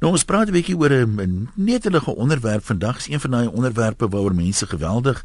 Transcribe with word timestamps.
Nou 0.00 0.12
ons 0.16 0.24
praat 0.24 0.48
'n 0.48 0.56
bietjie 0.56 0.76
oor 0.76 0.92
'n 0.92 1.48
netelige 1.54 2.14
onderwerp 2.16 2.64
vandag, 2.64 2.96
is 2.96 3.08
een 3.08 3.20
van 3.20 3.30
daai 3.30 3.46
onderwerpe 3.46 4.08
waaroor 4.08 4.34
mense 4.34 4.66
geweldig 4.66 5.24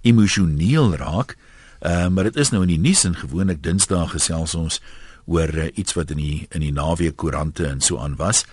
emosioneel 0.00 0.96
raak. 0.96 1.36
Ehm 1.80 1.92
uh, 1.92 2.08
maar 2.08 2.24
dit 2.24 2.36
is 2.36 2.50
nou 2.50 2.62
in 2.62 2.68
die 2.68 2.78
nuus 2.78 3.04
en 3.04 3.14
gewoonlik 3.16 3.62
Dinsdae 3.62 4.08
gesels 4.08 4.54
ons 4.54 4.80
oor 5.26 5.54
uh, 5.54 5.68
iets 5.74 5.92
wat 5.92 6.10
in 6.10 6.16
die 6.16 6.46
in 6.50 6.60
die 6.60 6.72
naweek 6.72 7.16
koerante 7.16 7.66
en 7.66 7.80
so 7.80 7.98
aan 7.98 8.16
was. 8.16 8.46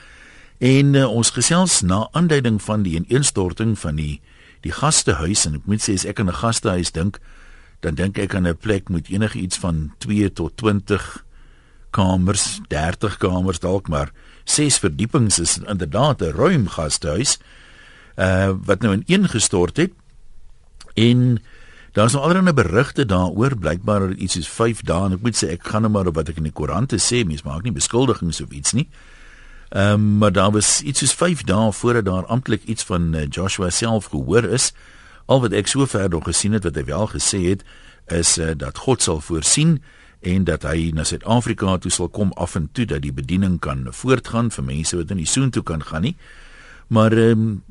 En 0.58 0.94
uh, 0.94 1.08
ons 1.08 1.30
gesels 1.30 1.82
na 1.82 2.08
aanduiding 2.12 2.62
van 2.62 2.84
die 2.84 2.96
ineenstorting 2.96 3.80
van 3.80 3.96
die 3.96 4.22
die 4.62 4.72
gastehuis 4.72 5.46
en 5.46 5.56
ek 5.56 5.66
moet 5.66 5.82
sê 5.82 5.94
as 5.94 6.06
ek 6.06 6.20
aan 6.20 6.28
'n 6.28 6.42
gastehuis 6.44 6.92
dink, 6.92 7.20
dan 7.80 7.96
dink 7.96 8.18
ek 8.18 8.36
aan 8.36 8.48
'n 8.48 8.58
plek 8.58 8.90
met 8.90 9.08
enige 9.08 9.40
iets 9.40 9.58
van 9.58 9.94
2 9.98 10.34
tot 10.34 10.58
20 10.58 11.26
kamers, 11.92 12.60
30 12.68 13.18
kamers 13.18 13.60
dalk 13.60 13.88
maar 13.88 14.12
ses 14.44 14.78
verdiepings 14.78 15.40
is 15.40 15.58
inderdaad 15.58 16.22
'n 16.22 16.36
ruim 16.36 16.68
gastehuis 16.68 17.38
uh 18.16 18.54
wat 18.66 18.82
nou 18.82 18.94
ineengestort 18.94 19.78
het. 19.78 19.92
En 20.94 21.42
daar's 21.92 22.14
nou 22.14 22.24
allerlei 22.24 22.54
berigte 22.54 23.06
daaroor 23.06 23.58
blykbaar 23.58 24.08
dat 24.08 24.18
iets 24.18 24.36
is 24.38 24.48
5 24.48 24.82
dae 24.82 25.06
en 25.06 25.14
ek 25.14 25.22
moet 25.22 25.36
sê 25.44 25.50
ek 25.56 25.64
gaan 25.64 25.82
nou 25.82 25.92
maar 25.92 26.08
op 26.08 26.16
wat 26.16 26.30
ek 26.30 26.38
in 26.38 26.50
die 26.50 26.56
koerante 26.56 27.00
sê 27.00 27.26
mens 27.26 27.44
maak 27.44 27.64
nie 27.64 27.72
beskuldigings 27.72 28.42
of 28.42 28.50
iets 28.50 28.72
nie. 28.72 28.88
Um, 29.70 30.18
maar 30.18 30.32
daar 30.32 30.52
was 30.52 30.82
iets 30.82 31.02
is 31.02 31.14
5 31.14 31.44
dae 31.44 31.72
voordat 31.72 32.06
daar 32.06 32.26
amptelik 32.26 32.64
iets 32.64 32.84
van 32.84 33.14
uh, 33.16 33.26
Joshua 33.30 33.70
self 33.70 34.06
gehoor 34.06 34.44
is. 34.44 34.74
Al 35.26 35.42
wat 35.42 35.54
ek 35.56 35.68
sover 35.68 36.10
nog 36.10 36.24
gesien 36.24 36.52
het 36.52 36.64
wat 36.64 36.76
hy 36.76 36.84
wel 36.84 37.08
gesê 37.08 37.40
het 37.48 37.64
is 38.12 38.38
uh, 38.38 38.52
dat 38.58 38.78
God 38.78 39.02
sal 39.02 39.22
voorsien 39.22 39.82
en 40.22 40.44
dat 40.46 40.64
hy 40.64 40.92
na 40.94 41.04
Suid-Afrika 41.04 41.78
toe 41.82 41.92
sal 41.92 42.10
kom 42.10 42.32
af 42.38 42.56
en 42.56 42.70
toe 42.72 42.86
dat 42.86 43.02
die 43.02 43.14
bediening 43.14 43.60
kan 43.60 43.88
voortgaan 43.90 44.52
vir 44.54 44.64
mense 44.64 44.98
wat 44.98 45.12
in 45.12 45.22
die 45.22 45.30
soontoe 45.30 45.64
kan 45.64 45.84
gaan 45.84 46.02
nie. 46.02 46.16
Maar 46.88 47.12
ehm 47.12 47.46
um, 47.46 47.62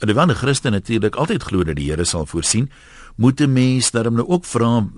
hulle 0.00 0.14
wanneer 0.16 0.36
Christen 0.36 0.72
natuurlik 0.72 1.16
altyd 1.16 1.42
glo 1.42 1.64
dat 1.64 1.76
die 1.76 1.90
Here 1.90 2.04
sal 2.04 2.26
voorsien, 2.26 2.70
moet 3.16 3.40
'n 3.40 3.52
mens 3.52 3.90
daarom 3.90 4.14
nou 4.14 4.28
ook 4.28 4.44
vra 4.44 4.88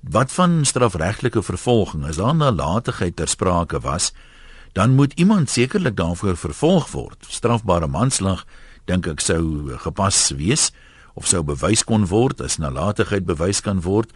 wat 0.00 0.32
van 0.32 0.64
strafregtelike 0.64 1.42
vervolging 1.42 2.04
as 2.04 2.16
daar 2.16 2.34
nalatigheid 2.34 3.16
ter 3.16 3.28
sprake 3.28 3.80
was, 3.80 4.12
dan 4.72 4.94
moet 4.94 5.12
iemand 5.12 5.50
sekerlik 5.50 5.96
daarvoor 5.96 6.36
vervolg 6.36 6.90
word. 6.90 7.26
Strafbare 7.28 7.86
manslag 7.86 8.46
dink 8.84 9.06
ek 9.06 9.20
sou 9.20 9.74
gepas 9.78 10.30
wees 10.36 10.70
of 11.14 11.26
sou 11.26 11.42
bewys 11.42 11.84
kon 11.84 12.06
word 12.06 12.40
as 12.40 12.58
nalatigheid 12.58 13.26
bewys 13.26 13.60
kan 13.60 13.80
word. 13.80 14.12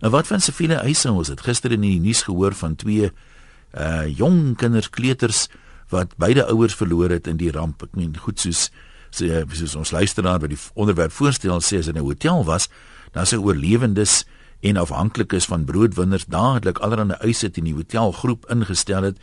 En 0.00 0.10
wat 0.10 0.26
van 0.26 0.40
siviele 0.40 0.74
eise 0.74 1.10
ons 1.12 1.28
het 1.28 1.40
gister 1.40 1.72
in 1.72 1.80
die 1.80 2.00
nuus 2.00 2.22
gehoor 2.22 2.54
van 2.54 2.76
twee 2.76 3.12
uh 3.76 4.06
jong 4.08 4.56
kinders 4.56 4.90
kleuters 4.90 5.48
wat 5.92 6.16
beide 6.16 6.46
ouers 6.46 6.74
verloor 6.74 7.10
het 7.10 7.26
in 7.26 7.36
die 7.36 7.50
ramp. 7.52 7.82
Ek 7.82 7.94
meen 7.96 8.16
goed 8.16 8.40
soos 8.40 8.70
sê 9.16 9.44
soos 9.52 9.76
ons 9.76 9.92
luisteraar 9.94 10.40
wat 10.42 10.52
die 10.52 10.60
onderwerp 10.74 11.12
voorstel 11.12 11.60
sê 11.60 11.78
as 11.78 11.88
in 11.88 11.96
'n 11.96 12.04
hotel 12.04 12.44
was, 12.44 12.68
dan 13.12 13.26
se 13.26 13.40
oorlewendes 13.40 14.24
en 14.60 14.76
afhanklikes 14.76 15.46
van 15.46 15.64
broodwinners 15.64 16.26
dadelik 16.26 16.78
allerlei 16.78 17.18
eise 17.20 17.50
teen 17.50 17.64
die 17.64 17.74
hotelgroep 17.74 18.46
ingestel 18.50 19.02
het. 19.02 19.18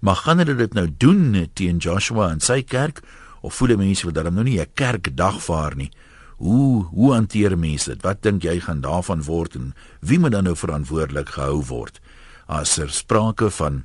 Maar 0.00 0.16
gaan 0.16 0.38
hulle 0.38 0.54
dit 0.54 0.74
nou 0.74 0.88
doen 0.98 1.48
teen 1.54 1.78
Joshua 1.78 2.30
en 2.30 2.40
sy 2.40 2.62
kerk 2.62 3.02
of 3.40 3.54
voel 3.54 3.76
mense 3.76 4.04
wat 4.04 4.14
dan 4.14 4.34
nou 4.34 4.44
nie 4.44 4.60
'n 4.60 4.72
kerkdag 4.74 5.42
vaar 5.42 5.76
nie? 5.76 5.90
Hoe 6.36 6.84
hoe 6.84 7.12
hanteer 7.12 7.58
mense 7.58 7.90
dit? 7.90 8.02
Wat 8.02 8.22
dink 8.22 8.42
jy 8.44 8.60
gaan 8.60 8.80
daarvan 8.80 9.22
word 9.24 9.54
en 9.56 9.74
wie 10.00 10.18
moet 10.18 10.32
dan 10.36 10.44
nou 10.44 10.56
verantwoordelik 10.56 11.28
gehou 11.36 11.62
word 11.64 12.00
as 12.46 12.76
er 12.78 12.90
sprake 12.92 13.50
van 13.50 13.84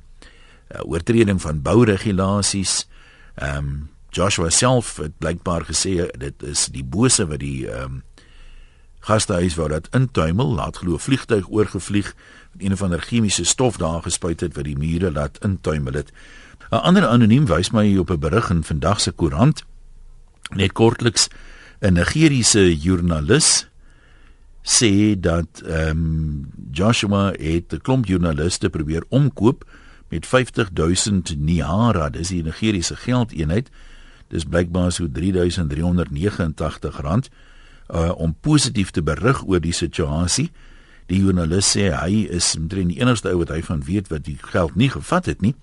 uh, 0.70 0.84
oortreding 0.84 1.40
van 1.40 1.62
bouregulasies? 1.62 2.86
Ehm 3.34 3.56
um, 3.56 3.90
Joshua 4.12 4.50
self 4.50 4.96
het 5.00 5.14
blykbaar 5.18 5.64
gesê 5.64 6.10
dit 6.20 6.42
is 6.44 6.66
die 6.68 6.84
bose 6.84 7.24
wat 7.26 7.40
die 7.40 7.64
ehm 7.68 7.84
um, 7.84 8.02
gastehuis 9.02 9.56
wou 9.58 9.66
dat 9.68 9.88
intuimel, 9.96 10.52
laat 10.54 10.76
glo 10.78 10.98
vliegtyg 10.98 11.48
oorgevlieg 11.50 12.12
met 12.52 12.62
een 12.62 12.72
of 12.72 12.82
ander 12.82 13.00
chemiese 13.02 13.44
stof 13.44 13.76
daar 13.76 14.02
gespuit 14.02 14.40
het 14.40 14.54
wat 14.54 14.64
die 14.64 14.78
mure 14.78 15.10
laat 15.12 15.40
intuimel 15.42 15.92
het. 15.92 16.12
'n 16.70 16.84
Ander 16.84 17.06
anoniem 17.06 17.46
wys 17.46 17.70
my 17.70 17.96
op 17.98 18.10
'n 18.10 18.18
berig 18.18 18.50
in 18.50 18.62
vandag 18.64 19.00
se 19.00 19.10
koerant 19.10 19.64
net 20.50 20.72
kortliks 20.72 21.28
'n 21.82 21.92
Nigeriese 21.98 22.76
joernalis 22.78 23.66
sê 24.62 25.18
dat 25.18 25.62
ehm 25.66 25.90
um, 25.90 26.50
Joshua 26.70 27.32
het 27.38 27.72
'n 27.74 27.80
klomp 27.82 28.06
joernaliste 28.06 28.70
probeer 28.70 29.04
omkoop 29.08 29.64
met 30.08 30.26
50000 30.26 31.34
niara, 31.38 32.10
dis 32.10 32.28
die 32.28 32.42
Nigeriese 32.42 32.96
geldeenheid. 32.96 33.70
Dis 34.28 34.44
blykbaar 34.44 34.92
so 34.92 35.08
3389 35.10 37.00
rand 37.00 37.28
uh, 37.94 38.12
om 38.16 38.36
positief 38.40 38.90
te 38.90 39.02
berig 39.02 39.42
oor 39.46 39.60
die 39.60 39.72
situasie. 39.72 40.50
Die 41.06 41.18
joernalis 41.18 41.76
sê 41.76 41.90
hy 41.90 42.26
is 42.30 42.54
omtrent 42.56 42.88
die 42.88 43.00
enigste 43.00 43.28
ou 43.28 43.38
wat 43.38 43.48
hy 43.48 43.62
van 43.62 43.82
weet 43.84 44.08
wat 44.08 44.24
die 44.24 44.38
geld 44.40 44.74
nie 44.74 44.90
gevat 44.90 45.26
het 45.26 45.40
nie, 45.40 45.54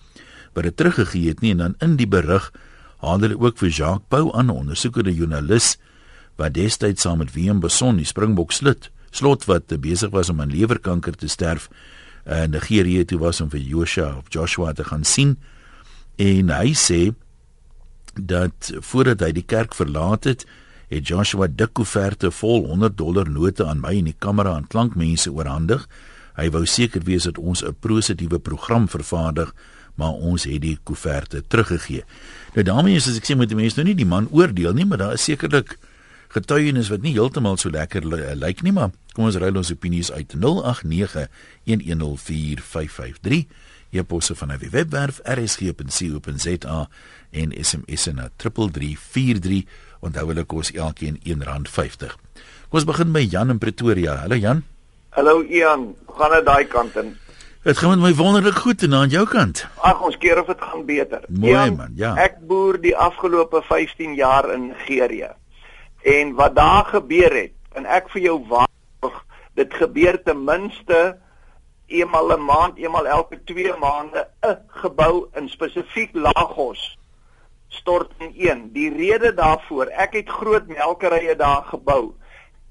wat 0.53 0.63
dit 0.63 0.77
teruggegee 0.77 1.27
het 1.29 1.39
nie 1.41 1.51
en 1.51 1.57
dan 1.57 1.75
in 1.79 1.95
die 1.95 2.07
berig 2.07 2.51
haal 2.97 3.21
hulle 3.23 3.39
ook 3.39 3.57
vir 3.57 3.69
Jacques 3.69 4.09
Pau 4.09 4.33
aan, 4.35 4.49
ondersoekende 4.49 5.13
joernalis 5.15 5.77
wat 6.39 6.55
destyds 6.55 7.03
saam 7.03 7.19
met 7.19 7.33
Willem 7.35 7.59
Beson 7.59 7.99
die 7.99 8.07
Springbok 8.07 8.55
slut 8.55 8.89
slot 9.11 9.45
wat 9.49 9.73
besig 9.81 10.11
was 10.13 10.29
om 10.29 10.41
aan 10.41 10.53
lewerkanker 10.53 11.15
te 11.17 11.27
sterf 11.27 11.69
in 12.29 12.33
uh, 12.33 12.59
Nigerië 12.59 13.05
toe 13.05 13.19
was 13.19 13.41
om 13.41 13.49
vir 13.49 13.61
Joshua 13.63 14.11
of 14.17 14.29
Joshua 14.29 14.73
te 14.73 14.83
gaan 14.83 15.03
sien. 15.03 15.37
En 16.19 16.51
hy 16.53 16.73
sê 16.77 17.01
dat 18.13 18.71
voordat 18.85 19.23
hy 19.25 19.31
die 19.33 19.45
kerk 19.47 19.75
verlaat 19.77 20.27
het 20.29 20.45
het 20.89 21.09
Joshua 21.09 21.47
dik 21.47 21.75
koeverte 21.77 22.31
vol 22.33 22.65
100 22.67 22.97
dollar 22.97 23.29
note 23.29 23.65
aan 23.65 23.81
my 23.81 23.95
en 23.99 24.09
die 24.09 24.17
kamera 24.17 24.55
en 24.57 24.67
klankmense 24.67 25.31
oorhandig. 25.31 25.85
Hy 26.37 26.49
wou 26.53 26.63
seker 26.65 27.05
wees 27.05 27.25
dat 27.29 27.37
ons 27.37 27.63
'n 27.63 27.75
positiewe 27.79 28.39
program 28.39 28.87
vervaardig 28.87 29.53
maar 29.95 30.13
ons 30.13 30.43
het 30.43 30.61
die 30.61 30.77
koeverte 30.83 31.43
teruggegee. 31.47 32.03
Nou 32.53 32.63
daarmee 32.63 32.95
is 32.95 33.07
as 33.07 33.17
ek 33.17 33.25
sê 33.25 33.35
moet 33.35 33.49
die 33.49 33.55
mense 33.55 33.75
nou 33.75 33.85
nie 33.85 33.95
die 33.95 34.05
man 34.05 34.27
oordeel 34.31 34.73
nie 34.73 34.85
maar 34.85 34.97
daar 34.97 35.13
is 35.13 35.23
sekerlik 35.23 35.77
getuienis 36.33 36.89
wat 36.93 37.01
nie 37.01 37.17
heeltemal 37.17 37.57
so 37.57 37.69
lekker 37.73 38.05
lyk 38.37 38.61
nie, 38.65 38.73
maar 38.75 38.89
kom 39.15 39.25
ons 39.29 39.39
ruil 39.41 39.57
ons 39.57 39.73
opinies 39.73 40.09
uit 40.13 40.31
0891104553. 40.37 40.43
Jy 43.89 44.03
posse 44.05 44.37
van 44.37 44.53
'n 44.53 44.69
webwerf 44.69 45.17
rsg.co.za 45.25 46.79
en 47.31 47.65
SMS 47.65 48.05
na 48.13 48.29
3343 48.35 49.65
onthou 49.99 50.27
hulle 50.27 50.43
kos 50.43 50.71
elkeen 50.71 51.19
R1.50. 51.25 52.13
Kom 52.69 52.77
ons 52.77 52.85
begin 52.85 53.11
by 53.11 53.25
Jan 53.25 53.49
in 53.49 53.57
Pretoria. 53.57 54.15
Hallo 54.15 54.35
Jan. 54.35 54.63
Hallo 55.09 55.41
Ian, 55.41 55.95
gaan 56.17 56.31
dit 56.31 56.45
daai 56.45 56.67
kant 56.67 56.95
in? 56.95 57.17
Dit 57.63 57.77
gaan 57.77 57.89
met 57.89 57.99
my 57.99 58.15
wonderlik 58.15 58.55
goed 58.55 58.83
en 58.83 58.93
aan 58.93 59.09
jou 59.09 59.27
kant. 59.27 59.67
Ag, 59.81 60.01
ons 60.01 60.17
keer 60.17 60.39
of 60.39 60.47
dit 60.47 60.61
gaan 60.61 60.85
beter. 60.85 61.21
Mooi 61.27 61.51
Ian, 61.51 61.75
man, 61.75 61.91
ja. 61.95 62.15
Ek 62.15 62.37
boer 62.47 62.81
die 62.81 62.95
afgelope 62.95 63.61
15 63.67 64.15
jaar 64.15 64.53
in 64.53 64.67
Nigerië. 64.67 65.29
En 66.01 66.33
wat 66.33 66.55
daar 66.55 66.85
gebeur 66.85 67.33
het, 67.33 67.55
en 67.73 67.85
ek 67.85 68.09
vir 68.09 68.21
jou 68.21 68.37
waarborg, 68.47 69.25
dit 69.59 69.73
gebeur 69.73 70.23
ten 70.23 70.43
minste 70.43 71.17
eenmal 71.87 72.31
'n 72.37 72.45
maand, 72.45 72.77
eenmal 72.77 73.07
elke 73.07 73.43
2 73.43 73.73
maande 73.77 74.27
'n 74.41 74.57
gebou 74.67 75.27
in 75.33 75.49
spesifiek 75.49 76.13
Lagos 76.13 76.97
stort 77.67 78.11
in 78.17 78.33
een. 78.37 78.71
Die 78.73 78.89
rede 78.93 79.33
daarvoor, 79.33 79.85
ek 79.85 80.13
het 80.13 80.29
groot 80.29 80.67
melkerye 80.67 81.35
daar 81.35 81.63
gebou. 81.63 82.13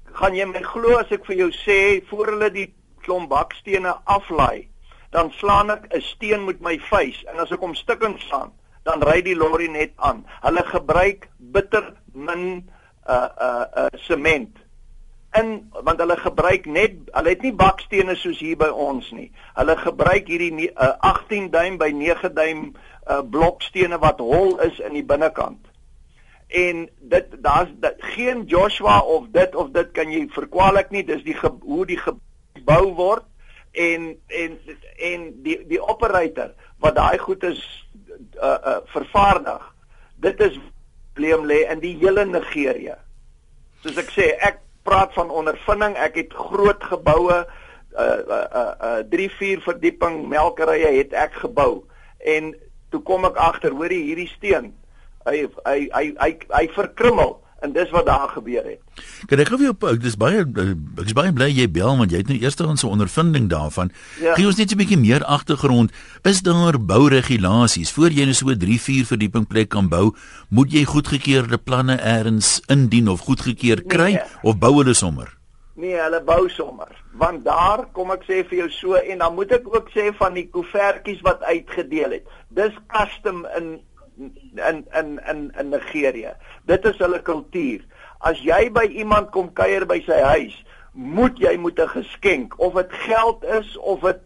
Gaan 0.03 0.35
jy 0.35 0.45
my 0.45 0.61
glo 0.61 0.97
as 0.97 1.11
ek 1.11 1.25
vir 1.25 1.35
jou 1.35 1.51
sê 1.51 1.79
voor 2.09 2.25
hulle 2.33 2.51
die 2.51 2.73
klomp 3.01 3.29
bakstene 3.29 3.95
aflaai, 4.03 4.67
dan 5.11 5.31
slaan 5.31 5.69
ek 5.69 5.87
'n 5.93 6.01
steen 6.01 6.45
met 6.45 6.61
my 6.61 6.79
vuis 6.79 7.23
en 7.25 7.39
as 7.39 7.51
ek 7.51 7.59
hom 7.59 7.75
stukkend 7.75 8.19
slaan, 8.21 8.51
dan 8.83 9.01
ry 9.01 9.21
die 9.21 9.35
lorry 9.35 9.67
net 9.67 9.91
aan. 9.95 10.25
Hulle 10.41 10.63
gebruik 10.63 11.29
bitter 11.37 11.93
min 12.13 12.69
uh 13.09 13.29
uh 13.49 13.65
uh 13.83 13.87
sement 14.05 14.57
in 15.37 15.71
want 15.85 15.99
hulle 16.01 16.17
gebruik 16.17 16.65
net 16.65 16.95
hulle 17.13 17.33
het 17.33 17.41
nie 17.45 17.53
bakstene 17.53 18.15
soos 18.17 18.39
hier 18.41 18.57
by 18.57 18.69
ons 18.69 19.09
nie. 19.13 19.29
Hulle 19.57 19.75
gebruik 19.77 20.29
hierdie 20.29 20.69
uh, 20.71 20.95
18 21.11 21.49
duim 21.53 21.77
by 21.81 21.91
9 21.93 22.33
duim 22.33 22.63
uh 23.09 23.21
blokstene 23.21 23.99
wat 24.01 24.21
hol 24.21 24.57
is 24.65 24.79
in 24.79 24.97
die 24.97 25.05
binnekant. 25.05 25.61
En 26.49 26.87
dit 27.13 27.35
daar's 27.45 27.69
geen 28.15 28.45
Joshua 28.49 28.99
of 28.99 29.29
dit 29.31 29.55
of 29.55 29.69
dit 29.75 29.91
kan 29.93 30.09
jy 30.11 30.25
verkwalik 30.33 30.89
nie. 30.89 31.05
Dis 31.05 31.23
die 31.23 31.37
hoe 31.43 31.85
die 31.85 31.99
gebou 32.01 32.83
word 32.97 33.27
en 33.77 34.15
en 34.27 34.57
en 34.97 35.29
die 35.45 35.59
die 35.69 35.81
operator 35.81 36.55
wat 36.81 36.97
daai 36.97 37.17
goed 37.21 37.43
is 37.43 37.61
uh 38.41 38.57
uh 38.73 38.77
vervaardig. 38.95 39.61
Dit 40.17 40.41
is 40.41 40.57
probleem 41.19 41.45
lê 41.45 41.67
in 41.71 41.79
die 41.79 41.97
hele 41.99 42.25
Nigerië. 42.25 42.95
Soos 43.83 43.97
ek 43.99 44.11
sê, 44.15 44.31
ek 44.39 44.61
praat 44.87 45.11
van 45.13 45.29
ondervinding. 45.29 45.97
Ek 45.99 46.15
het 46.15 46.33
groot 46.33 46.83
geboue 46.83 47.43
uh 47.99 48.21
uh 48.37 48.73
uh 48.79 48.99
3 49.11 49.29
4 49.35 49.61
verdieping 49.65 50.21
melkerye 50.29 50.93
het 50.97 51.13
ek 51.13 51.33
gebou. 51.43 51.83
En 52.23 52.53
toe 52.89 53.01
kom 53.03 53.25
ek 53.27 53.35
agter, 53.35 53.75
hoor 53.75 53.91
jy 53.91 54.03
hierdie 54.11 54.31
steen 54.31 54.73
Hy 55.27 55.49
hy 55.67 55.89
hy 55.91 56.05
hy, 56.15 56.29
hy 56.55 56.65
verkrummel 56.73 57.35
en 57.61 57.73
dis 57.73 57.89
wat 57.89 58.05
daar 58.05 58.29
gebeur 58.29 58.63
het. 58.63 58.81
Kan 59.27 59.39
ek 59.39 59.51
gou 59.51 59.57
vir 59.57 59.69
jou 59.69 59.97
dis 59.97 60.17
baie 60.19 60.43
ek 60.43 61.05
is 61.05 61.15
baie 61.17 61.33
bly 61.35 61.49
jy 61.51 61.67
bel 61.71 61.97
want 61.97 62.11
jy 62.11 62.21
het 62.23 62.31
nou 62.31 62.37
eers 62.39 62.59
ons 62.59 62.83
ondervinding 62.83 63.49
daarvan. 63.49 63.91
Ja. 64.21 64.35
Gee 64.35 64.47
ons 64.47 64.57
net 64.57 64.71
'n 64.71 64.77
bietjie 64.77 64.97
meer 64.99 65.23
agtergrond. 65.23 65.91
Is 66.23 66.41
daar 66.41 66.79
bouregulasies 66.79 67.91
voor 67.91 68.11
jy 68.11 68.25
'n 68.25 68.33
so 68.33 68.55
3, 68.55 68.79
4 68.79 69.05
verdieping 69.05 69.47
plek 69.47 69.69
kan 69.69 69.89
bou, 69.89 70.15
moet 70.49 70.71
jy 70.71 70.83
goedgekeurde 70.83 71.57
planne 71.57 71.99
eers 72.01 72.61
indien 72.67 73.07
of 73.09 73.21
goedgekeur 73.21 73.83
kry 73.87 74.11
nee. 74.13 74.23
of 74.43 74.57
bou 74.57 74.77
hulle 74.77 74.93
sommer? 74.93 75.39
Nee, 75.79 75.95
hulle 75.95 76.19
bou 76.23 76.49
sommer. 76.49 76.91
Want 77.19 77.45
daar 77.45 77.85
kom 77.95 78.11
ek 78.11 78.25
sê 78.27 78.41
vir 78.47 78.57
jou 78.63 78.69
so 78.69 78.99
en 78.99 79.21
dan 79.23 79.35
moet 79.35 79.51
ek 79.55 79.67
ook 79.67 79.87
sê 79.95 80.09
van 80.17 80.35
die 80.35 80.49
koevertjies 80.51 81.21
wat 81.23 81.43
uitgedeel 81.47 82.17
het. 82.17 82.25
Dis 82.49 82.75
custom 82.91 83.45
in 83.57 83.79
in 84.19 84.85
in 84.99 85.19
in 85.31 85.51
in 85.59 85.69
Nigerië. 85.69 86.33
Dit 86.65 86.85
is 86.85 86.97
hulle 86.97 87.21
kultuur. 87.21 87.85
As 88.19 88.39
jy 88.43 88.67
by 88.71 88.85
iemand 88.99 89.31
kom 89.31 89.53
kuier 89.53 89.85
by 89.87 90.01
sy 90.05 90.19
huis, 90.35 90.55
moet 90.93 91.37
jy 91.39 91.55
moet 91.57 91.79
'n 91.79 91.87
geskenk 91.87 92.59
of 92.59 92.73
dit 92.73 92.93
geld 93.07 93.43
is 93.43 93.77
of 93.77 94.01
dit 94.01 94.19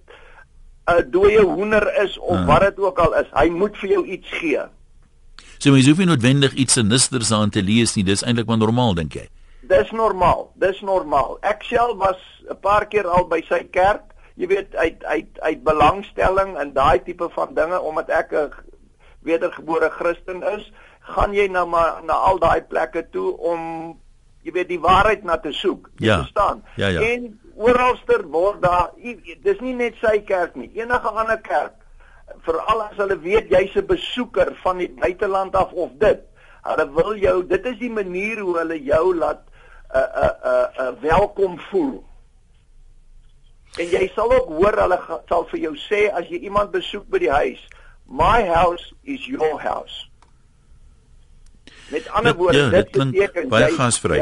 'n 0.87 1.11
dooie 1.11 1.43
hoender 1.45 1.85
is 2.03 2.17
of 2.19 2.37
uh. 2.37 2.45
wat 2.45 2.61
dit 2.61 2.79
ook 2.79 2.99
al 2.99 3.15
is, 3.15 3.29
hy 3.31 3.49
moet 3.49 3.77
vir 3.77 3.89
jou 3.89 4.05
iets 4.05 4.29
gee. 4.29 4.63
So 5.57 5.71
mens 5.71 5.87
hoef 5.87 5.97
nie 5.97 6.09
noodwendig 6.09 6.53
iets 6.53 6.73
sinisters 6.73 7.31
aan 7.31 7.49
te 7.49 7.61
lees 7.63 7.95
nie, 7.95 8.03
dis 8.03 8.23
eintlik 8.23 8.47
maar 8.47 8.57
normaal 8.57 8.93
dink 8.93 9.13
jy. 9.13 9.27
Dis 9.61 9.91
normaal, 9.91 10.51
dis 10.59 10.81
normaal. 10.81 11.37
Ek 11.41 11.63
self 11.63 11.97
was 11.97 12.19
'n 12.49 12.59
paar 12.59 12.85
keer 12.85 13.07
al 13.07 13.27
by 13.27 13.41
sy 13.47 13.63
kerk, 13.71 14.03
jy 14.35 14.47
weet 14.47 14.75
uit 14.75 15.03
uit 15.03 15.39
uit 15.39 15.63
belangstelling 15.63 16.57
en 16.57 16.73
daai 16.73 16.99
tipe 17.03 17.29
van 17.29 17.53
dinge 17.53 17.79
omdat 17.79 18.09
ek 18.09 18.33
'n 18.33 18.51
wedergebore 19.23 19.89
Christen 19.89 20.43
is, 20.43 20.71
gaan 20.99 21.33
jy 21.33 21.47
nou 21.47 21.67
maar 21.67 22.03
na 22.03 22.13
al 22.13 22.39
daai 22.39 22.61
plekke 22.61 23.09
toe 23.11 23.37
om 23.37 23.93
jy 24.43 24.51
weet 24.51 24.67
die 24.67 24.79
waarheid 24.79 25.23
na 25.23 25.37
te 25.37 25.51
soek. 25.51 25.89
Jy 25.97 26.07
ja. 26.07 26.17
verstaan? 26.23 26.63
Ja, 26.75 26.87
ja. 26.87 27.01
En 27.01 27.39
oralster 27.55 28.27
word 28.27 28.61
daar 28.61 28.91
dis 29.43 29.59
nie 29.59 29.73
net 29.73 29.95
sy 30.01 30.19
kerk 30.27 30.55
nie, 30.55 30.71
enige 30.75 31.09
ander 31.09 31.39
kerk 31.41 31.79
veral 32.45 32.83
as 32.87 32.95
hulle 32.97 33.17
weet 33.19 33.51
jy's 33.51 33.75
'n 33.75 33.85
besoeker 33.85 34.55
van 34.63 34.77
die 34.77 34.89
buiteland 34.89 35.55
af 35.55 35.71
of 35.71 35.91
dit. 35.99 36.19
Hulle 36.63 36.85
wil 36.93 37.15
jou, 37.15 37.47
dit 37.47 37.65
is 37.65 37.77
die 37.77 37.91
manier 37.91 38.39
hoe 38.39 38.57
hulle 38.57 38.83
jou 38.83 39.15
laat 39.15 39.43
'n 39.93 39.99
'n 39.99 40.35
'n 40.43 40.87
'n 40.87 40.99
welkom 41.01 41.59
voel. 41.59 42.03
En 43.77 43.85
jy 43.85 44.11
sal 44.15 44.31
ook 44.31 44.47
hoor 44.47 44.75
hulle 44.81 44.99
sal 45.29 45.45
vir 45.45 45.59
jou 45.59 45.75
sê 45.75 46.11
as 46.13 46.27
jy 46.27 46.37
iemand 46.37 46.71
besoek 46.71 47.07
by 47.09 47.17
die 47.17 47.31
huis, 47.31 47.67
my 48.07 48.43
house 48.47 48.93
is 49.03 49.25
your 49.25 49.59
house. 49.61 50.09
Met 51.91 52.09
ander 52.09 52.35
woorde, 52.35 52.57
ja, 52.57 52.69
dit, 52.69 52.93
dit 52.93 53.11
beteken 53.11 53.49
baie 53.49 53.71
gasvry. 53.77 54.21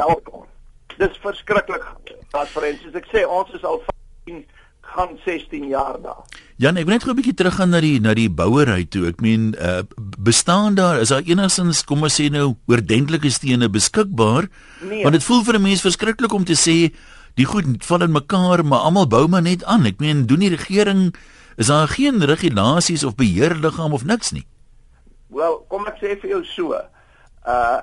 Dis 0.98 1.20
verskriklik 1.24 1.86
gasvry. 2.32 2.74
Soos 2.82 2.98
ek 3.00 3.08
sê, 3.14 3.24
ons 3.28 3.54
is 3.56 3.64
al 3.64 3.80
15 4.26 4.44
gaan 4.92 5.16
16 5.26 5.68
jaar 5.72 5.96
daar. 6.04 6.26
Jan, 6.62 6.78
ek 6.78 6.86
wil 6.86 6.98
net 6.98 7.06
gou 7.08 7.14
'n 7.14 7.20
bietjie 7.20 7.38
teruggaan 7.38 7.72
na 7.72 7.80
die 7.82 8.00
na 8.00 8.14
die 8.14 8.30
bouery 8.30 8.86
toe. 8.86 9.08
Ek 9.08 9.22
meen, 9.22 9.56
uh, 9.58 9.82
bestaan 10.20 10.76
daar 10.76 11.00
is 11.00 11.10
daar 11.10 11.24
enigstens 11.24 11.84
kom 11.84 12.04
ons 12.04 12.20
sê 12.20 12.30
nou 12.30 12.56
oordentlike 12.68 13.30
stene 13.30 13.70
beskikbaar? 13.70 14.50
Nee. 14.82 15.04
Want 15.04 15.14
dit 15.14 15.24
voel 15.24 15.44
vir 15.44 15.56
'n 15.56 15.62
mens 15.62 15.82
verskriklik 15.82 16.34
om 16.34 16.44
te 16.44 16.54
sê 16.54 16.94
die 17.36 17.46
goed 17.46 17.66
val 17.86 18.02
in 18.02 18.12
mekaar, 18.12 18.66
maar 18.66 18.80
almal 18.80 19.08
bou 19.08 19.28
maar 19.28 19.42
net 19.42 19.64
aan. 19.64 19.86
Ek 19.86 20.00
meen, 20.00 20.26
doen 20.26 20.40
die 20.40 20.56
regering 20.56 21.16
is 21.62 21.70
daar 21.70 21.88
geen 21.88 22.26
regulasies 22.26 23.04
of 23.04 23.16
beheerliggaam 23.16 23.94
of 23.94 24.06
niks 24.06 24.32
nie. 24.32 24.46
Wel, 25.30 25.60
kom 25.70 25.86
ek 25.92 26.00
sê 26.02 26.16
vir 26.22 26.38
jou 26.38 26.44
so. 26.56 26.84
Uh 27.46 27.80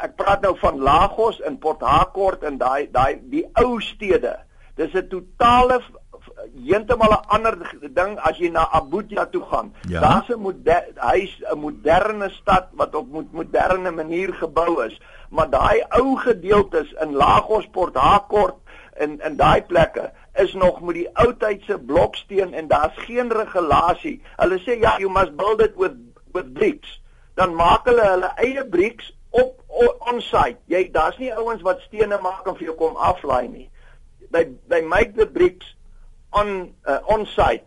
ek 0.00 0.14
praat 0.16 0.40
nou 0.40 0.54
van 0.56 0.78
Lagos 0.80 1.42
en 1.44 1.58
Port 1.60 1.82
Harcourt 1.84 2.46
en 2.48 2.54
daai 2.56 2.88
daai 2.92 3.20
die 3.32 3.42
ou 3.60 3.80
stede. 3.84 4.32
Dis 4.80 4.94
'n 4.96 5.08
totale 5.12 5.82
heeltemal 6.64 7.12
'n 7.12 7.28
ander 7.36 7.54
ding 7.98 8.16
as 8.28 8.38
jy 8.38 8.48
na 8.48 8.64
Abuja 8.72 9.26
toe 9.26 9.44
gaan. 9.50 9.74
Ja? 9.88 10.00
Daar's 10.00 10.28
'n 10.28 10.40
hy's 11.10 11.34
'n 11.52 11.58
moderne 11.58 12.30
stad 12.30 12.68
wat 12.72 12.94
op 12.94 13.12
moet 13.12 13.32
moderne 13.32 13.90
manier 13.90 14.32
gebou 14.32 14.80
is, 14.86 15.00
maar 15.28 15.50
daai 15.50 15.84
ou 16.00 16.16
gedeeltes 16.16 16.92
in 17.02 17.12
Lagos, 17.12 17.68
Port 17.72 17.96
Harcourt 17.96 18.56
en 18.96 19.20
en 19.20 19.36
daai 19.36 19.62
plekke 19.62 20.10
is 20.42 20.52
nog 20.54 20.80
met 20.80 20.94
die 20.94 21.08
ou 21.22 21.30
tydse 21.36 21.78
bloksteen 21.78 22.54
en 22.54 22.68
daar's 22.68 22.96
geen 23.06 23.32
regulasie. 23.32 24.20
Hulle 24.36 24.58
sê 24.64 24.78
ja, 24.80 24.96
you 24.98 25.10
must 25.12 25.36
build 25.36 25.60
it 25.60 25.76
with 25.76 25.96
with 26.32 26.52
bricks. 26.54 27.00
Dan 27.34 27.54
maak 27.54 27.88
hulle 27.88 28.06
hulle 28.06 28.30
eie 28.44 28.64
bricks 28.68 29.12
op 29.30 29.60
on 30.10 30.20
site. 30.20 30.58
Jy 30.70 30.88
daar's 30.94 31.18
nie 31.18 31.32
ouens 31.34 31.62
wat 31.66 31.82
stene 31.86 32.18
maak 32.22 32.46
en 32.46 32.56
vir 32.58 32.70
jou 32.70 32.76
kom 32.78 32.96
aflaai 32.96 33.48
nie. 33.48 33.68
They 34.30 34.50
they 34.68 34.82
make 34.82 35.16
the 35.18 35.26
bricks 35.26 35.74
on 36.30 36.72
uh, 36.86 37.00
on 37.06 37.26
site. 37.26 37.66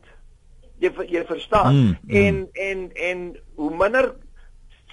Jy 0.79 0.93
jy 1.11 1.25
verstaan. 1.27 1.75
Mm, 1.75 1.95
mm. 2.01 2.15
En 2.23 2.49
en 2.53 2.89
en 3.11 3.23
hoe 3.55 3.71
minder 3.75 4.13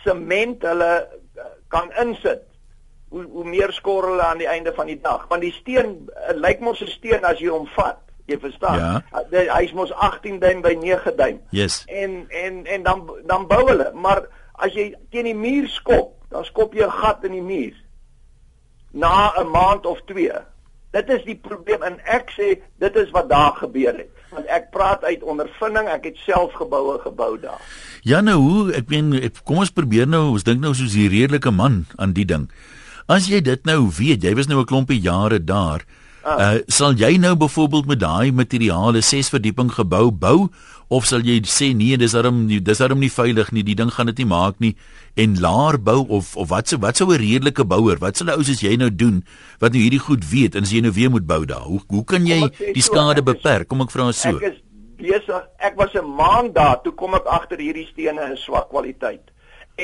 sement 0.04 0.62
hulle 0.62 0.92
uh, 1.36 1.50
kan 1.68 1.90
insit 2.02 2.49
hoe 3.10 3.24
hoe 3.30 3.44
meer 3.44 3.72
skor 3.74 4.06
hulle 4.08 4.22
aan 4.22 4.38
die 4.38 4.48
einde 4.48 4.72
van 4.74 4.86
die 4.86 4.98
dag. 5.02 5.26
Want 5.28 5.42
die 5.42 5.54
steen 5.54 5.96
uh, 6.06 6.36
lyk 6.38 6.62
mos 6.62 6.82
'n 6.82 6.90
steen 6.90 7.24
as 7.26 7.42
jy 7.42 7.50
hom 7.50 7.66
vat 7.74 7.98
jy 8.30 8.38
verstaan? 8.38 8.78
Ja. 8.78 9.02
uh, 9.18 9.46
hy's 9.56 9.74
mos 9.74 9.92
18 9.92 10.38
duim 10.38 10.62
by 10.62 10.76
9 10.78 11.16
duim. 11.16 11.40
Yes. 11.50 11.82
en 11.86 12.24
en 12.28 12.64
en 12.66 12.82
dan 12.82 13.04
dan 13.26 13.46
bou 13.46 13.66
hulle. 13.66 13.90
Maar 13.94 14.26
as 14.52 14.72
jy 14.74 14.94
teen 15.10 15.26
die 15.26 15.34
muur 15.34 15.68
skop 15.68 16.14
dan 16.30 16.44
skop 16.44 16.74
jy 16.74 16.86
'n 16.86 16.98
gat 17.02 17.24
in 17.24 17.32
die 17.32 17.42
muur. 17.42 17.74
Na 18.90 19.32
'n 19.38 19.50
maand 19.50 19.86
of 19.86 20.00
2 20.06 20.30
dit 20.90 21.08
is 21.08 21.22
die 21.24 21.38
probleem 21.38 21.82
en 21.82 21.98
ek 22.04 22.32
sê 22.34 22.58
dit 22.82 22.96
is 22.96 23.10
wat 23.10 23.28
daar 23.28 23.54
gebeur 23.58 23.94
het. 23.94 24.10
Want 24.30 24.46
ek 24.46 24.70
praat 24.70 25.04
uit 25.04 25.22
ondervinding. 25.22 25.86
Ek 25.88 26.04
het 26.04 26.16
self 26.16 26.52
geboue 26.58 26.98
gebou 26.98 27.38
daar. 27.38 27.62
Ja 28.02 28.20
nou 28.20 28.38
hoe 28.38 28.72
ek 28.74 28.88
meen 28.88 29.32
kom 29.44 29.62
ons 29.62 29.70
probeer 29.70 30.06
nou 30.06 30.30
ons 30.30 30.46
dink 30.46 30.60
nou 30.60 30.74
soos 30.74 30.92
die 30.92 31.08
redelike 31.08 31.50
man 31.50 31.86
aan 31.96 32.12
die 32.12 32.24
ding 32.24 32.50
As 33.08 33.28
jy 33.28 33.40
dit 33.40 33.64
nou 33.64 33.88
weet, 33.88 34.22
jy 34.22 34.34
was 34.34 34.46
nou 34.46 34.60
'n 34.60 34.66
klompie 34.66 35.00
jare 35.00 35.38
daar. 35.44 35.84
Ah. 36.22 36.56
Uh 36.56 36.58
sal 36.68 36.92
jy 36.92 37.16
nou 37.16 37.34
byvoorbeeld 37.34 37.86
met 37.86 38.00
daai 38.00 38.32
materiale 38.32 39.00
ses 39.00 39.30
verdieping 39.32 39.72
gebou 39.72 40.10
bou 40.12 40.50
of 40.88 41.06
sal 41.06 41.22
jy 41.24 41.38
sê 41.48 41.70
nee, 41.72 41.96
dis 41.96 42.12
darm 42.12 42.42
dis 42.50 42.78
darm 42.82 42.98
nie 43.00 43.08
veilig 43.08 43.52
nie, 43.52 43.62
die 43.62 43.76
ding 43.78 43.90
gaan 43.94 44.10
dit 44.10 44.18
nie 44.18 44.26
maak 44.26 44.58
nie 44.60 44.74
en 45.16 45.38
laer 45.40 45.78
bou 45.78 46.04
of 46.08 46.36
of 46.36 46.50
wat 46.50 46.68
sou 46.68 46.78
wat 46.82 46.96
sou 46.96 47.08
'n 47.08 47.20
redelike 47.22 47.64
bouer, 47.64 47.96
wat 47.98 48.16
sal 48.16 48.26
'n 48.26 48.36
ou 48.36 48.44
soos 48.44 48.60
jy 48.60 48.76
nou 48.76 48.90
doen 48.90 49.24
wat 49.60 49.72
nou 49.72 49.80
hierdie 49.80 50.02
goed 50.02 50.24
weet 50.30 50.54
en 50.54 50.62
as 50.62 50.72
jy 50.72 50.82
nou 50.82 50.92
weer 50.92 51.10
moet 51.10 51.26
bou 51.26 51.46
daar? 51.46 51.64
Hoe 51.64 51.80
hoe 51.88 52.04
kan 52.04 52.26
jy 52.26 52.50
die 52.74 52.82
skade 52.82 53.24
so, 53.24 53.32
beperk? 53.32 53.68
Kom 53.68 53.80
ek 53.80 53.90
vra 53.90 54.12
so. 54.12 54.36
Ek 54.36 54.42
is 54.42 54.60
besig. 54.98 55.42
Ek 55.58 55.76
was 55.76 55.94
'n 55.94 56.04
maand 56.04 56.54
daar 56.54 56.82
toe 56.82 56.92
kom 56.92 57.14
ek 57.14 57.24
agter 57.24 57.58
hierdie 57.58 57.88
stene 57.88 58.32
is 58.32 58.44
swak 58.44 58.68
kwaliteit 58.68 59.29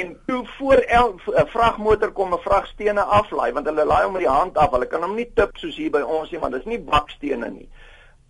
en 0.01 0.17
toe 0.27 0.47
voor 0.59 0.81
'n 0.87 1.47
vragmotor 1.47 2.13
kom 2.13 2.35
'n 2.35 2.39
vragstene 2.39 3.03
aflaai 3.03 3.53
want 3.53 3.67
hulle 3.67 3.85
laai 3.85 4.05
hom 4.05 4.13
met 4.13 4.23
die 4.23 4.37
hand 4.39 4.57
af. 4.57 4.71
Hulle 4.71 4.87
kan 4.87 5.03
hom 5.03 5.15
nie 5.15 5.31
tip 5.35 5.57
soos 5.57 5.77
hier 5.77 5.91
by 5.91 6.01
ons 6.01 6.31
nie 6.31 6.41
want 6.41 6.53
dit 6.53 6.61
is 6.61 6.67
nie 6.67 6.81
bakstene 6.81 7.51
nie. 7.51 7.69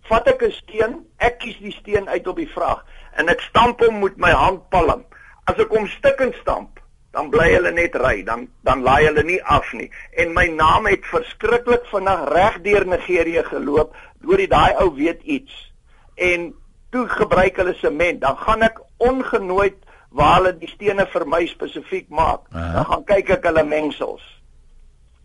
Vat 0.09 0.27
ek 0.27 0.43
'n 0.43 0.51
steen, 0.51 1.05
ek 1.17 1.39
kies 1.39 1.57
die 1.59 1.71
steen 1.71 2.09
uit 2.09 2.27
op 2.27 2.35
die 2.35 2.51
vrag 2.55 2.85
en 3.17 3.29
ek 3.29 3.41
stamp 3.41 3.79
hom 3.79 3.99
met 3.99 4.17
my 4.17 4.31
handpalm. 4.31 5.05
As 5.45 5.57
ek 5.57 5.69
hom 5.69 5.87
stukkend 5.87 6.35
stamp, 6.35 6.79
dan 7.11 7.29
bly 7.29 7.53
hulle 7.53 7.71
net 7.71 7.95
ry, 7.95 8.23
dan 8.23 8.47
dan 8.63 8.83
laai 8.83 9.05
hulle 9.05 9.23
nie 9.23 9.43
af 9.43 9.73
nie. 9.73 9.89
En 10.11 10.33
my 10.33 10.47
naam 10.47 10.85
het 10.85 11.05
verskriklik 11.05 11.85
vinnig 11.85 12.29
reg 12.29 12.61
deur 12.61 12.85
Nigerië 12.85 13.43
geloop, 13.43 13.95
deur 14.21 14.37
die 14.37 14.47
daai 14.47 14.75
ou 14.83 14.93
weet 14.95 15.21
iets. 15.23 15.73
En 16.15 16.53
toe 16.91 17.07
gebruik 17.07 17.57
hulle 17.57 17.73
sement, 17.73 18.21
dan 18.21 18.37
gaan 18.37 18.61
ek 18.61 18.81
ongenooid 18.97 19.86
waar 20.17 20.39
hulle 20.39 20.53
die 20.57 20.69
stene 20.71 21.05
vir 21.13 21.25
my 21.29 21.43
spesifiek 21.49 22.09
maak. 22.09 22.47
Uh 22.49 22.57
-huh. 22.57 22.73
Dan 22.73 22.85
gaan 22.85 23.03
kyk 23.11 23.29
ek 23.37 23.43
hulle 23.49 23.63
mengsels. 23.63 24.23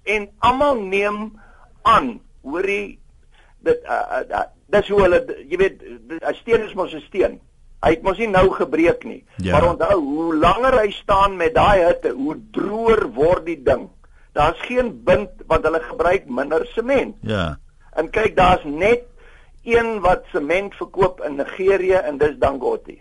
En 0.04 0.28
almal 0.38 0.80
neem 0.80 1.32
aan, 1.82 2.20
hoorie 2.42 2.98
dit 3.62 3.80
uh, 3.86 4.20
uh, 4.28 4.44
dis 4.74 4.88
hoe 4.88 5.00
hulle 5.04 5.20
jy 5.48 5.56
weet 5.56 5.82
'n 5.82 6.34
steen 6.34 6.62
is 6.66 6.74
mos 6.74 6.94
'n 6.94 7.04
steen. 7.06 7.40
Hy 7.82 7.90
het 7.90 8.02
mos 8.02 8.18
nie 8.18 8.28
nou 8.28 8.50
gebreek 8.50 9.04
nie. 9.04 9.24
Ja. 9.36 9.52
Maar 9.52 9.68
onthou, 9.68 10.00
hoe 10.00 10.36
langer 10.36 10.78
hy 10.80 10.90
staan 10.90 11.36
met 11.36 11.54
daai 11.54 11.84
hitte, 11.84 12.10
hoe 12.10 12.36
droër 12.50 13.08
word 13.12 13.46
die 13.46 13.62
ding. 13.62 13.88
Daar's 14.32 14.60
geen 14.60 15.02
bind 15.04 15.30
want 15.46 15.64
hulle 15.64 15.80
gebruik 15.80 16.28
minder 16.28 16.66
sement. 16.66 17.16
Ja. 17.20 17.58
En 17.94 18.10
kyk, 18.10 18.36
daar's 18.36 18.64
net 18.64 19.02
een 19.62 20.00
wat 20.00 20.24
sement 20.32 20.74
verkoop 20.74 21.20
in 21.20 21.36
Nigerië 21.36 21.94
en 21.94 22.18
dis 22.18 22.38
Dangote 22.38 22.98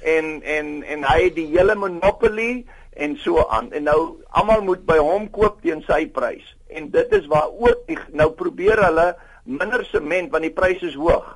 en 0.00 0.42
en 0.42 0.82
en 0.82 1.04
hy 1.04 1.18
het 1.26 1.34
die 1.36 1.48
hele 1.52 1.74
monopolie 1.74 2.66
en 2.90 3.16
so 3.16 3.44
aan. 3.48 3.70
En 3.72 3.86
nou 3.88 4.00
almal 4.28 4.62
moet 4.66 4.84
by 4.86 4.98
hom 4.98 5.28
koop 5.32 5.60
teen 5.62 5.82
sy 5.86 6.06
prys. 6.12 6.46
En 6.68 6.90
dit 6.90 7.12
is 7.16 7.26
waar 7.30 7.50
ook 7.50 7.86
die, 7.86 7.98
nou 8.12 8.30
probeer 8.36 8.82
hulle 8.84 9.14
minder 9.44 9.84
sement 9.88 10.32
want 10.32 10.46
die 10.46 10.54
pryse 10.54 10.86
is 10.90 10.98
hoog. 10.98 11.28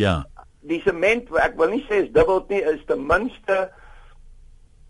Ja. 0.00 0.22
Die 0.62 0.80
sement, 0.84 1.30
ek 1.42 1.56
wil 1.58 1.72
nie 1.74 1.82
sê 1.88 2.04
is 2.04 2.12
dubbel 2.14 2.44
nie, 2.48 2.62
is 2.74 2.82
ten 2.88 3.06
minste 3.06 3.68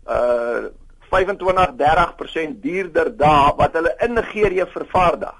uh 0.09 0.71
25-30% 1.13 2.55
duurder 2.63 3.11
daar 3.17 3.53
wat 3.55 3.75
hulle 3.77 3.91
in 4.01 4.15
Nigerië 4.17 4.65
vervaardig 4.73 5.35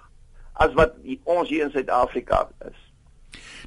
as 0.53 0.73
wat 0.77 0.99
ons 1.23 1.49
hier 1.49 1.63
in 1.65 1.71
Suid-Afrika 1.73 2.43
is. 2.67 2.77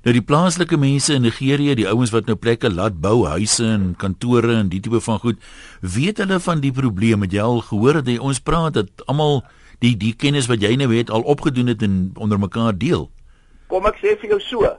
Nou 0.06 0.12
die 0.14 0.22
plaaslike 0.22 0.76
mense 0.78 1.16
in 1.18 1.24
Nigerië, 1.26 1.72
die 1.74 1.88
ouens 1.90 2.12
wat 2.14 2.28
nou 2.30 2.36
plekke 2.38 2.68
laat 2.70 3.00
bou, 3.02 3.24
huise 3.26 3.64
en 3.66 3.88
kantore 3.98 4.52
en 4.60 4.68
die 4.70 4.78
tipe 4.78 5.00
van 5.02 5.16
goed, 5.18 5.40
weet 5.82 6.20
hulle 6.22 6.36
van 6.44 6.62
die 6.62 6.70
probleme? 6.70 7.26
Het 7.26 7.34
jy 7.34 7.42
al 7.42 7.58
gehoor 7.66 7.98
dat 7.98 8.12
ons 8.22 8.38
praat 8.38 8.76
dat 8.76 9.02
almal 9.10 9.40
die 9.82 9.96
die 9.98 10.12
kennis 10.14 10.46
wat 10.46 10.62
jy 10.62 10.76
nou 10.78 10.92
het 10.92 11.10
al 11.10 11.26
opgedoen 11.26 11.72
het 11.72 11.82
en 11.82 11.96
onder 12.22 12.38
mekaar 12.38 12.78
deel? 12.78 13.08
Kom 13.66 13.90
ek 13.90 13.98
sê 13.98 14.14
vir 14.20 14.36
jou 14.36 14.40
so, 14.44 14.70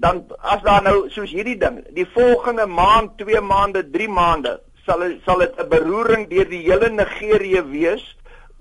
dan 0.00 0.24
as 0.40 0.64
daar 0.64 0.80
nou 0.88 1.02
soos 1.12 1.36
hierdie 1.36 1.58
ding, 1.60 1.82
die 1.92 2.08
volgende 2.16 2.64
maand, 2.64 3.18
2 3.20 3.44
maande, 3.44 3.84
3 3.92 4.08
maande 4.08 4.56
sal 4.88 5.04
sal 5.28 5.44
dit 5.44 5.52
'n 5.60 5.68
beroering 5.68 6.30
deur 6.32 6.48
die 6.48 6.64
hele 6.64 6.88
Nigerië 6.88 7.60
wees 7.76 8.08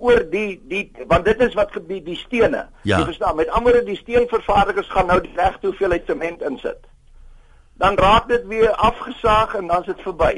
oor 0.02 0.24
die 0.30 0.62
die 0.70 0.84
want 1.08 1.26
dit 1.26 1.42
is 1.46 1.56
wat 1.58 1.72
gebeur 1.76 2.02
die 2.04 2.18
stene. 2.18 2.66
Ja. 2.82 2.98
Jy 2.98 3.12
verstaan, 3.12 3.38
met 3.40 3.50
ander 3.50 3.72
woorde 3.72 3.88
die 3.88 4.00
steenvervaardigers 4.00 4.90
gaan 4.90 5.10
nou 5.12 5.20
die 5.22 5.36
regte 5.36 5.70
hoeveelheid 5.70 6.10
sement 6.10 6.42
insit. 6.48 6.82
Dan 7.82 7.98
raak 7.98 8.28
dit 8.30 8.46
weer 8.50 8.72
afgesaag 8.72 9.56
en 9.58 9.68
dan 9.68 9.86
is 9.86 9.94
dit 9.94 10.04
verby. 10.06 10.34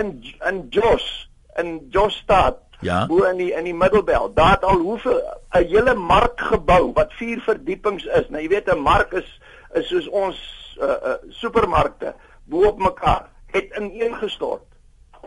In 0.00 0.16
in 0.48 0.66
Jos, 0.74 1.30
in 1.60 1.86
Josstad, 1.90 2.60
ja. 2.80 3.06
bo 3.06 3.24
in 3.28 3.40
die 3.40 3.52
in 3.52 3.68
die 3.68 3.76
Middelbelt, 3.76 4.36
daar 4.36 4.56
het 4.56 4.64
al 4.64 4.82
hoeveel 4.84 5.20
'n 5.52 5.66
hele 5.68 5.94
mark 5.94 6.40
gebou 6.40 6.92
wat 6.92 7.12
vier 7.20 7.40
verdiepings 7.40 8.04
is. 8.04 8.28
Nou 8.28 8.42
jy 8.42 8.48
weet 8.48 8.72
'n 8.72 8.82
mark 8.82 9.12
is 9.12 9.40
is 9.74 9.88
soos 9.88 10.08
ons 10.08 10.38
uh, 10.80 10.88
uh, 10.88 11.14
supermarkte 11.28 12.14
bo 12.44 12.66
op 12.66 12.78
mekaar 12.78 13.28
het 13.46 13.76
ineengestort 13.78 14.64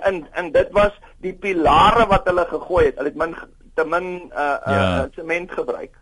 en 0.01 0.27
en 0.31 0.51
dit 0.51 0.71
was 0.71 0.91
die 1.23 1.33
pilare 1.33 2.05
wat 2.07 2.27
hulle 2.29 2.45
gegooi 2.45 2.85
het. 2.85 2.97
Hulle 2.97 3.09
het 3.09 3.19
min 3.19 3.35
te 3.77 3.85
min 3.85 4.07
uh 4.33 4.57
uh 4.57 4.75
ja. 4.75 5.07
sement 5.15 5.53
gebruik. 5.53 5.93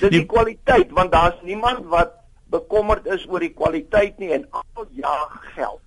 Dit 0.00 0.14
die, 0.14 0.20
die 0.20 0.26
kwaliteit 0.30 0.94
want 0.96 1.12
daar's 1.12 1.40
niemand 1.42 1.84
wat 1.92 2.16
bekommerd 2.50 3.06
is 3.06 3.26
oor 3.30 3.42
die 3.42 3.54
kwaliteit 3.54 4.18
nie 4.22 4.32
en 4.34 4.46
al 4.50 4.86
jaag 4.98 5.34
geld. 5.54 5.82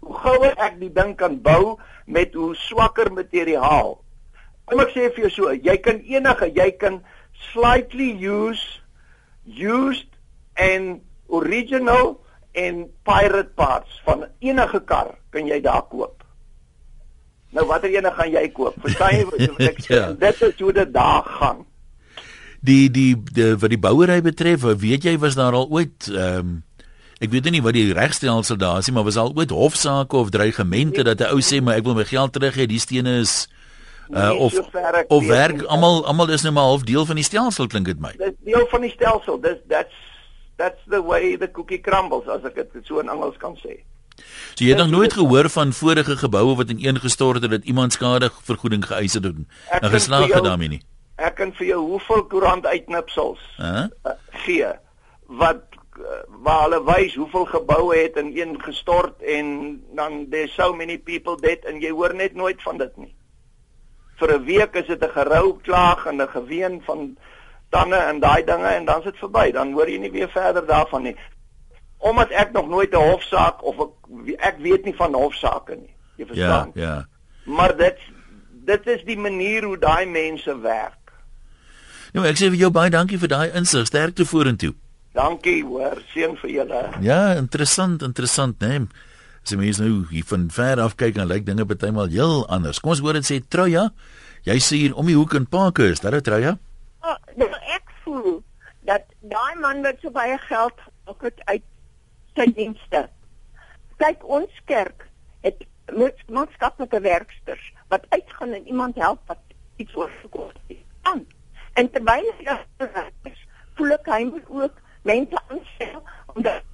Hoe 0.00 0.16
gouer 0.22 0.54
ek 0.56 0.78
die 0.80 0.92
ding 0.92 1.16
kan 1.20 1.40
bou 1.44 1.76
met 2.06 2.36
hoe 2.36 2.54
swakker 2.56 3.12
materiaal. 3.12 3.98
Kom 4.68 4.80
ek 4.84 4.94
sê 4.94 5.08
vir 5.10 5.26
jou 5.26 5.32
so, 5.34 5.52
jy 5.52 5.76
kan 5.82 6.00
enige, 6.08 6.48
jy 6.56 6.70
kan 6.80 7.00
slightly 7.50 8.12
use 8.20 8.80
used 9.44 10.08
and 10.56 11.00
original 11.28 12.18
en 12.52 12.88
pirate 13.06 13.54
parts 13.56 14.00
van 14.04 14.26
enige 14.40 14.80
kar 14.84 15.14
kan 15.30 15.48
jy 15.48 15.60
daar 15.64 15.86
koop. 15.88 16.19
Nou 17.56 17.66
watter 17.66 17.90
ene 17.90 18.10
gaan 18.14 18.30
jy 18.30 18.44
koop? 18.54 18.76
Verstaan 18.84 19.16
jy 19.16 19.24
wat 19.26 19.60
ek 19.72 19.82
sê? 19.84 19.94
ja. 19.94 20.06
Dit 20.12 20.42
is 20.46 20.58
hoe 20.60 20.72
dit 20.72 20.92
daar 20.94 21.22
gaan. 21.26 21.64
Die 22.60 22.90
die 22.92 23.14
die 23.32 23.54
wat 23.56 23.70
die 23.72 23.80
bouery 23.80 24.20
betref, 24.22 24.66
weet 24.82 25.06
jy 25.08 25.16
was 25.18 25.34
daar 25.38 25.56
al 25.56 25.68
ooit 25.70 26.10
ehm 26.12 26.38
um, 26.38 26.58
ek 27.20 27.28
weet 27.34 27.50
nie 27.52 27.60
wat 27.60 27.76
die 27.76 27.92
regstelsel 27.92 28.56
daar 28.56 28.78
is 28.80 28.86
nie, 28.88 28.94
maar 28.96 29.04
was 29.04 29.18
al 29.20 29.34
ooit 29.36 29.50
hofsaake 29.52 30.16
of 30.16 30.30
dreigemente 30.32 31.04
dat 31.04 31.20
'n 31.20 31.32
ou 31.36 31.40
sê 31.44 31.60
maar 31.60 31.76
ek 31.76 31.84
wil 31.84 31.94
my 31.94 32.04
geld 32.08 32.32
terug 32.32 32.56
hê, 32.56 32.64
die 32.66 32.80
stene 32.80 33.18
is 33.20 33.48
uh, 34.08 34.32
of 34.40 34.52
so 34.52 34.64
of 35.08 35.26
werk 35.26 35.62
almal 35.68 36.06
almal 36.06 36.30
is 36.30 36.42
nou 36.42 36.52
maar 36.52 36.64
half 36.70 36.82
deel 36.82 37.04
van 37.06 37.16
die 37.20 37.24
stelsel 37.24 37.66
klink 37.66 37.86
dit 37.86 38.00
my. 38.00 38.12
Dis 38.16 38.36
deel 38.44 38.66
van 38.70 38.80
die 38.80 38.90
stelsel. 38.90 39.40
Dis 39.40 39.58
that's 39.68 39.94
that's 40.56 40.80
the 40.88 41.02
way 41.02 41.36
the 41.36 41.48
cookie 41.48 41.80
crumbles 41.80 42.28
as 42.28 42.44
ek 42.44 42.54
dit 42.54 42.86
so 42.86 43.00
in 43.00 43.08
Engels 43.08 43.36
kan 43.36 43.56
sê. 43.60 43.80
So 44.54 44.64
jy 44.64 44.74
het 44.74 44.78
nog 44.78 44.90
nooit 44.90 45.12
gehoor 45.12 45.48
van 45.48 45.72
vorige 45.72 46.16
geboue 46.16 46.56
wat 46.56 46.70
ineengestort 46.70 47.42
het 47.42 47.50
dat 47.50 47.64
iemand 47.64 47.92
skade 47.92 48.30
vergoeding 48.42 48.86
geëis 48.86 49.12
het 49.12 49.24
en 49.24 49.90
geslaag 49.90 50.32
het 50.32 50.44
daarmee 50.44 50.68
nie. 50.68 50.82
Ek 51.16 51.34
kan 51.36 51.52
vir 51.52 51.66
jou 51.66 51.80
hoeveel 51.80 52.24
koerant 52.32 52.66
uitknipsels 52.66 53.40
huh? 53.56 53.86
uh, 54.04 54.12
gee 54.44 54.68
wat 55.40 55.62
uh, 56.00 56.20
waar 56.44 56.62
hulle 56.66 56.82
wys 56.84 57.14
hoeveel 57.14 57.44
geboue 57.44 57.96
het 57.96 58.16
ineengestort 58.16 59.22
en 59.22 59.80
dan 59.96 60.26
there's 60.30 60.54
so 60.54 60.72
many 60.74 60.98
people 60.98 61.36
dead 61.40 61.64
en 61.64 61.80
jy 61.80 61.90
hoor 61.90 62.14
net 62.14 62.34
nooit 62.34 62.62
van 62.62 62.78
dit 62.78 62.96
nie. 62.96 63.12
Vir 64.20 64.34
'n 64.36 64.44
week 64.44 64.74
is 64.74 64.86
dit 64.86 65.04
'n 65.04 65.16
gerou 65.16 65.58
klaag 65.62 66.06
en 66.06 66.22
'n 66.22 66.28
geween 66.28 66.82
van 66.84 67.16
tande 67.70 67.96
en 67.96 68.20
daai 68.20 68.44
dinge 68.44 68.66
en 68.66 68.84
dan 68.84 68.98
is 68.98 69.04
dit 69.04 69.18
verby. 69.18 69.52
Dan 69.52 69.72
hoor 69.72 69.88
jy 69.88 69.98
nie 69.98 70.10
weer 70.10 70.28
verder 70.28 70.66
daarvan 70.66 71.02
nie 71.02 71.16
omdat 72.00 72.30
ek 72.30 72.52
nog 72.52 72.68
nooit 72.68 72.92
'n 72.92 73.10
hofsaak 73.10 73.64
of 73.64 73.76
ek 73.80 73.92
ek 74.38 74.56
weet 74.58 74.84
nie 74.84 74.96
van 74.96 75.14
hofsaake 75.14 75.76
nie. 75.76 75.94
Jy 76.16 76.26
verstaan? 76.26 76.70
Ja, 76.74 76.82
ja. 76.82 77.06
Maar 77.44 77.76
dit 77.76 77.98
dit 78.64 78.86
is 78.86 79.04
die 79.04 79.18
manier 79.18 79.64
hoe 79.64 79.78
daai 79.78 80.06
mense 80.06 80.60
werk. 80.60 81.12
Nou 82.12 82.26
ek 82.26 82.36
sê 82.36 82.50
vir 82.50 82.60
jou 82.60 82.70
baie 82.70 82.90
dankie 82.90 83.18
vir 83.18 83.28
daai 83.28 83.50
insig. 83.54 83.86
Sterkte 83.86 84.24
vorentoe. 84.24 84.74
Dankie 85.12 85.64
hoor, 85.64 86.02
seën 86.14 86.36
vir 86.36 86.50
julle. 86.50 86.82
Ja, 87.00 87.34
interessant, 87.34 88.02
interessant, 88.02 88.60
né? 88.60 88.78
Nee. 88.78 88.88
As 89.40 89.54
jy 89.54 89.56
mens 89.56 89.78
nou 89.80 90.04
hier 90.10 90.26
van 90.28 90.50
ver 90.52 90.80
af 90.84 90.94
kyk 91.00 91.16
en 91.16 91.28
lyk 91.30 91.46
dinge 91.46 91.64
partymal 91.66 92.10
heel 92.12 92.44
anders. 92.52 92.80
Kom 92.80 92.92
ons 92.92 93.00
hoor 93.00 93.16
dit 93.16 93.26
sê 93.26 93.40
Troja. 93.48 93.88
Jy 94.44 94.56
sê 94.60 94.80
hier 94.84 94.94
om 94.94 95.08
die 95.08 95.16
hoek 95.16 95.34
in 95.38 95.48
Parkhurst, 95.48 96.04
daar 96.04 96.18
is 96.18 96.26
Troja. 96.26 96.56
Oh, 97.00 97.16
nou 97.40 97.48
ek 97.74 97.88
voel 98.04 98.42
dat 98.88 99.08
daai 99.32 99.56
man 99.60 99.82
wat 99.86 100.00
so 100.04 100.12
baie 100.12 100.36
geld 100.44 100.84
ook 101.08 101.24
uit 101.24 101.64
sy 102.40 102.48
dienste. 102.56 103.04
Kyk 104.00 104.24
ons 104.24 104.62
kerk 104.70 105.06
het 105.44 105.66
maatskaplike 106.30 107.00
werksters 107.04 107.72
wat 107.92 108.06
uitgaan 108.14 108.54
en 108.56 108.66
iemand 108.66 108.96
help 109.00 109.20
wat 109.28 109.42
iets 109.82 109.96
oorgekom 109.96 110.48
het. 110.68 110.78
Aan. 111.02 111.24
En 111.74 111.90
terwyl 111.90 112.28
hy 112.38 112.46
daar 112.46 113.10
is, 113.28 113.44
voel 113.76 113.96
ek 113.96 114.08
hy 114.12 114.22
moet 114.28 114.48
ook 114.48 114.80
mense 115.08 115.44
aanstel 115.48 116.02
om 116.34 116.42
dat 116.44 116.66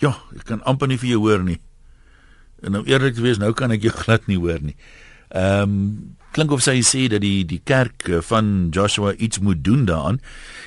Ja, 0.00 0.14
ek 0.32 0.46
kan 0.48 0.62
amper 0.64 0.88
nie 0.88 0.96
vir 0.96 1.10
jou 1.10 1.18
hoor 1.26 1.42
nie. 1.44 1.58
En 2.64 2.72
nou 2.72 2.80
eerlik 2.88 3.18
te 3.18 3.24
wees, 3.24 3.36
nou 3.36 3.50
kan 3.52 3.72
ek 3.74 3.82
jou 3.84 3.92
glad 3.92 4.24
nie 4.30 4.38
hoor 4.40 4.62
nie. 4.64 4.76
Ehm 5.28 5.76
um, 5.76 6.16
klink 6.30 6.52
of 6.54 6.62
sy 6.62 6.78
sê 6.86 7.08
dat 7.10 7.20
die 7.24 7.42
die 7.44 7.60
kerk 7.66 8.06
van 8.28 8.70
Joshua 8.70 9.12
iets 9.18 9.42
moet 9.42 9.64
doen 9.66 9.82
daaraan. 9.84 10.20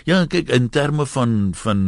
Ja, 0.05 0.25
kyk 0.27 0.51
in 0.51 0.69
terme 0.69 1.05
van 1.07 1.53
van 1.55 1.79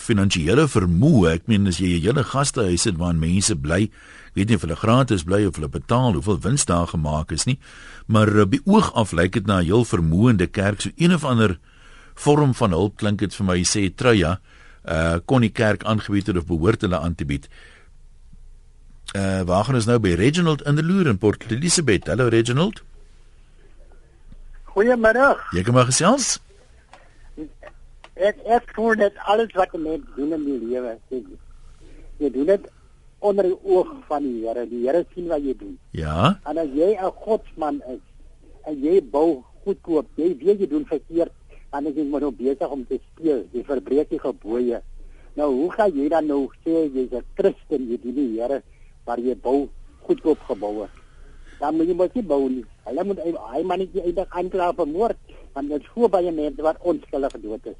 finansiële 0.00 0.66
vermoë. 0.70 1.34
Ek 1.36 1.48
meen 1.50 1.68
as 1.68 1.78
jy 1.78 1.96
'n 1.96 2.02
hele 2.02 2.24
gastehuis 2.24 2.84
het 2.84 2.96
waar 2.96 3.14
mense 3.14 3.56
bly, 3.56 3.90
weet 4.34 4.48
nie 4.48 4.56
of 4.56 4.62
hulle 4.62 4.76
gratis 4.76 5.24
bly 5.24 5.44
of 5.46 5.56
hulle 5.56 5.68
betaal, 5.68 6.14
hoeveel 6.14 6.40
wins 6.40 6.64
daar 6.64 6.86
gemaak 6.86 7.32
is 7.32 7.44
nie. 7.44 7.58
Maar 8.06 8.40
op 8.40 8.50
die 8.50 8.62
oog 8.64 8.92
af 8.94 9.12
lyk 9.12 9.32
dit 9.32 9.46
na 9.46 9.60
'n 9.60 9.64
heel 9.64 9.84
vermoënde 9.84 10.46
kerk, 10.46 10.80
so 10.80 10.90
een 10.96 11.14
of 11.14 11.24
ander 11.24 11.58
vorm 12.14 12.54
van 12.54 12.70
hulp 12.70 12.96
klink 12.96 13.18
dit 13.18 13.34
vir 13.34 13.46
my 13.46 13.62
sê 13.62 13.94
Truja, 13.94 14.40
uh 14.84 15.18
kon 15.26 15.40
die 15.40 15.52
kerk 15.52 15.84
aangebied 15.84 16.26
het 16.26 16.36
of 16.36 16.46
behoort 16.46 16.80
hulle 16.80 16.98
aan 16.98 17.14
te 17.14 17.24
bied. 17.24 17.48
Uh 19.14 19.42
waar 19.42 19.64
gaan 19.64 19.74
ons 19.74 19.86
nou 19.86 19.98
by 19.98 20.14
Reginald 20.14 20.62
in 20.62 20.74
die 20.74 20.84
Loer 20.84 21.06
in 21.06 21.18
Port 21.18 21.44
Elizabeth? 21.50 22.06
Hallo 22.06 22.28
Reginald. 22.28 22.82
Goeiemiddag. 24.64 25.50
Jy 25.52 25.62
kom 25.62 25.74
maar 25.74 25.90
gesels 25.90 26.38
ek 28.20 28.42
ek 28.44 28.72
voel 28.76 28.98
net 29.00 29.16
alles 29.32 29.52
wat 29.56 29.72
'n 29.74 29.82
mens 29.82 30.04
doen 30.16 30.32
in 30.36 30.44
die 30.44 30.58
lewe 30.68 30.98
sê 31.08 31.22
jy. 32.18 32.30
Doen 32.30 32.46
dit 32.46 32.64
onder 33.18 33.44
die 33.44 33.58
oog 33.64 33.88
van 34.08 34.22
die 34.22 34.46
Here. 34.46 34.66
Die 34.68 34.84
Here 34.84 35.04
sien 35.14 35.26
wat 35.28 35.42
jy 35.42 35.54
doen. 35.56 35.78
Ja. 35.90 36.38
En 36.44 36.58
as 36.58 36.68
jy 36.74 36.96
'n 36.96 37.12
godsman 37.24 37.82
is 37.88 38.02
en 38.68 38.80
jy 38.82 39.00
bou 39.02 39.42
goedkoop 39.64 40.06
jy 40.16 40.36
weet 40.36 40.60
jy 40.60 40.68
doen 40.68 40.84
verkeerd 40.84 41.32
dan 41.70 41.86
is 41.86 41.94
jy 41.94 42.04
maar 42.04 42.20
nou 42.20 42.32
besig 42.32 42.70
om 42.70 42.86
te 42.86 43.00
speel. 43.12 43.44
Jy 43.52 43.64
verbreek 43.64 44.08
die 44.10 44.18
gebooie. 44.18 44.82
Nou 45.34 45.50
hoe 45.54 45.72
gaan 45.72 45.92
jy 45.94 46.08
dan 46.08 46.26
nou 46.26 46.48
sê 46.64 46.88
jy's 46.92 47.12
'n 47.12 47.24
Christen 47.34 47.88
jy 47.88 47.98
dien 48.02 48.14
die 48.14 48.40
Here 48.40 48.62
maar 49.06 49.18
jy 49.18 49.34
bou 49.36 49.68
goedkoop 50.02 50.38
geboue 50.38 50.88
dan 51.60 51.76
moet 51.76 51.86
jy 51.86 51.94
mos 51.94 52.12
nie 52.14 52.22
bou 52.22 52.48
nie. 52.48 52.64
Hulle 52.84 53.04
moet 53.04 53.18
hy 53.52 53.62
man 53.62 53.78
nie 53.78 53.90
eendag 53.94 54.28
aankla 54.30 54.72
vir 54.72 54.86
moord 54.86 55.16
want 55.52 55.68
dit 55.68 55.80
is 55.80 55.88
so 55.94 56.08
baie 56.08 56.32
mense 56.32 56.62
wat 56.62 56.76
onskuldig 56.80 57.32
gedood 57.32 57.66
is 57.66 57.76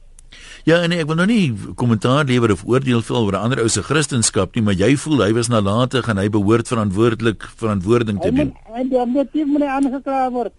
Ja, 0.65 0.83
en 0.83 0.93
ek 0.93 1.07
wil 1.09 1.17
nou 1.17 1.27
nie 1.27 1.55
kommentaar 1.75 2.25
lewer 2.25 2.53
of 2.53 2.65
oordeel 2.69 3.03
veel 3.03 3.17
oor 3.17 3.33
'n 3.33 3.45
ander 3.45 3.63
ou 3.63 3.69
se 3.69 3.83
Christendom 3.83 4.49
nie, 4.55 4.63
maar 4.63 4.75
jy 4.75 4.97
voel 4.97 5.25
hy 5.25 5.33
was 5.33 5.49
nalatig 5.49 6.09
en 6.09 6.17
hy 6.17 6.29
behoort 6.29 6.69
verantwoordelik 6.69 7.49
verantwoording 7.57 8.21
te 8.21 8.33
doen. 8.33 8.55
En 8.75 8.89
die 8.89 8.99
objektief 8.99 9.47
moet 9.47 9.63
aangekla 9.63 10.31
word. 10.31 10.53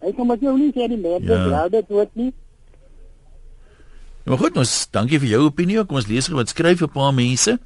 Hy 0.00 0.12
kom 0.12 0.26
met 0.26 0.40
jou 0.40 0.58
nie 0.58 0.72
sê 0.74 0.88
die 0.88 0.98
mense 0.98 1.32
ja. 1.32 1.44
glo 1.44 1.68
dit 1.68 1.88
word 1.88 2.10
nie. 2.14 2.32
Maar 4.24 4.38
goed, 4.38 4.56
ons 4.56 4.88
dankie 4.90 5.18
vir 5.18 5.28
jou 5.28 5.44
opinie. 5.46 5.84
Kom 5.84 5.98
ons 5.98 6.06
lees 6.06 6.26
gou 6.26 6.36
wat 6.36 6.48
skryf 6.48 6.82
'n 6.82 6.88
paar 6.88 7.14
mense. 7.14 7.58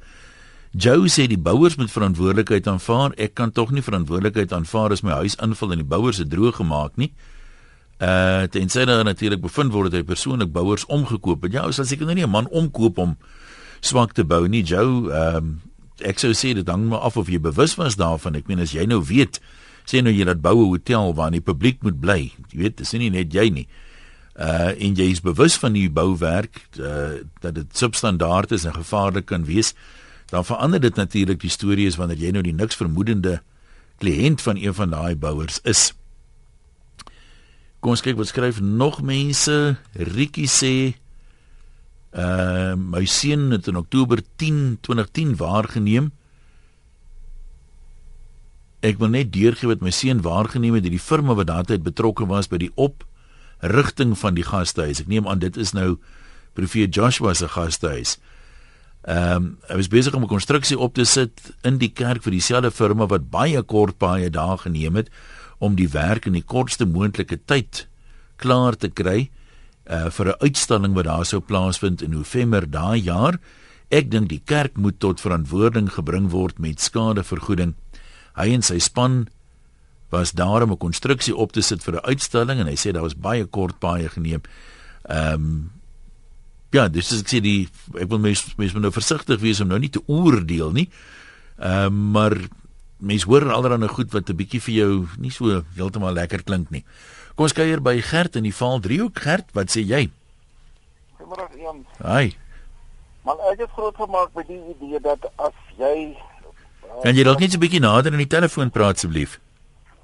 Joe 0.71 1.07
sê 1.07 1.27
die 1.27 1.37
bouers 1.37 1.77
moet 1.77 1.91
verantwoordelikheid 1.91 2.67
aanvaar. 2.67 3.13
Ek 3.17 3.33
kan 3.33 3.51
tog 3.51 3.71
nie 3.71 3.81
verantwoordelikheid 3.81 4.51
aanvaar 4.51 4.91
as 4.91 5.01
my 5.01 5.11
huis 5.11 5.35
invul 5.41 5.71
en 5.71 5.77
die 5.77 5.87
bouers 5.87 6.17
het 6.17 6.29
droog 6.29 6.55
gemaak 6.55 6.97
nie. 6.97 7.13
Uh 7.97 8.45
tensy 8.53 8.85
daar 8.85 9.03
natuurlik 9.03 9.41
bevind 9.41 9.73
word 9.73 9.89
dat 9.89 10.01
hy 10.01 10.05
persoonlik 10.05 10.51
bouers 10.53 10.85
omgekoop 10.85 11.47
het. 11.47 11.55
Ja, 11.57 11.63
ou 11.65 11.71
sal 11.73 11.85
seker 11.85 12.05
nou 12.05 12.13
nie 12.15 12.25
'n 12.25 12.29
man 12.29 12.47
omkoop 12.47 12.97
om 12.97 13.17
swak 13.81 14.13
te 14.13 14.23
bou 14.23 14.47
nie. 14.47 14.63
Jou 14.63 15.11
ehm 15.11 15.35
um, 15.35 15.61
ek 15.97 16.19
sou 16.19 16.31
sê 16.31 16.53
dit 16.53 16.67
hang 16.67 16.87
maar 16.89 16.99
af 16.99 17.17
of 17.17 17.27
jy 17.27 17.39
bewus 17.41 17.75
was 17.75 17.95
daarvan. 17.95 18.35
Ek 18.35 18.47
meen 18.47 18.59
as 18.59 18.71
jy 18.71 18.85
nou 18.85 19.01
weet, 19.01 19.41
sê 19.85 20.03
nou 20.03 20.13
jy 20.13 20.25
dat 20.25 20.41
bou 20.41 20.53
'n 20.61 20.69
hotel 20.69 21.13
waar 21.13 21.31
die 21.31 21.41
publiek 21.41 21.81
moet 21.81 21.99
bly. 21.99 22.31
Jy 22.51 22.57
weet, 22.57 22.77
dis 22.77 22.91
nie 22.91 23.09
net 23.09 23.33
jy 23.33 23.49
nie. 23.49 23.67
Uh 24.37 24.77
en 24.77 24.93
jy 24.93 25.09
is 25.09 25.21
bewus 25.21 25.57
van 25.57 25.73
die 25.73 25.89
bouwerk 25.89 26.61
uh 26.79 27.25
dat 27.41 27.55
dit 27.55 27.77
substandaard 27.77 28.51
is 28.51 28.65
en 28.65 28.73
gevaarlik 28.73 29.25
kan 29.25 29.45
wees. 29.45 29.73
Dan 30.29 30.45
verander 30.45 30.79
dit 30.79 30.95
natuurlik 30.95 31.39
die 31.39 31.49
storie 31.49 31.87
is 31.87 31.95
wanneer 31.95 32.17
jy 32.17 32.31
nou 32.31 32.43
die 32.43 32.53
niks 32.53 32.75
vermoedende 32.75 33.41
kliënt 33.97 34.41
van 34.41 34.57
een 34.57 34.73
van 34.73 34.89
daai 34.89 35.15
bouers 35.15 35.59
is. 35.63 35.93
Kom 37.79 37.93
ons 37.93 38.01
kyk 38.01 38.17
wat 38.17 38.31
skryf 38.31 38.61
nog 38.61 39.01
mense. 39.05 39.77
Rietjie 39.93 40.49
sê 40.49 40.73
uh 42.17 42.73
my 42.77 43.03
seun 43.05 43.51
het 43.53 43.67
in 43.67 43.77
Oktober 43.77 44.23
10 44.41 44.79
2010 44.81 45.35
waargeneem. 45.37 46.11
Ek 48.81 48.97
wil 49.01 49.11
net 49.13 49.33
deurgee 49.33 49.69
wat 49.69 49.83
my 49.85 49.93
seun 49.93 50.23
waargeneem 50.25 50.79
het 50.79 50.87
dat 50.87 50.95
die 50.95 51.03
firma 51.03 51.35
wat 51.37 51.51
daardie 51.51 51.77
betrokke 51.81 52.25
was 52.25 52.49
by 52.49 52.57
die 52.61 52.71
oprigting 52.75 54.15
van 54.17 54.37
die 54.37 54.45
gastehuis. 54.47 55.03
Ek 55.03 55.11
neem 55.11 55.27
aan 55.29 55.43
dit 55.43 55.57
is 55.57 55.75
nou 55.77 55.97
Profeet 56.57 56.95
Joshua 56.95 57.35
se 57.37 57.49
gastehuis. 57.53 58.17
Ehm 59.05 59.35
um, 59.35 59.49
hy 59.69 59.75
was 59.77 59.87
besig 59.93 60.13
om 60.13 60.23
'n 60.23 60.33
konstruksie 60.33 60.79
op 60.79 60.93
te 60.93 61.05
sit 61.05 61.53
in 61.61 61.77
die 61.77 61.93
kerk 61.93 62.23
vir 62.23 62.31
dieselfde 62.31 62.71
firma 62.71 63.05
wat 63.05 63.29
baie 63.29 63.61
kort 63.61 63.97
baie 63.97 64.29
dae 64.29 64.57
geneem 64.57 64.95
het 64.95 65.09
om 65.59 65.75
die 65.75 65.89
werk 65.89 66.25
in 66.25 66.33
die 66.33 66.45
kortste 66.45 66.85
moontlike 66.85 67.39
tyd 67.45 67.87
klaar 68.37 68.75
te 68.75 68.89
kry 68.89 69.29
uh 69.89 70.09
vir 70.11 70.27
'n 70.27 70.39
uitstalling 70.43 70.93
wat 70.93 71.05
daar 71.05 71.25
sou 71.25 71.39
plaasvind 71.39 72.01
in 72.01 72.11
November 72.11 72.69
daai 72.69 73.01
jaar. 73.01 73.39
Ek 73.89 74.11
dink 74.11 74.29
die 74.29 74.41
kerk 74.45 74.77
moet 74.77 74.99
tot 74.99 75.21
verantwoording 75.21 75.89
gebring 75.89 76.29
word 76.29 76.59
met 76.59 76.81
skadevergoeding. 76.81 77.75
Hy 78.35 78.53
en 78.53 78.61
sy 78.61 78.79
span 78.79 79.27
was 80.11 80.31
daar 80.31 80.63
om 80.63 80.71
'n 80.71 80.77
konstruksie 80.77 81.35
op 81.35 81.51
te 81.51 81.61
sit 81.61 81.83
vir 81.83 81.95
'n 81.95 82.05
uitstalling 82.05 82.59
en 82.59 82.67
hy 82.67 82.75
sê 82.75 82.91
daar 82.91 83.07
was 83.07 83.15
baie 83.15 83.45
kort 83.45 83.79
baie 83.79 84.09
geneem. 84.09 84.41
Ehm 85.09 85.33
um, 85.33 85.71
ja, 86.71 86.87
dis 86.87 87.11
is 87.11 87.21
ek 87.21 87.27
sê 87.27 87.39
die 87.41 87.69
ek 87.95 88.09
wil 88.09 88.19
mens 88.19 88.55
mens 88.57 88.73
moet 88.73 88.81
nou 88.81 88.91
versigtig 88.91 89.39
wees 89.39 89.59
om 89.59 89.67
nou 89.67 89.79
nie 89.79 89.89
te 89.89 90.03
oordeel 90.07 90.71
nie. 90.71 90.89
Ehm 91.57 91.85
um, 91.85 92.11
maar 92.11 92.37
mens 92.99 93.23
hoor 93.23 93.51
allerhande 93.51 93.87
goed 93.87 94.11
wat 94.13 94.29
'n 94.29 94.35
bietjie 94.35 94.61
vir 94.61 94.73
jou 94.73 95.07
nie 95.17 95.31
so 95.31 95.63
heeltemal 95.75 96.13
lekker 96.13 96.43
klink 96.43 96.71
nie. 96.71 96.83
Kom 97.35 97.43
ons 97.43 97.53
kuier 97.53 97.81
by 97.81 98.01
Gert 98.01 98.35
in 98.35 98.43
die 98.43 98.53
Val 98.53 98.79
driehoek. 98.79 99.19
Gert, 99.19 99.45
wat 99.53 99.69
sê 99.69 99.85
jy? 99.85 100.09
Goeiemôre 101.17 101.47
Jan. 101.61 101.85
Haai. 102.01 102.35
Maar 103.23 103.35
ek 103.51 103.59
het 103.59 103.69
groot 103.75 103.95
gemaak 103.95 104.29
met 104.35 104.47
die 104.47 104.61
idee 104.73 104.99
dat 104.99 105.31
as 105.35 105.53
jy 105.77 106.15
uh, 106.15 107.01
Kan 107.03 107.15
jy 107.15 107.23
dalk 107.23 107.39
net 107.39 107.53
'n 107.53 107.59
bietjie 107.59 107.79
nader 107.79 108.11
aan 108.11 108.17
die 108.17 108.27
telefoon 108.27 108.71
praat 108.71 108.95
asseblief? 108.95 109.39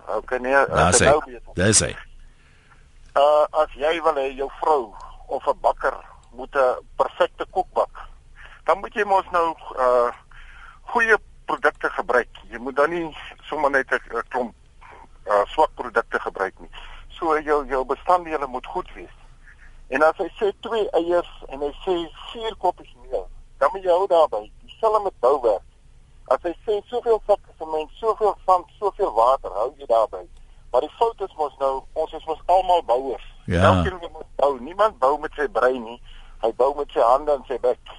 Okay 0.08 0.40
nee, 0.40 0.54
ek 0.54 0.70
nou 0.70 0.92
besig. 0.92 1.26
Dis 1.56 1.80
hy. 1.80 1.96
Uh 3.16 3.46
as 3.64 3.72
jy 3.74 4.02
wil 4.04 4.16
hê 4.20 4.28
jou 4.38 4.50
vrou 4.60 4.94
of 5.28 5.48
'n 5.48 5.58
bakker 5.62 5.96
moet 6.34 6.56
'n 6.56 6.84
perfekte 6.98 7.46
koek 7.50 7.68
bak, 7.74 7.90
dan 8.66 8.80
moet 8.80 8.94
jy 8.94 9.06
mos 9.06 9.26
nou 9.32 9.56
uh 9.78 10.12
goeie 10.94 11.18
produkte 11.46 11.90
gebruik. 11.90 12.30
Jy 12.50 12.58
moet 12.58 12.76
dan 12.76 12.90
nie 12.90 13.18
sommer 13.50 13.72
net 13.72 13.92
'n 13.92 14.24
klomp 14.30 14.54
uh 15.28 15.46
swak 15.46 15.72
produkte 15.76 16.20
gebruik 16.20 16.60
nie 16.60 16.70
so 17.24 17.40
jou 17.40 17.66
jou 17.68 17.86
bestanddele 17.86 18.48
moet 18.48 18.66
goed 18.66 18.94
wees. 18.94 19.16
En 19.88 20.02
as 20.02 20.18
hy 20.18 20.30
sê 20.40 20.52
twee 20.66 20.90
eiers 21.00 21.32
en 21.50 21.62
hy 21.62 21.72
sê 21.84 21.96
vier 22.32 22.56
koppies 22.64 22.94
meel, 23.06 23.28
dan 23.62 23.72
moet 23.74 23.86
jy 23.86 23.94
hou 23.94 24.08
daarby. 24.12 24.44
Dieselfde 24.66 25.04
met 25.04 25.20
bouwerk. 25.26 25.66
As 26.34 26.42
hy 26.48 26.54
sê 26.66 26.80
soveel 26.90 27.20
vakke 27.28 27.52
sement, 27.60 27.92
soveel 28.00 28.34
sand, 28.48 28.72
soveel 28.80 29.12
water, 29.16 29.54
hou 29.60 29.70
jy 29.78 29.88
daarby. 29.92 30.24
Maar 30.72 30.88
die 30.88 30.94
fout 30.98 31.22
is 31.22 31.36
mos 31.38 31.54
nou, 31.62 31.74
ons 31.94 32.16
is 32.18 32.26
mos 32.26 32.42
almal 32.50 32.82
bouers. 32.90 33.26
Ja. 33.46 33.62
Elkeen 33.70 34.00
moet 34.02 34.30
bou. 34.42 34.56
Niemand 34.60 34.98
bou 35.00 35.18
met 35.22 35.36
sy 35.38 35.46
brein 35.52 35.84
nie. 35.84 36.00
Hy 36.42 36.50
bou 36.60 36.72
met 36.80 36.90
sy 36.96 37.04
hande 37.04 37.36
en 37.38 37.46
sy 37.48 37.60
bek. 37.62 37.94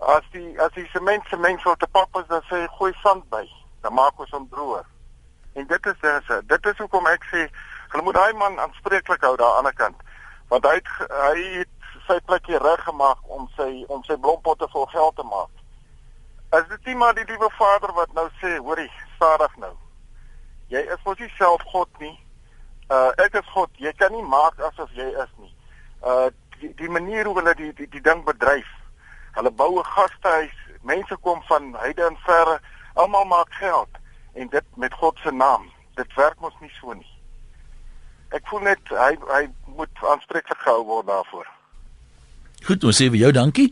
As 0.00 0.22
die 0.32 0.60
as 0.62 0.72
die 0.76 0.86
sement 0.92 1.26
sement 1.28 1.60
so 1.60 1.74
te 1.74 1.86
pap 1.90 2.16
is, 2.20 2.28
dan 2.28 2.44
sê 2.50 2.62
hy 2.62 2.68
gooi 2.78 2.92
sand 3.02 3.24
by. 3.30 3.42
Dan 3.82 3.94
maak 3.94 4.20
ons 4.20 4.30
hom 4.30 4.46
droër. 4.52 4.86
En 5.58 5.66
dit 5.66 5.86
is 5.86 5.98
dis 6.02 6.30
dit 6.46 6.66
is 6.66 6.78
hoekom 6.78 7.06
ek 7.06 7.24
sê 7.32 7.48
Hulle 7.88 8.02
moet 8.02 8.14
daai 8.14 8.32
man 8.32 8.58
aanspreeklik 8.60 9.22
hou 9.24 9.36
daar 9.36 9.56
aan 9.56 9.64
die 9.64 9.72
kant. 9.72 10.00
Want 10.48 10.64
hy 10.64 10.74
het, 10.76 10.88
hy 11.08 11.44
het 11.58 11.92
sy 12.08 12.18
plekjie 12.28 12.60
reg 12.60 12.82
gemaak 12.84 13.20
om 13.32 13.48
sy 13.56 13.68
om 13.88 14.02
sy 14.04 14.16
blompotte 14.20 14.68
vol 14.72 14.86
geld 14.92 15.16
te 15.16 15.24
maak. 15.24 15.52
As 16.56 16.68
dit 16.68 16.90
nie 16.90 16.96
maar 17.00 17.16
die 17.16 17.24
liewe 17.28 17.48
Vader 17.56 17.92
wat 17.96 18.12
nou 18.16 18.26
sê, 18.40 18.56
hoorie, 18.56 18.90
stadig 19.16 19.56
nou. 19.64 19.74
Jy 20.72 20.84
is 20.84 21.04
mos 21.04 21.20
nie 21.20 21.30
self 21.36 21.64
God 21.72 21.88
nie. 22.04 22.14
Uh 22.92 23.12
ek 23.24 23.40
is 23.40 23.48
God. 23.54 23.72
Jy 23.80 23.92
kan 23.96 24.12
nie 24.12 24.24
maak 24.24 24.60
asof 24.70 24.92
jy 24.96 25.08
is 25.24 25.32
nie. 25.40 25.52
Uh 26.04 26.28
die, 26.60 26.74
die 26.76 26.92
manier 26.92 27.28
hoe 27.28 27.36
hulle 27.40 27.54
die 27.56 27.72
die, 27.80 27.88
die 27.96 28.04
ding 28.04 28.24
bedryf. 28.28 28.68
Hulle 29.32 29.50
bou 29.50 29.78
'n 29.78 29.84
gastehuis. 29.84 30.56
Mense 30.82 31.16
kom 31.16 31.42
van 31.42 31.74
heide 31.74 32.04
en 32.04 32.16
verre. 32.16 32.60
Almal 32.94 33.24
maak 33.24 33.52
geld 33.52 33.88
en 34.34 34.48
dit 34.48 34.64
met 34.76 34.94
God 34.94 35.18
se 35.22 35.30
naam. 35.30 35.70
Dit 35.94 36.14
werk 36.14 36.40
mos 36.40 36.54
nie 36.60 36.72
so 36.80 36.92
nie 36.92 37.18
ek 38.34 38.44
voel 38.50 38.66
net 38.68 38.92
hy 38.92 39.14
hy 39.30 39.44
moet 39.78 40.04
aanspreeklik 40.12 40.60
gehou 40.64 40.84
word 40.88 41.08
daarvoor. 41.08 41.48
Goed, 42.66 42.84
ons 42.84 42.98
sê 42.98 43.08
vir 43.12 43.22
jou 43.22 43.32
dankie. 43.32 43.68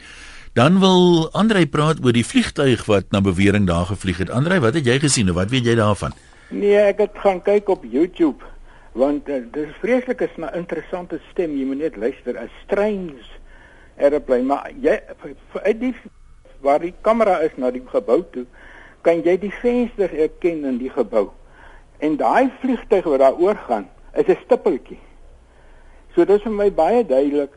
Dan 0.57 0.79
wil 0.81 1.27
Andrei 1.37 1.67
praat 1.69 2.01
oor 2.01 2.15
die 2.17 2.25
vliegtuig 2.25 2.87
wat 2.89 3.11
na 3.13 3.21
bewering 3.21 3.67
daar 3.69 3.91
gevlieg 3.91 4.23
het. 4.23 4.33
Andrei, 4.33 4.61
wat 4.65 4.79
het 4.79 4.87
jy 4.89 4.97
gesien 5.03 5.29
of 5.29 5.37
wat 5.37 5.53
weet 5.53 5.69
jy 5.69 5.75
daarvan? 5.77 6.15
Nee, 6.49 6.79
ek 6.79 7.03
het 7.05 7.19
gaan 7.25 7.43
kyk 7.45 7.69
op 7.69 7.85
YouTube 7.85 8.55
want 8.97 9.27
uh, 9.29 9.43
dis 9.53 9.75
vreeslik 9.83 10.23
is 10.25 10.33
'n 10.41 10.49
interessante 10.57 11.21
stem. 11.31 11.53
Jy 11.53 11.67
moet 11.69 11.83
net 11.85 11.97
luister. 11.97 12.33
'n 12.33 12.49
Strange 12.65 13.21
airplane, 13.99 14.43
maar 14.43 14.71
jy 14.81 15.01
uit 15.63 15.81
die 15.81 15.95
waar 16.65 16.81
die 16.81 16.95
kamera 17.01 17.39
is 17.45 17.55
na 17.57 17.71
die 17.71 17.83
gebou 17.87 18.23
toe, 18.33 18.47
kan 19.07 19.21
jy 19.25 19.37
die 19.41 19.53
vensters 19.61 20.15
erken 20.17 20.65
in 20.67 20.79
die 20.81 20.91
gebou. 20.91 21.29
En 22.03 22.17
daai 22.21 22.51
vliegtuig 22.61 23.07
wat 23.07 23.23
daar 23.23 23.39
oor 23.41 23.59
gaan, 23.69 23.89
is 24.15 24.27
'n 24.27 24.39
stippeltjie. 24.45 24.99
So 26.15 26.25
dis 26.25 26.43
vir 26.43 26.53
my 26.53 26.73
baie 26.73 27.05
duidelik 27.07 27.53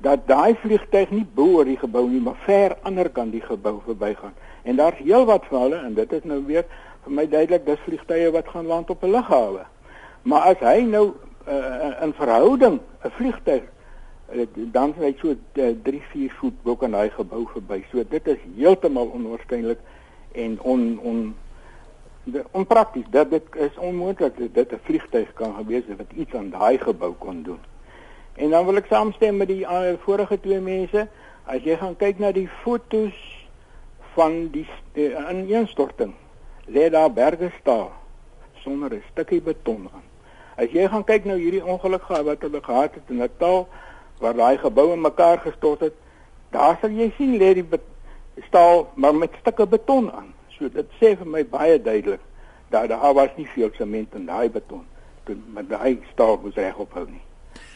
dat 0.00 0.26
daai 0.26 0.54
vliegtyg 0.54 1.10
nie 1.10 1.26
bo 1.34 1.56
oor 1.56 1.64
die 1.64 1.78
gebou 1.78 2.08
nie, 2.08 2.20
maar 2.20 2.36
ver 2.44 2.76
ander 2.82 3.08
kant 3.08 3.32
die 3.32 3.40
gebou 3.40 3.80
verbygaan. 3.84 4.34
En 4.62 4.76
daar's 4.76 4.98
heelwat 4.98 5.44
van 5.48 5.60
hulle 5.60 5.76
en 5.76 5.94
dit 5.94 6.12
is 6.12 6.24
nou 6.24 6.44
weer 6.46 6.64
vir 7.04 7.12
my 7.12 7.28
duidelik 7.28 7.66
dis 7.66 7.80
vliegtye 7.84 8.30
wat 8.30 8.48
gaan 8.48 8.66
land 8.66 8.90
op 8.90 9.02
'n 9.02 9.10
lughawe. 9.10 9.66
Maar 10.22 10.40
as 10.40 10.58
hy 10.58 10.82
nou 10.82 11.14
uh, 11.48 12.02
in 12.02 12.12
verhouding 12.12 12.80
'n 13.04 13.10
vliegtyg 13.10 13.62
uh, 13.62 13.77
dan 14.72 14.92
sê 14.94 15.04
hy 15.08 15.14
so 15.20 15.34
3 15.52 16.00
4 16.12 16.30
voet 16.40 16.56
bo 16.62 16.76
kan 16.76 16.94
hy 16.94 17.08
gebou 17.08 17.46
verby. 17.52 17.84
So 17.90 18.04
dit 18.04 18.26
is 18.28 18.40
heeltemal 18.56 19.08
onwaarskynlik 19.16 19.78
en 20.32 20.58
on 20.60 20.98
on 21.00 21.34
onprakties 22.52 23.08
dat 23.10 23.30
dit 23.30 23.42
is 23.56 23.76
onmoontlik 23.76 24.36
dat 24.36 24.54
dit 24.54 24.72
'n 24.72 24.80
vliegtyg 24.82 25.32
kan 25.32 25.54
gewees 25.54 25.86
het 25.88 25.96
wat 25.96 26.12
iets 26.12 26.34
aan 26.34 26.50
daai 26.50 26.78
gebou 26.78 27.12
kon 27.18 27.42
doen. 27.42 27.60
En 28.34 28.50
dan 28.50 28.64
wil 28.64 28.76
ek 28.76 28.86
saamstem 28.86 29.36
met 29.36 29.48
die 29.48 29.64
uh, 29.64 29.96
vorige 29.98 30.40
twee 30.40 30.60
mense. 30.60 31.08
As 31.44 31.62
jy 31.62 31.76
gaan 31.76 31.96
kyk 31.96 32.18
na 32.18 32.32
die 32.32 32.48
fotos 32.62 33.16
van 34.14 34.50
die 34.52 34.66
uh, 34.94 35.30
ineenstorting, 35.30 36.14
lê 36.66 36.90
daar 36.90 37.12
berge 37.12 37.50
staal 37.60 37.92
sonder 38.54 38.92
'n 38.94 39.02
stukkie 39.10 39.40
beton 39.40 39.88
aan. 39.92 40.06
As 40.56 40.70
jy 40.70 40.88
gaan 40.88 41.04
kyk 41.04 41.24
nou 41.24 41.38
hierdie 41.38 41.64
ongeluk 41.64 42.02
gehad 42.02 42.24
wat 42.24 42.42
hulle 42.42 42.62
gehad 42.62 42.94
het 42.94 43.02
in 43.08 43.16
Natal 43.16 43.68
waar 44.20 44.34
daai 44.34 44.58
gebou 44.58 44.92
in 44.92 45.00
mekaar 45.00 45.38
gestort 45.38 45.80
het, 45.80 45.94
daar 46.50 46.78
sal 46.80 46.90
jy 46.90 47.12
sien 47.16 47.36
lê 47.38 47.54
die 47.54 47.66
staal 48.46 48.88
maar 48.94 49.14
met 49.14 49.30
stukke 49.40 49.66
beton 49.66 50.12
aan. 50.12 50.32
So 50.58 50.68
dit 50.68 50.86
sê 51.00 51.14
vir 51.18 51.26
my 51.26 51.44
baie 51.46 51.82
duidelik 51.82 52.20
dat 52.70 52.88
daar 52.88 53.14
was 53.14 53.30
nie 53.36 53.48
veel 53.54 53.70
sement 53.76 54.14
in 54.14 54.26
daai 54.26 54.50
beton 54.50 54.84
toe 55.28 55.36
met 55.54 55.68
daai 55.68 55.98
staal 56.12 56.40
moes 56.42 56.56
regop 56.56 56.92
hou 56.96 57.06
nie. 57.06 57.22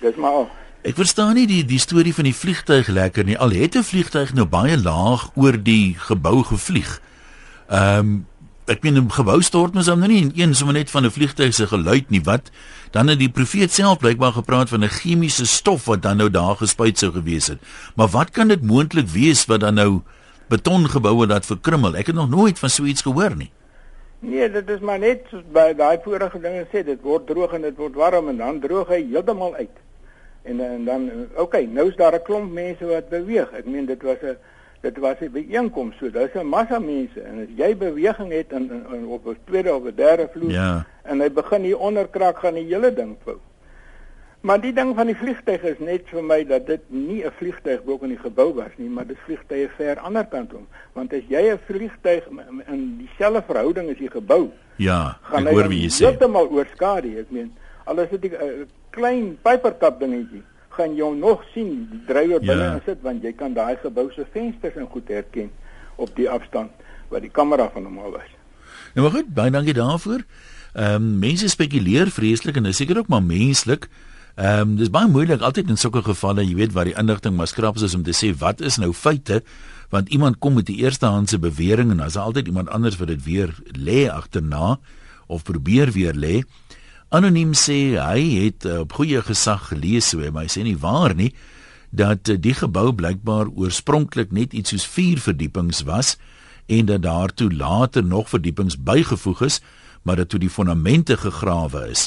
Dis 0.00 0.16
maar 0.16 0.42
al. 0.42 0.50
Ek 0.82 0.98
verstaan 0.98 1.36
nie 1.38 1.46
die 1.46 1.62
die 1.68 1.80
storie 1.82 2.14
van 2.14 2.26
die 2.26 2.36
vliegtuig 2.36 2.88
lekker 2.90 3.24
nie. 3.28 3.38
Al 3.38 3.54
het 3.54 3.76
'n 3.76 3.86
vliegtuig 3.86 4.34
nou 4.34 4.46
baie 4.46 4.76
laag 4.82 5.30
oor 5.34 5.56
die 5.62 5.94
gebou 5.98 6.42
gevlieg. 6.42 7.00
Ehm 7.68 7.98
um, 7.98 8.26
ek 8.66 8.82
meen 8.82 8.96
'n 8.96 9.10
gebou 9.10 9.42
stort 9.42 9.74
mos 9.74 9.86
dan 9.86 9.98
nou 9.98 10.10
nie 10.10 10.32
een 10.34 10.54
sommer 10.54 10.74
net 10.74 10.90
van 10.90 11.04
'n 11.04 11.10
vliegtuig 11.10 11.54
se 11.54 11.66
geluid 11.66 12.10
nie. 12.10 12.22
Wat 12.22 12.50
dan 12.90 13.08
het 13.08 13.18
die 13.18 13.30
profeet 13.30 13.72
self 13.72 13.98
blykbaar 13.98 14.32
gepraat 14.32 14.68
van 14.68 14.84
'n 14.84 14.88
chemiese 14.88 15.46
stof 15.46 15.84
wat 15.84 16.02
dan 16.02 16.16
nou 16.16 16.30
daar 16.30 16.56
gespuit 16.56 16.98
sou 16.98 17.12
gewees 17.12 17.46
het. 17.46 17.58
Maar 17.96 18.08
wat 18.08 18.30
kan 18.30 18.48
dit 18.48 18.62
moontlik 18.62 19.08
wees 19.08 19.46
wat 19.46 19.60
dan 19.60 19.74
nou 19.74 20.02
betongeboue 20.48 21.26
wat 21.26 21.46
verkrummel. 21.46 21.96
Ek 21.96 22.06
het 22.06 22.14
nog 22.14 22.30
nooit 22.30 22.58
van 22.58 22.70
so 22.70 22.84
iets 22.84 23.02
gehoor 23.02 23.36
nie. 23.36 23.50
Nee, 24.22 24.50
dit 24.50 24.68
is 24.70 24.80
maar 24.80 25.00
net 25.02 25.26
by 25.52 25.72
daai 25.74 25.98
vorige 26.04 26.38
dinge 26.38 26.66
sê, 26.70 26.84
dit 26.86 27.00
word 27.02 27.26
droog 27.26 27.56
en 27.56 27.64
dit 27.66 27.76
word 27.76 27.96
warm 27.98 28.28
en 28.28 28.36
dan 28.36 28.60
droog 28.62 28.88
hy 28.88 29.00
heeltemal 29.08 29.56
uit. 29.58 29.80
En 30.42 30.60
en 30.60 30.84
dan 30.84 31.08
okay, 31.36 31.64
nou 31.64 31.88
is 31.88 31.96
daar 31.96 32.14
'n 32.14 32.22
klomp 32.22 32.52
mense 32.52 32.86
wat 32.86 33.08
beweeg. 33.08 33.50
Ek 33.52 33.66
meen 33.66 33.86
dit 33.86 34.02
was 34.02 34.22
'n 34.22 34.36
Dit 34.82 34.98
was 34.98 35.16
'n 35.20 35.30
byeenkoms, 35.30 35.96
so 35.98 36.10
daar's 36.10 36.34
'n 36.34 36.46
massa 36.46 36.78
mense 36.78 37.20
en 37.20 37.38
as 37.42 37.48
jy 37.56 37.76
beweging 37.76 38.32
het 38.32 38.52
in, 38.52 38.70
in, 38.70 38.84
in 38.94 39.06
op 39.06 39.26
'n 39.26 39.36
tweede 39.44 39.74
of 39.74 39.84
'n 39.84 39.94
derde 39.94 40.28
vloer 40.32 40.50
Ja. 40.50 40.86
en 41.02 41.20
hy 41.20 41.30
begin 41.30 41.62
hier 41.62 41.78
onderkrak 41.78 42.38
gaan 42.38 42.54
die 42.54 42.64
hele 42.66 42.92
ding 42.92 43.16
vou. 43.24 43.36
Maar 44.42 44.60
die 44.60 44.72
ding 44.72 44.94
van 44.96 45.06
die 45.06 45.14
vliegtyg 45.16 45.62
is 45.62 45.78
net 45.78 46.02
vir 46.10 46.24
my 46.24 46.44
dat 46.44 46.66
dit 46.66 46.80
nie 46.90 47.22
'n 47.24 47.30
vliegtyg 47.38 47.84
bo 47.84 47.98
in 48.02 48.08
die 48.08 48.18
gebou 48.18 48.54
was 48.54 48.70
nie, 48.76 48.88
maar 48.88 49.06
dis 49.06 49.16
vliegtye 49.24 49.68
ver 49.76 49.98
ander 49.98 50.24
kant 50.26 50.54
om. 50.54 50.66
Want 50.92 51.12
as 51.12 51.22
jy 51.28 51.50
'n 51.52 51.58
vliegtyg 51.66 52.26
in- 52.66 52.96
dieselfde 52.98 53.42
verhouding 53.46 53.90
as 53.90 53.96
die 53.98 54.10
gebou, 54.10 54.50
Ja, 54.76 55.16
gaan 55.22 55.46
ek 55.46 55.52
hoor 55.52 55.68
wie 55.68 55.80
jy 55.82 55.88
sê. 55.88 56.04
heeltemal 56.06 56.48
oorskadu. 56.50 57.18
Ek 57.18 57.30
meen, 57.30 57.52
al 57.84 57.98
is 58.00 58.08
dit 58.10 58.32
'n 58.32 58.34
uh, 58.34 58.64
klein 58.90 59.38
pyperkap 59.42 60.00
dingetjie, 60.00 60.42
gaan 60.76 60.94
jy 60.96 61.08
nog 61.14 61.42
sien 61.54 61.88
die 61.90 62.00
drywer 62.06 62.40
Ja. 62.42 62.46
binne 62.52 62.68
in 62.74 62.80
sit 62.84 63.02
want 63.02 63.22
jy 63.22 63.32
kan 63.32 63.54
daai 63.54 63.76
gebou 63.82 64.10
se 64.12 64.24
vensters 64.32 64.76
en 64.76 64.86
goed 64.90 65.08
herken 65.08 65.50
op 65.96 66.16
die 66.16 66.28
afstand 66.30 66.70
wat 67.08 67.20
die 67.22 67.30
kamera 67.30 67.70
van 67.74 67.84
hom 67.84 67.98
al 67.98 68.10
was. 68.10 68.30
Nou 68.94 69.06
maar 69.06 69.16
goed, 69.18 69.34
baie 69.34 69.50
dankie 69.50 69.74
daarvoor. 69.74 70.24
Ehm 70.74 70.94
um, 70.94 71.18
mense 71.18 71.48
spekuleer 71.48 72.08
vreeslik 72.10 72.56
en 72.56 72.62
dis 72.62 72.76
seker 72.76 72.98
ook 72.98 73.08
maar 73.08 73.22
menslik. 73.22 73.88
Ehm 74.36 74.60
um, 74.60 74.76
dis 74.76 74.90
baie 74.90 75.08
moeilik 75.08 75.40
altyd 75.40 75.68
in 75.68 75.76
sulke 75.76 76.02
gevalle, 76.02 76.44
jy 76.44 76.54
weet 76.54 76.72
waar 76.72 76.88
die 76.88 76.96
inligting 76.96 77.36
maar 77.36 77.46
skraps 77.46 77.82
is 77.82 77.94
om 77.94 78.02
te 78.02 78.14
sê 78.16 78.32
wat 78.38 78.60
is 78.60 78.78
nou 78.80 78.92
feite 78.92 79.42
want 79.92 80.08
iemand 80.08 80.38
kom 80.38 80.54
met 80.54 80.66
die 80.66 80.78
eerstehandse 80.80 81.38
bewering 81.38 81.90
en 81.90 81.98
daar's 82.00 82.16
altyd 82.16 82.46
iemand 82.46 82.70
anders 82.72 82.96
wat 82.96 83.08
dit 83.08 83.24
weer 83.24 83.52
lê 83.76 84.08
agterna 84.08 84.78
of 85.26 85.42
probeer 85.44 85.92
weer 85.92 86.14
lê. 86.16 86.42
Anoniem 87.12 87.50
sê 87.52 87.98
hy 88.00 88.20
het 88.40 88.64
uh, 88.64 88.78
op 88.86 88.94
goeie 88.96 89.20
gesag 89.20 89.66
gelees 89.68 90.14
maar 90.16 90.46
hy 90.46 90.48
sê 90.48 90.62
nie 90.64 90.78
waar 90.80 91.12
nie 91.12 91.34
dat 91.92 92.30
uh, 92.32 92.38
die 92.40 92.54
gebou 92.56 92.86
blykbaar 92.96 93.50
oorspronklik 93.52 94.30
net 94.32 94.54
iets 94.56 94.72
soos 94.72 94.86
4 94.88 95.20
verdiepings 95.20 95.82
was 95.84 96.14
en 96.72 96.88
dat 96.88 97.02
daartoe 97.04 97.50
later 97.52 98.04
nog 98.04 98.30
verdiepings 98.32 98.78
bygevoeg 98.80 99.42
is, 99.44 99.60
maar 100.02 100.16
dat 100.16 100.30
toe 100.32 100.40
die 100.40 100.48
fondamente 100.48 101.18
gegrawe 101.20 101.82
is, 101.90 102.06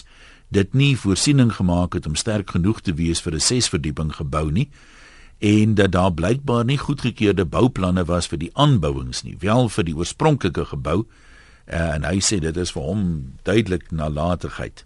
dit 0.49 0.73
nie 0.73 0.97
voorsiening 0.97 1.53
gemaak 1.53 1.93
het 1.93 2.09
om 2.09 2.17
sterk 2.17 2.55
genoeg 2.57 2.81
te 2.81 2.97
wees 2.97 3.21
vir 3.21 3.37
'n 3.37 3.45
6 3.45 3.69
verdieping 3.69 4.09
gebou 4.15 4.51
nie 4.51 4.69
en 5.37 5.75
dat 5.75 5.91
daar 5.91 6.13
blykbaar 6.13 6.65
nie 6.65 6.81
goedgekeurde 6.81 7.45
bouplanne 7.45 8.05
was 8.05 8.25
vir 8.27 8.39
die 8.41 8.51
aanbouings 8.53 9.21
nie, 9.23 9.37
wel 9.39 9.69
vir 9.69 9.83
die 9.83 9.95
oorspronklike 9.95 10.65
gebou 10.65 11.05
uh, 11.69 11.93
en 11.93 12.03
hy 12.03 12.17
sê 12.17 12.39
dit 12.39 12.57
is 12.57 12.71
vir 12.71 12.81
hom 12.81 13.33
duidelik 13.43 13.91
nalatigheid. 13.91 14.85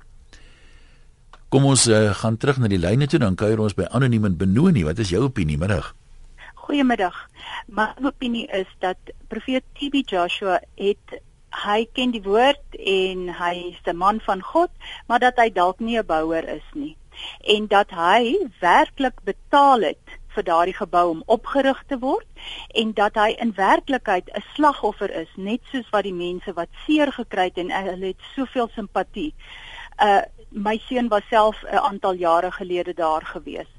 Kom 1.49 1.65
ons 1.65 1.87
uh, 1.89 2.11
gaan 2.13 2.37
terug 2.37 2.59
na 2.61 2.69
die 2.69 2.77
lyne 2.77 3.07
toe 3.09 3.19
dan 3.19 3.33
kuier 3.35 3.57
ons 3.57 3.73
by 3.73 3.87
anoniem 3.97 4.27
en 4.29 4.37
Benoni. 4.37 4.83
Wat 4.85 4.99
is 5.01 5.09
jou 5.09 5.23
opinie 5.25 5.57
middag? 5.57 5.95
Goeiemiddag. 6.61 7.15
My 7.73 7.87
opinie 8.05 8.45
is 8.53 8.69
dat 8.85 9.13
profeet 9.33 9.65
TB 9.79 10.03
Joshua 10.05 10.59
het 10.77 11.17
hy 11.65 11.79
ken 11.97 12.13
die 12.13 12.21
woord 12.21 12.77
en 12.77 13.31
hy 13.33 13.53
is 13.73 13.81
'n 13.85 13.97
man 13.97 14.21
van 14.21 14.45
God, 14.45 14.69
maar 15.07 15.19
dat 15.19 15.41
hy 15.41 15.49
dalk 15.49 15.79
nie 15.79 15.97
'n 15.97 16.05
bouer 16.05 16.45
is 16.45 16.67
nie 16.73 16.95
en 17.39 17.67
dat 17.67 17.91
hy 17.91 18.47
werklik 18.59 19.21
betaal 19.23 19.81
het 19.81 20.17
vir 20.35 20.45
daardie 20.45 20.75
gebou 20.77 21.05
om 21.09 21.23
opgerig 21.25 21.79
te 21.87 21.97
word 21.99 22.27
en 22.81 22.93
dat 22.93 23.17
hy 23.17 23.33
in 23.41 23.53
werklikheid 23.57 24.29
'n 24.29 24.43
slagoffer 24.55 25.11
is, 25.11 25.31
net 25.35 25.61
soos 25.71 25.89
wat 25.91 26.03
die 26.03 26.13
mense 26.13 26.53
wat 26.53 26.69
seer 26.85 27.11
gekry 27.11 27.49
het 27.49 27.57
en 27.57 27.71
hulle 27.71 28.13
het 28.13 28.21
soveel 28.35 28.69
simpatie. 28.75 29.33
Uh 29.97 30.21
my 30.51 30.77
seun 30.87 31.07
was 31.07 31.23
self 31.29 31.63
'n 31.63 31.77
aantal 31.77 32.13
jare 32.13 32.51
gelede 32.51 32.93
daar 32.93 33.25
gewees. 33.25 33.71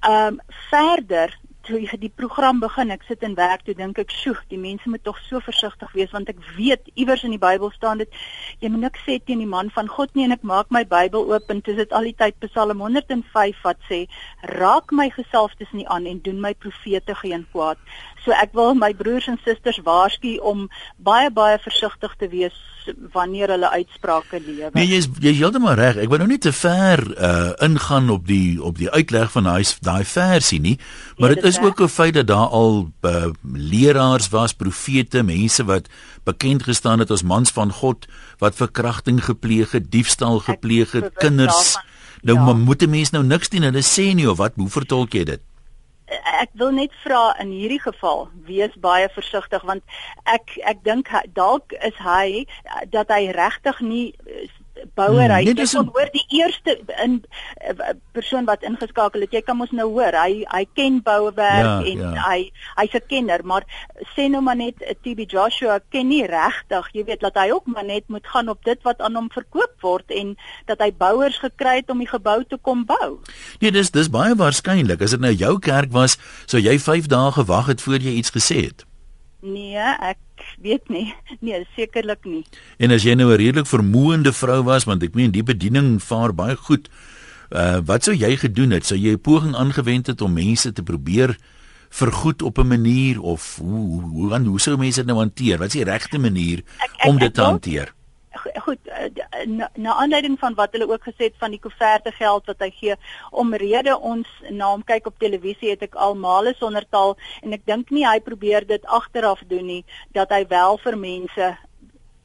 Ehm 0.00 0.26
um, 0.26 0.40
verder 0.70 1.38
toe 1.66 1.80
jy 1.82 1.98
die 1.98 2.12
program 2.14 2.60
begin, 2.62 2.92
ek 2.94 3.04
sit 3.08 3.24
in 3.26 3.34
werk 3.38 3.64
toe 3.66 3.74
dink 3.74 3.98
ek, 3.98 4.10
"Sjoe, 4.10 4.36
die 4.48 4.58
mense 4.58 4.88
moet 4.88 5.02
tog 5.04 5.18
so 5.28 5.40
versigtig 5.40 5.92
wees 5.98 6.12
want 6.14 6.28
ek 6.28 6.38
weet 6.56 6.90
iewers 6.94 7.24
in 7.24 7.34
die 7.34 7.42
Bybel 7.42 7.70
staan 7.74 7.98
dit 7.98 8.08
jy 8.60 8.68
moet 8.70 8.80
niks 8.86 9.02
sê 9.06 9.18
teen 9.18 9.42
die 9.42 9.50
man 9.50 9.70
van 9.70 9.88
God 9.88 10.14
nie 10.14 10.24
en 10.24 10.32
ek 10.32 10.42
maak 10.42 10.70
my 10.70 10.84
Bybel 10.84 11.26
oop 11.32 11.50
en 11.50 11.60
dit 11.60 11.78
is 11.78 11.90
al 11.90 12.02
die 12.10 12.14
tyd 12.14 12.38
Psalm 12.40 12.80
105 12.80 13.62
wat 13.62 13.78
sê, 13.90 14.06
"Raak 14.42 14.92
my 14.92 15.10
gesalfdes 15.10 15.72
nie 15.72 15.88
aan 15.88 16.06
en 16.06 16.20
doen 16.20 16.40
my 16.40 16.54
profete 16.54 17.14
geen 17.14 17.46
kwaad." 17.52 17.78
So 18.26 18.34
ek 18.34 18.56
wil 18.58 18.74
my 18.74 18.90
broers 18.98 19.28
en 19.30 19.38
susters 19.44 19.78
waarsku 19.86 20.36
om 20.42 20.64
baie 20.98 21.30
baie 21.30 21.60
versigtig 21.62 22.16
te 22.18 22.26
wees 22.32 22.56
wanneer 23.14 23.52
hulle 23.54 23.68
uitsprake 23.70 24.40
lewe. 24.42 24.70
Nee, 24.74 24.86
jy's 24.86 25.06
jy's 25.22 25.38
heeltemal 25.38 25.78
reg. 25.78 26.00
Ek 26.02 26.10
wil 26.10 26.22
nou 26.22 26.28
nie 26.32 26.40
te 26.42 26.52
ver 26.54 27.02
uh 27.14 27.54
ingaan 27.62 28.10
op 28.10 28.26
die 28.26 28.58
op 28.62 28.78
die 28.82 28.90
uitleg 28.90 29.30
van 29.34 29.46
daai 29.46 29.62
daai 29.86 30.04
versie 30.04 30.58
nie, 30.60 30.74
maar 31.18 31.30
Ja, 31.30 31.38
dit 31.38 31.44
is 31.52 31.60
ook 31.62 31.80
'n 31.82 31.88
feit 31.88 32.14
dat 32.14 32.26
daar 32.26 32.50
al 32.50 32.90
uh, 33.02 33.30
leraars 33.42 34.28
was, 34.34 34.54
profete, 34.54 35.22
mense 35.22 35.64
wat 35.64 35.88
bekend 36.24 36.62
gestaan 36.62 36.98
het 36.98 37.10
as 37.10 37.22
mans 37.22 37.50
van 37.50 37.70
God 37.72 38.06
wat 38.38 38.54
verkrachting 38.54 39.24
gepleeg 39.24 39.70
het, 39.70 39.90
diefstal 39.90 40.38
gepleeg 40.38 40.92
het, 40.92 41.10
kinders. 41.14 41.72
daarvan. 41.72 41.94
Nou 42.22 42.38
ja. 42.38 42.52
moet 42.52 42.82
'n 42.82 42.90
mens 42.90 43.10
nou 43.10 43.24
niks 43.24 43.48
doen. 43.48 43.62
Hulle 43.62 43.82
sê 43.82 44.14
nie 44.14 44.30
of 44.30 44.36
wat, 44.36 44.52
hoe 44.54 44.68
vertolk 44.68 45.12
jy 45.12 45.24
dit? 45.24 45.40
Ek 46.06 46.50
wil 46.54 46.70
net 46.70 46.94
vra 47.02 47.34
in 47.42 47.50
hierdie 47.50 47.80
geval 47.82 48.28
wees 48.46 48.74
baie 48.82 49.08
versigtig 49.10 49.62
want 49.66 49.82
ek 50.30 50.54
ek 50.62 50.84
dink 50.86 51.10
dalk 51.34 51.74
is 51.88 51.96
hy 51.98 52.46
eh, 52.46 52.84
dat 52.90 53.10
hy 53.10 53.32
regtig 53.34 53.80
nie 53.80 54.14
bouer 54.96 55.30
Hmm, 55.30 55.44
jy 55.46 55.54
kon 55.72 55.90
hoor 55.94 56.10
die 56.12 56.24
eerste 56.40 56.76
in 57.04 57.18
eh, 57.60 57.92
persoon 58.16 58.46
wat 58.48 58.62
ingeskakel 58.66 59.20
het 59.26 59.32
jy 59.36 59.42
kan 59.46 59.56
mos 59.60 59.72
nou 59.76 59.88
hoor 59.92 60.16
hy 60.16 60.44
hy 60.52 60.64
ken 60.74 61.00
bouwerk 61.04 61.36
Ja, 61.36 61.80
en 61.84 61.98
ja. 61.98 62.12
hy 62.30 62.50
hy's 62.80 62.94
'n 62.96 63.06
kenner 63.08 63.44
maar 63.44 63.64
sê 64.16 64.28
nou 64.30 64.40
maar 64.42 64.56
net 64.56 64.80
eh, 64.82 64.94
TB 65.02 65.28
Joshua 65.30 65.78
ken 65.90 66.08
nie 66.08 66.24
regtig 66.26 66.88
jy 66.94 67.04
weet 67.04 67.20
dat 67.20 67.36
hy 67.36 67.50
ook 67.50 67.66
maar 67.66 67.84
net 67.84 68.08
moet 68.08 68.26
gaan 68.26 68.48
op 68.48 68.64
dit 68.64 68.82
wat 68.82 69.00
aan 69.00 69.14
hom 69.14 69.28
verkoop 69.30 69.74
word 69.82 70.10
en 70.10 70.36
dat 70.66 70.80
hy 70.80 70.90
bouers 70.92 71.38
gekry 71.38 71.76
het 71.80 71.90
om 71.90 71.98
die 71.98 72.08
gebou 72.08 72.44
te 72.44 72.56
kom 72.56 72.84
bou 72.86 73.18
Nee, 73.60 73.70
dis 73.70 73.90
dis 73.90 74.08
baie 74.10 74.34
waarskynlik. 74.34 75.00
As 75.02 75.10
dit 75.10 75.20
nou 75.20 75.32
jou 75.32 75.58
kerk 75.58 75.92
was, 75.92 76.16
sou 76.46 76.60
jy 76.60 76.78
5 76.78 77.06
dae 77.12 77.32
gewag 77.32 77.66
het 77.66 77.80
voor 77.82 77.98
jy 78.02 78.16
iets 78.20 78.30
gesê 78.30 78.64
het. 78.68 78.84
Nee, 79.42 79.76
ek 80.00 80.18
weet 80.66 80.88
nie. 80.92 81.06
Nee, 81.46 81.62
sekerlik 81.76 82.24
nie. 82.26 82.44
En 82.82 82.90
as 82.94 83.02
jy 83.06 83.14
nou 83.14 83.30
'n 83.32 83.36
redelik 83.38 83.66
vermoënde 83.70 84.32
vrou 84.32 84.62
was, 84.66 84.84
want 84.84 85.02
ek 85.02 85.14
meen 85.14 85.30
die 85.30 85.42
bediening 85.46 86.00
vaar 86.02 86.34
baie 86.34 86.56
goed. 86.56 86.88
Uh 87.50 87.78
wat 87.86 88.04
sou 88.04 88.14
jy 88.16 88.36
gedoen 88.36 88.70
het? 88.74 88.86
Sou 88.86 88.98
jy 88.98 89.12
'n 89.14 89.20
poging 89.22 89.54
aangewend 89.54 90.06
het 90.06 90.20
om 90.20 90.32
mense 90.32 90.72
te 90.72 90.82
probeer 90.82 91.36
vergoed 91.90 92.42
op 92.42 92.58
'n 92.58 92.66
manier 92.68 93.20
of 93.22 93.56
hoe 93.62 94.02
hoe 94.02 94.28
hoe, 94.34 94.44
hoe 94.44 94.60
sou 94.60 94.76
mense 94.76 94.98
dit 95.00 95.06
nou 95.06 95.18
hanteer? 95.18 95.58
Wat 95.58 95.66
is 95.70 95.78
die 95.78 95.84
regte 95.84 96.18
manier 96.18 96.58
Ek- 96.58 96.90
ek- 96.98 97.06
om 97.08 97.18
dit 97.18 97.28
ek 97.28 97.34
te 97.34 97.40
wil- 97.40 97.50
hanteer? 97.50 97.92
Go- 98.36 98.60
Goed, 98.60 98.78
eh, 98.84 99.04
d- 99.14 99.46
na, 99.46 99.68
na 99.76 99.94
aanleiding 99.94 100.38
van 100.38 100.54
wat 100.54 100.72
hulle 100.72 100.88
ook 100.88 101.02
gesê 101.08 101.24
het 101.30 101.34
van 101.38 101.50
die 101.50 101.60
koeverte 101.60 102.12
geld 102.12 102.46
wat 102.46 102.58
hy 102.58 102.70
gee, 102.70 102.94
omrede 103.30 103.98
ons 104.00 104.26
na 104.50 104.70
hom 104.70 104.84
kyk 104.84 105.06
op 105.06 105.18
televisie 105.18 105.70
het 105.70 105.82
ek 105.82 105.94
al 105.94 106.14
male 106.14 106.54
sonder 106.58 106.84
taal 106.90 107.16
en 107.42 107.52
ek 107.52 107.62
dink 107.66 107.90
nie 107.90 108.06
hy 108.06 108.20
probeer 108.20 108.66
dit 108.66 108.84
agteraf 108.86 109.40
doen 109.48 109.66
nie 109.66 109.84
dat 110.12 110.30
hy 110.30 110.44
wel 110.48 110.78
vir 110.78 110.96
mense 110.98 111.56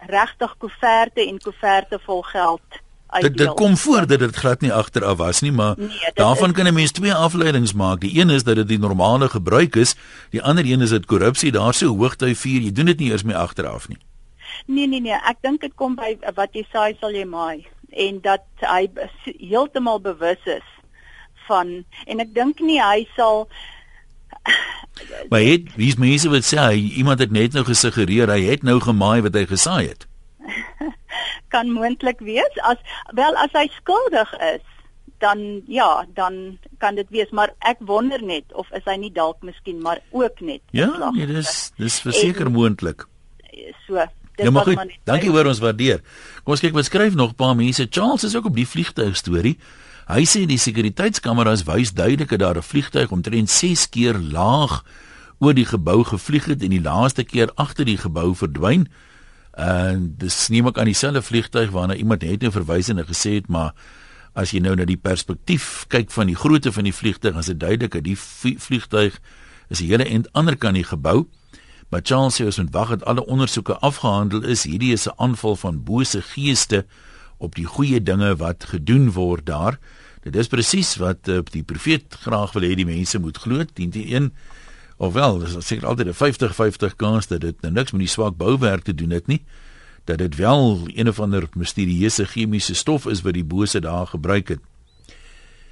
regtig 0.08 0.56
koeverte 0.58 1.28
en 1.28 1.38
koeverte 1.40 2.00
vol 2.06 2.22
geld 2.22 2.62
uitdeel. 3.12 3.30
Dit 3.32 3.38
dit 3.38 3.54
kom 3.60 3.78
voor 3.78 4.06
dat 4.08 4.20
dit 4.20 4.36
glad 4.36 4.62
nie 4.62 4.72
agteraf 4.74 5.18
was 5.18 5.42
nie, 5.42 5.52
maar 5.52 5.74
Nee, 5.78 6.12
daarvan 6.14 6.50
is- 6.50 6.56
kan 6.56 6.68
'n 6.68 6.74
mens 6.74 6.92
twee 6.92 7.14
afleidings 7.14 7.74
maak. 7.74 8.00
Die 8.00 8.20
een 8.22 8.30
is 8.30 8.44
dat 8.44 8.56
dit 8.56 8.68
die 8.68 8.80
normale 8.80 9.30
gebruik 9.30 9.76
is, 9.76 9.96
die 10.30 10.42
ander 10.44 10.66
een 10.66 10.82
is 10.82 10.90
dit 10.90 11.06
korrupsie. 11.06 11.52
Daar 11.52 11.74
so 11.74 11.96
hoogtyd 11.98 12.38
vier, 12.38 12.62
jy 12.62 12.72
doen 12.72 12.86
dit 12.86 13.00
nie 13.00 13.12
eers 13.12 13.24
meer 13.24 13.36
agteraf 13.36 13.88
nie. 13.88 13.98
Nee 14.66 14.88
nee 14.88 15.00
nee, 15.00 15.18
ek 15.28 15.42
dink 15.42 15.62
dit 15.62 15.76
kom 15.76 15.96
by 15.96 16.16
wat 16.36 16.56
jy 16.58 16.66
saai 16.72 16.98
sal 17.00 17.16
jy 17.16 17.26
maai 17.26 17.68
en 17.92 18.22
dat 18.24 18.46
hy 18.64 18.88
heeltemal 19.26 20.00
bewus 20.00 20.46
is 20.46 20.68
van 21.48 21.82
en 22.08 22.24
ek 22.24 22.34
dink 22.34 22.62
nie 22.64 22.80
hy 22.82 23.06
sal 23.16 23.48
Maar 25.32 25.42
het 25.42 25.76
wie's 25.76 25.96
mense 26.00 26.30
wat 26.30 26.46
sê 26.48 26.60
hy 26.60 26.80
iemand 27.02 27.22
het 27.24 27.32
net 27.32 27.56
nou 27.56 27.64
gesuggereer 27.68 28.32
hy 28.32 28.42
het 28.50 28.64
nou 28.68 28.80
gemaai 28.84 29.22
wat 29.26 29.38
hy 29.38 29.46
gesaai 29.50 29.88
het. 29.88 30.08
kan 31.54 31.72
moontlik 31.72 32.20
wees 32.26 32.60
as 32.68 32.80
wel 33.18 33.36
as 33.40 33.54
hy 33.58 33.68
skuldig 33.78 34.34
is 34.54 34.64
dan 35.22 35.62
ja, 35.70 36.06
dan 36.18 36.58
kan 36.82 36.96
dit 36.98 37.10
wees, 37.14 37.30
maar 37.30 37.54
ek 37.60 37.78
wonder 37.86 38.24
net 38.26 38.48
of 38.58 38.72
is 38.74 38.88
hy 38.90 38.96
nie 38.98 39.12
dalk 39.14 39.44
miskien 39.46 39.78
maar 39.84 40.02
ook 40.10 40.42
net 40.42 40.64
Ja, 40.74 41.12
nee, 41.14 41.28
dis 41.30 41.70
dis 41.78 42.00
verseker 42.02 42.50
moontlik. 42.52 43.06
so. 43.86 44.02
Ja, 44.44 44.52
maar 44.52 44.64
goed. 44.64 44.98
Dankie 45.04 45.30
hoor 45.30 45.46
ons 45.46 45.60
waardeer. 45.60 46.02
Kom 46.44 46.54
ons 46.54 46.64
kyk 46.64 46.74
wat 46.74 46.86
skryf 46.86 47.14
nog 47.16 47.32
'n 47.32 47.36
paar 47.36 47.56
mense. 47.56 47.88
Charles 47.90 48.24
is 48.24 48.36
ook 48.36 48.46
op 48.46 48.56
die 48.56 48.68
vliegtuig 48.68 49.16
storie. 49.16 49.58
Hy 50.08 50.26
sê 50.26 50.46
die 50.46 50.58
sekuriteitskameras 50.58 51.64
wys 51.64 51.94
duidelik 51.94 52.30
dat 52.30 52.40
daar 52.40 52.58
'n 52.58 52.62
vliegtuig 52.62 53.12
omtrent 53.12 53.50
6 53.50 53.90
keer 53.90 54.18
laag 54.18 54.84
oor 55.40 55.54
die 55.54 55.66
gebou 55.66 56.04
gevlieg 56.04 56.46
het 56.46 56.64
en 56.64 56.70
die 56.70 56.82
laaste 56.82 57.24
keer 57.24 57.52
agter 57.56 57.86
die 57.86 57.98
gebou 57.98 58.36
verdwyn. 58.36 58.88
En 59.58 60.14
dis 60.18 60.48
neem 60.48 60.68
ek 60.68 60.78
aan 60.78 60.86
dieselfde 60.86 61.22
vliegtuig 61.22 61.70
waarna 61.70 61.96
iemand 61.96 62.22
het 62.22 62.42
nou 62.42 62.52
verwys 62.52 62.90
en 62.90 63.06
gesê 63.06 63.34
het 63.40 63.48
maar 63.48 63.74
as 64.34 64.52
jy 64.52 64.62
nou 64.64 64.76
na 64.76 64.86
die 64.88 64.98
perspektief 65.00 65.86
kyk 65.92 66.12
van 66.12 66.28
die 66.28 66.36
grootte 66.36 66.72
van 66.72 66.84
die 66.88 66.96
vliegtuig, 66.96 67.34
dan 67.34 67.44
is 67.44 67.52
dit 67.52 67.60
duidelik 67.60 67.92
dat 67.92 68.04
die 68.04 68.18
vlie- 68.18 68.60
vliegtuig 68.60 69.20
is 69.70 69.80
die 69.84 69.88
hele 69.88 70.06
end 70.08 70.30
ander 70.34 70.56
kan 70.58 70.74
die 70.74 70.84
gebou. 70.88 71.28
Maar 71.92 72.02
Charles 72.08 72.38
sê 72.40 72.46
ons 72.48 72.58
moet 72.58 72.72
wag 72.72 72.94
dat 72.96 73.06
alle 73.06 73.26
ondersoeke 73.26 73.76
afgehandel 73.84 74.46
is. 74.48 74.64
Hierdie 74.64 74.94
is 74.96 75.08
'n 75.08 75.18
aanval 75.18 75.56
van 75.56 75.84
bose 75.84 76.22
geeste 76.22 76.86
op 77.38 77.56
die 77.56 77.66
goeie 77.66 78.04
dinge 78.04 78.36
wat 78.36 78.64
gedoen 78.64 79.12
word 79.12 79.46
daar. 79.46 79.80
Dit 80.24 80.36
is 80.36 80.48
presies 80.48 80.96
wat 80.96 81.28
uh, 81.28 81.40
die 81.52 81.64
profeet 81.64 82.16
graag 82.24 82.54
wil 82.54 82.64
hê 82.64 82.76
die 82.76 82.86
mense 82.86 83.20
moet 83.20 83.38
glo. 83.38 83.64
10-1 83.64 84.32
ofwel, 84.98 85.40
dis 85.40 85.68
seker 85.68 85.88
altyd 85.88 86.08
'n 86.08 86.20
50-50 86.92 86.96
kans 86.96 87.28
dat 87.28 87.42
dit 87.42 87.62
nou 87.62 87.74
niks 87.74 87.92
met 87.92 88.00
die 88.00 88.08
swak 88.08 88.38
bouwerk 88.38 88.84
te 88.84 88.96
doen 88.96 89.10
het 89.10 89.28
nie 89.28 89.44
dat 90.06 90.18
dit 90.18 90.36
wel 90.36 90.80
een 90.86 91.08
of 91.08 91.20
ander 91.20 91.50
misterieuse 91.54 92.26
chemiese 92.26 92.74
stof 92.74 93.06
is 93.06 93.22
wat 93.22 93.34
die 93.34 93.46
bose 93.46 93.80
daar 93.80 94.08
gebruik 94.08 94.48
het. 94.48 94.60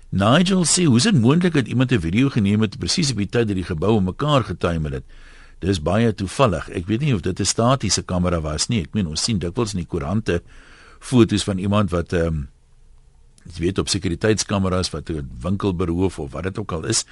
Nigel 0.10 0.66
sê, 0.66 0.84
"Hoe 0.86 0.98
is 0.98 1.04
dit 1.04 1.22
moontlik 1.22 1.54
dat 1.54 1.68
iemand 1.68 1.92
'n 1.92 2.00
video 2.00 2.30
geneem 2.30 2.62
het 2.62 2.78
presies 2.78 3.12
op 3.12 3.18
die 3.18 3.30
tyd 3.30 3.48
dat 3.48 3.56
die 3.56 3.64
gebou 3.64 4.02
mekaar 4.02 4.44
getuimel 4.44 4.92
het?" 4.92 5.04
Dis 5.60 5.82
baie 5.84 6.14
toevallig. 6.16 6.70
Ek 6.72 6.88
weet 6.88 7.04
nie 7.04 7.14
of 7.14 7.22
dit 7.22 7.40
'n 7.40 7.46
statiese 7.46 8.04
kamera 8.04 8.40
was 8.42 8.70
nie. 8.70 8.82
Ek 8.82 8.94
meen 8.94 9.08
ons 9.08 9.24
sien 9.24 9.40
dikwels 9.40 9.74
in 9.74 9.84
die 9.84 9.88
koerante 9.88 10.42
foto's 11.00 11.44
van 11.44 11.58
iemand 11.58 11.92
wat 11.92 12.14
ehm 12.14 12.28
um, 12.28 12.50
jy 13.44 13.66
weet 13.66 13.80
op 13.80 13.90
sekuriteitskameras 13.90 14.92
wat 14.92 15.10
'n 15.10 15.30
winkel 15.42 15.76
beroof 15.76 16.20
of 16.20 16.32
wat 16.32 16.44
dit 16.44 16.60
ook 16.60 16.72
al 16.72 16.86
is. 16.86 17.06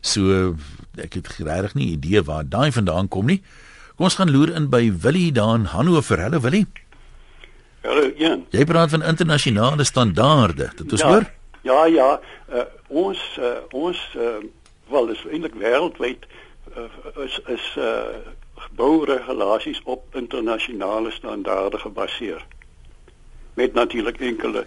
So 0.00 0.56
ek 0.96 1.14
het 1.14 1.28
regtig 1.38 1.74
nie 1.74 1.90
idee 1.96 2.22
waar 2.22 2.44
daai 2.48 2.72
vandaan 2.72 3.08
kom 3.08 3.26
nie. 3.26 3.42
Kom 3.96 4.04
ons 4.04 4.14
gaan 4.14 4.30
loer 4.30 4.54
in 4.54 4.68
by 4.68 4.92
Willie 4.92 5.32
daar 5.32 5.54
in 5.54 5.64
Hannover. 5.64 6.20
Hallo 6.20 6.40
Willie. 6.40 6.66
Hallo 7.82 8.12
Jan. 8.16 8.44
Jy 8.50 8.64
praat 8.64 8.90
van 8.90 9.02
internasionale 9.02 9.84
standaarde. 9.84 10.70
Dit 10.76 10.92
is 10.92 11.00
ja, 11.00 11.08
hoor? 11.08 11.32
Ja, 11.62 11.86
ja. 11.86 12.20
Uh, 12.52 12.62
ons 12.88 13.38
uh, 13.40 13.56
ons 13.70 14.16
uh, 14.16 14.44
wel 14.90 15.08
is 15.08 15.24
eintlik 15.24 15.54
wêreldwyd 15.54 16.24
uh, 16.24 16.45
is 17.24 17.40
is 17.46 17.74
uh, 17.78 18.16
bouregulasies 18.76 19.80
op 19.84 20.14
internasionale 20.14 21.10
standaarde 21.10 21.78
gebaseer. 21.78 22.46
Met 23.54 23.72
natuurlik 23.72 24.20
enkele 24.20 24.64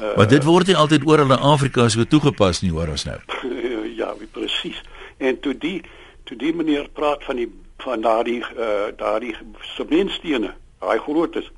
uh, 0.00 0.16
Maar 0.16 0.28
dit 0.28 0.44
word 0.44 0.66
nie 0.66 0.76
altyd 0.76 1.06
oral 1.06 1.30
in 1.30 1.38
Afrika 1.38 1.88
so 1.88 2.04
toegepas 2.04 2.60
nie, 2.62 2.70
hoor 2.70 2.88
ons 2.88 3.04
nou. 3.04 3.18
ja, 4.00 4.14
presies. 4.30 4.82
En 5.16 5.40
toe 5.40 5.54
die 5.58 5.80
toe 6.24 6.36
die 6.38 6.54
meneer 6.54 6.88
praat 6.92 7.24
van 7.24 7.36
die 7.36 7.50
van 7.82 8.00
daardie 8.00 8.40
uh, 8.40 8.90
daardie 8.96 9.34
sementstene, 9.74 10.54
daai 10.80 10.98
grootes. 10.98 11.50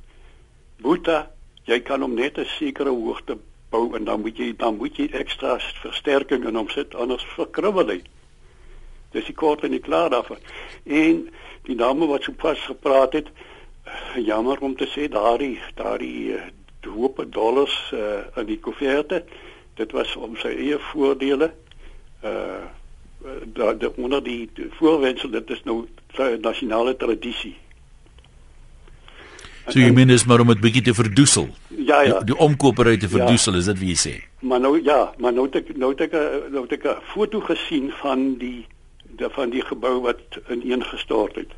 Boeta, 0.80 1.28
jy 1.68 1.80
kan 1.80 2.00
hom 2.00 2.14
net 2.14 2.38
'n 2.38 2.48
sekere 2.58 2.90
hoogte 2.90 3.36
bou 3.70 3.96
en 3.96 4.04
dan 4.04 4.20
moet 4.20 4.36
jy 4.38 4.54
dan 4.56 4.76
moet 4.76 4.96
jy 4.96 5.08
ekstra 5.12 5.58
versterking 5.82 6.46
in 6.48 6.54
hom 6.54 6.68
sit 6.68 6.94
anders 6.94 7.24
verkrummel 7.36 7.88
hy. 7.88 8.00
Dis 9.14 9.30
die 9.30 9.36
kort 9.38 9.64
en 9.64 9.74
die 9.74 9.82
klaar 9.82 10.10
daarvan. 10.12 10.42
En 10.84 11.24
die 11.68 11.78
dame 11.78 12.08
wat 12.10 12.26
sopas 12.26 12.60
gepraat 12.66 13.16
het, 13.20 13.30
eh, 13.84 14.20
jammer 14.26 14.60
om 14.60 14.76
te 14.76 14.88
sê 14.90 15.08
daardie 15.08 15.58
daardie 15.78 16.34
uh, 16.36 16.42
hoop 16.84 17.22
dollars 17.32 17.74
uh, 17.94 18.26
in 18.36 18.46
die 18.46 18.58
kofferte, 18.60 19.22
dit 19.78 19.92
was 19.96 20.16
om 20.20 20.36
sy 20.36 20.52
eie 20.52 20.78
voordele 20.92 21.52
uh 22.24 22.64
daar 23.52 23.78
de, 23.78 23.96
onder 23.96 24.22
die 24.22 24.50
voorwendsel 24.78 25.30
dit 25.30 25.50
is 25.50 25.62
nou 25.64 25.86
nasionale 26.40 26.96
tradisie. 26.96 27.54
So 29.64 29.80
jy 29.80 29.92
meen 29.96 30.12
is 30.12 30.26
maar 30.28 30.42
om 30.44 30.50
dit 30.52 30.60
bietjie 30.60 30.82
te 30.90 30.94
verdoesel. 30.94 31.48
Ja 31.68 32.02
ja. 32.04 32.18
Die, 32.18 32.34
die 32.34 32.36
omkoperry 32.36 32.98
te 33.00 33.08
verdoesel, 33.08 33.56
ja. 33.56 33.62
is 33.64 33.70
dit 33.70 33.80
wie 33.80 33.94
jy 33.94 34.00
sê? 34.02 34.14
Maar 34.44 34.60
nou 34.60 34.76
ja, 34.76 35.14
maar 35.18 35.32
nou 35.32 35.46
het 35.48 35.62
ek 35.62 35.72
nou 35.80 35.94
het 35.94 36.04
ek 36.04 36.18
nou 36.52 36.66
het 36.66 36.76
ek 36.76 36.84
'n 36.90 37.00
foto 37.14 37.40
gesien 37.40 37.90
van 38.02 38.36
die 38.38 38.66
van 39.18 39.50
die 39.50 39.62
gebou 39.62 40.00
wat 40.00 40.20
ineengestort 40.48 41.34
het. 41.34 41.52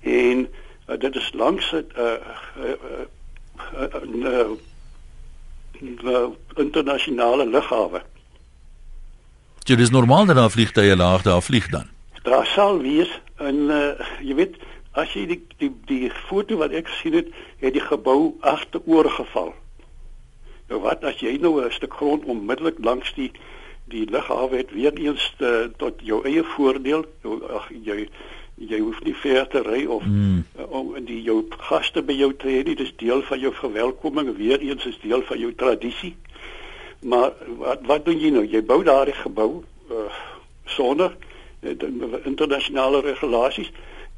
En 0.00 0.48
uh, 0.88 0.98
dit 0.98 1.14
is 1.14 1.30
langs 1.34 1.72
'n 1.72 1.86
uh, 1.98 2.04
uh, 2.04 2.74
uh, 3.74 3.94
uh, 4.24 4.50
uh, 6.04 6.26
internasionale 6.54 7.46
lughawe. 7.46 8.02
Dit 9.58 9.78
is 9.78 9.90
normaal 9.90 10.26
dat 10.26 10.36
daar 10.36 10.50
vliegtye 10.50 10.96
laag 10.96 11.22
daar 11.22 11.42
vlieg 11.42 11.68
dan. 11.68 11.86
Daar 12.22 12.46
sal 12.46 12.78
wees 12.80 13.20
en 13.36 13.54
uh, 13.54 13.90
jy 14.20 14.34
weet 14.34 14.56
as 14.92 15.12
jy 15.12 15.26
die 15.26 15.42
die 15.58 15.72
die 15.86 16.10
foto 16.10 16.56
wat 16.56 16.70
ek 16.70 16.88
gesien 16.88 17.12
het, 17.18 17.28
het 17.58 17.72
die 17.72 17.82
gebou 17.82 18.36
agteroor 18.40 19.10
geval. 19.10 19.54
Nou 20.70 20.80
wat 20.80 21.04
as 21.04 21.20
jy 21.20 21.36
nou 21.40 21.60
'n 21.64 21.70
stuk 21.70 21.94
grond 21.94 22.24
onmiddellik 22.24 22.78
langs 22.78 23.12
die 23.14 23.32
die 23.90 24.06
lughawe 24.10 24.56
het 24.56 24.72
weer 24.74 24.94
eens 24.98 25.34
eh, 25.38 25.68
tot 25.76 26.00
jou 26.02 26.22
eie 26.26 26.42
voordeel. 26.56 27.04
Ag 27.50 27.70
jy 27.82 28.08
jy 28.56 28.78
hoef 28.80 29.02
nie 29.04 29.14
ver 29.20 29.44
te 29.52 29.60
ry 29.60 29.82
of 29.84 30.04
mm. 30.08 30.38
uh, 30.56 30.66
om 30.78 30.94
die 31.04 31.18
jou 31.22 31.42
gaste 31.68 32.00
by 32.02 32.14
jou 32.16 32.30
te 32.40 32.48
hê. 32.48 32.62
Dis 32.64 32.94
deel 32.96 33.20
van 33.28 33.40
jou 33.40 33.52
verwelkoming, 33.52 34.30
weer 34.38 34.64
eens 34.64 34.86
is 34.88 34.96
deel 35.02 35.20
van 35.28 35.38
jou 35.38 35.52
tradisie. 35.54 36.14
Maar 37.04 37.36
wat 37.60 37.84
wat 37.86 38.06
doen 38.08 38.20
jy 38.20 38.32
nou? 38.32 38.46
Jy 38.48 38.62
bou 38.64 38.80
daardie 38.84 39.16
gebou 39.18 39.50
uh, 39.92 40.06
sonder 40.64 41.12
uh, 41.60 41.76
internasionale 42.24 43.04
regulasies 43.04 43.70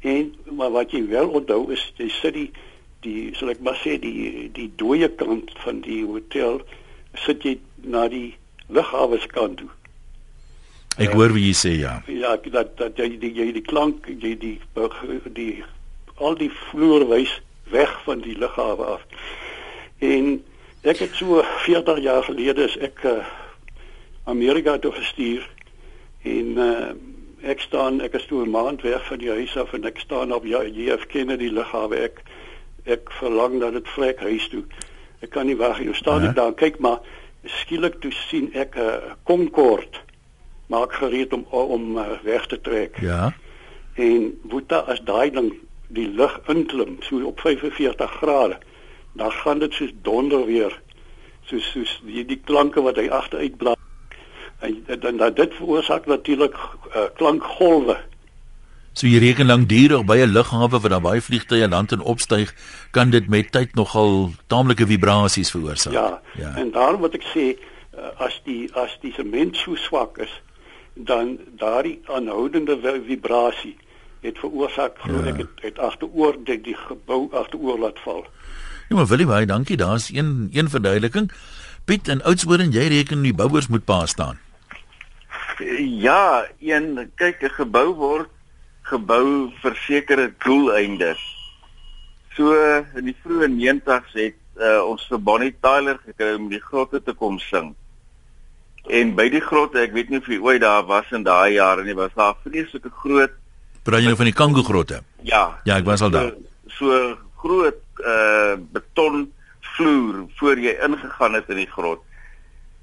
en 0.07 0.31
maar 0.55 0.71
wat 0.71 0.95
jy 0.95 1.03
wel 1.11 1.29
onthou 1.35 1.65
is 1.75 1.83
jy 1.99 2.07
sit 2.21 2.33
die 2.39 2.49
die 3.03 3.31
sal 3.35 3.51
ek 3.51 3.59
maar 3.63 3.79
sê 3.79 3.97
die 3.99 4.47
die 4.55 4.69
dooie 4.79 5.09
kant 5.19 5.51
van 5.63 5.81
die 5.83 6.01
hotel 6.07 6.61
sit 7.25 7.43
jy 7.43 7.57
na 7.83 8.07
die 8.11 8.37
lughawe 8.69 9.19
se 9.19 9.27
kant 9.27 9.57
toe. 9.57 9.69
Ek 10.97 11.13
hoor 11.15 11.33
wie 11.33 11.47
jy 11.49 11.55
sê 11.55 11.73
ja. 11.79 12.01
Ja, 12.07 12.35
dat 12.51 12.77
dat 12.77 12.97
jy 12.97 13.17
die 13.19 13.33
jy 13.33 13.51
die 13.55 13.65
klank 13.65 14.07
jy 14.07 14.35
die 14.37 14.59
die 15.33 15.63
al 16.17 16.35
die 16.35 16.51
vloer 16.69 17.07
wys 17.07 17.41
weg 17.71 17.91
van 18.03 18.21
die 18.21 18.35
lughawe 18.37 18.85
af. 18.97 19.05
En 19.99 20.39
Ek 20.81 20.97
het 20.97 21.15
so 21.15 21.43
40 21.43 21.99
jaar 21.99 22.23
gelede 22.23 22.63
is 22.63 22.77
ek 22.77 23.03
uh, 23.03 23.19
Amerika 24.23 24.77
toe 24.79 24.91
gestuur 24.95 25.43
en 26.23 26.55
uh, 26.55 26.91
ek 27.43 27.59
staan 27.59 27.99
ek 27.99 28.15
is 28.15 28.27
toe 28.29 28.45
'n 28.45 28.53
maand 28.53 28.81
weg 28.87 29.03
van 29.07 29.19
die 29.19 29.29
huis 29.29 29.57
af 29.57 29.73
en 29.75 29.83
ek 29.83 29.99
staan 29.99 30.31
op 30.31 30.45
JF 30.47 31.03
Kennedy 31.11 31.49
lughawe 31.51 31.99
ek 31.99 32.23
ek 32.85 33.11
verlang 33.11 33.59
dat 33.59 33.73
dit 33.75 33.87
vrek 33.87 34.19
huis 34.19 34.47
toe. 34.47 34.63
Ek 35.19 35.29
kan 35.29 35.45
nie 35.45 35.59
wag 35.59 35.83
jy 35.83 35.93
staan 35.93 36.23
ek 36.23 36.35
daar 36.35 36.55
kyk 36.55 36.79
maar 36.79 37.03
skielik 37.43 37.99
toe 38.01 38.11
sien 38.11 38.53
ek 38.53 38.75
'n 38.75 38.79
uh, 38.79 39.13
Concorde 39.23 39.97
maak 40.67 40.93
gereed 40.93 41.33
om 41.33 41.45
om 41.49 41.97
uh, 41.97 42.05
weg 42.23 42.45
te 42.47 42.61
trek. 42.61 42.99
Ja. 43.01 43.33
En 43.93 44.39
Boeta 44.43 44.77
as 44.77 45.01
daai 45.03 45.31
ding 45.31 45.53
die 45.87 46.07
lug 46.07 46.39
inklim 46.47 46.97
so 47.01 47.21
op 47.25 47.39
45 47.39 48.11
grade 48.11 48.57
dan 49.13 49.31
gaan 49.31 49.59
dit 49.59 49.73
soos 49.73 49.91
donder 50.01 50.45
weer 50.45 50.81
soos 51.41 51.71
soos 51.71 52.01
die 52.05 52.25
die 52.25 52.41
klanke 52.45 52.81
wat 52.81 52.95
hy 53.01 53.09
agteruit 53.09 53.57
blaas 53.57 53.77
en 54.59 54.83
dan 54.99 55.17
dan 55.17 55.33
dit 55.33 55.53
veroorsaak 55.55 56.05
natuurlik 56.05 56.53
uh, 56.53 57.07
klankgolwe 57.15 57.97
so 58.93 59.07
jy 59.07 59.19
reken 59.19 59.47
lank 59.47 59.69
duur 59.69 60.03
by 60.03 60.17
'n 60.17 60.33
lughawe 60.33 60.79
waar 60.79 60.89
daar 60.89 61.01
baie 61.01 61.21
vliegtye 61.21 61.67
land 61.67 61.91
en 61.91 62.01
opstyg 62.01 62.53
kan 62.91 63.09
dit 63.09 63.27
met 63.29 63.51
tyd 63.51 63.75
nogal 63.75 64.31
taamlike 64.47 64.85
vibrasies 64.85 65.51
veroorsaak 65.51 65.93
ja, 65.93 66.21
ja. 66.35 66.55
en 66.55 66.71
daarom 66.71 67.01
wat 67.01 67.13
ek 67.13 67.25
sê 67.33 67.45
uh, 67.55 68.09
as 68.17 68.41
die 68.45 68.69
as 68.73 68.97
die 69.01 69.13
sement 69.13 69.55
so 69.55 69.75
swak 69.75 70.17
is 70.17 70.33
dan 70.93 71.37
daardie 71.57 71.99
aanhoudende 72.05 72.75
vibrasie 73.05 73.77
het 74.21 74.37
veroorsaak 74.37 74.99
glo 74.99 75.23
ja. 75.23 75.31
ek 75.33 75.37
het, 75.37 75.53
het 75.61 75.79
agteroor 75.79 76.35
die, 76.43 76.61
die 76.61 76.75
gebou 76.75 77.29
agteroor 77.31 77.79
laat 77.79 77.99
val 78.03 78.25
Ja, 78.89 78.95
maar 78.95 79.05
Willie, 79.05 79.25
baie 79.29 79.45
dankie. 79.45 79.77
Daar's 79.77 80.09
een 80.09 80.49
een 80.51 80.69
verduideliking. 80.69 81.31
Piet 81.85 82.07
en 82.07 82.23
Oudtshoorn, 82.23 82.71
jy 82.71 82.87
reken 82.89 83.21
die 83.21 83.33
bouers 83.33 83.67
moet 83.67 83.85
pa 83.85 84.05
staan. 84.05 84.39
Ja, 85.77 86.47
een 86.59 87.11
kyk 87.15 87.43
'n 87.43 87.53
gebou 87.53 87.93
word 87.93 88.29
gebou 88.89 89.49
vir 89.61 89.75
sekere 89.85 90.29
doeleindes. 90.45 91.21
So 92.35 92.53
in 92.97 93.09
die 93.09 93.17
vroeë 93.23 93.49
90's 93.53 94.15
het 94.17 94.39
uh, 94.59 94.79
ons 94.85 95.05
vir 95.09 95.21
Bonnie 95.23 95.53
Tyler 95.61 95.99
gekry 96.05 96.33
om 96.37 96.49
die 96.51 96.61
grotte 96.63 97.01
te 97.03 97.15
kom 97.17 97.39
sing. 97.43 97.73
En 98.89 99.13
by 99.17 99.27
die 99.29 99.43
grotte, 99.43 99.81
ek 99.83 99.93
weet 99.93 100.09
nie 100.09 100.21
of 100.21 100.29
jy 100.31 100.39
ooit 100.41 100.63
daar 100.63 100.85
was 100.87 101.09
in 101.13 101.25
daai 101.27 101.57
jare 101.57 101.83
nie, 101.85 101.97
was 101.97 102.15
daar 102.17 102.37
vreeslike 102.45 102.91
groot 103.03 103.35
Praat 103.89 104.03
jy 104.03 104.11
nou 104.11 104.19
van 104.19 104.27
die 104.27 104.35
Kango 104.35 104.61
grotte? 104.67 104.99
Ja. 105.25 105.43
Ja, 105.65 105.79
ek 105.79 105.87
was 105.87 106.03
al 106.05 106.11
daar. 106.13 106.33
So, 106.77 106.91
so 106.91 107.17
groot 107.41 107.79
uh 108.05 108.55
beton 108.73 109.29
vloer 109.75 110.25
voor 110.39 110.59
jy 110.59 110.75
ingegaan 110.85 111.37
het 111.37 111.49
in 111.49 111.61
die 111.63 111.69
grot. 111.71 112.03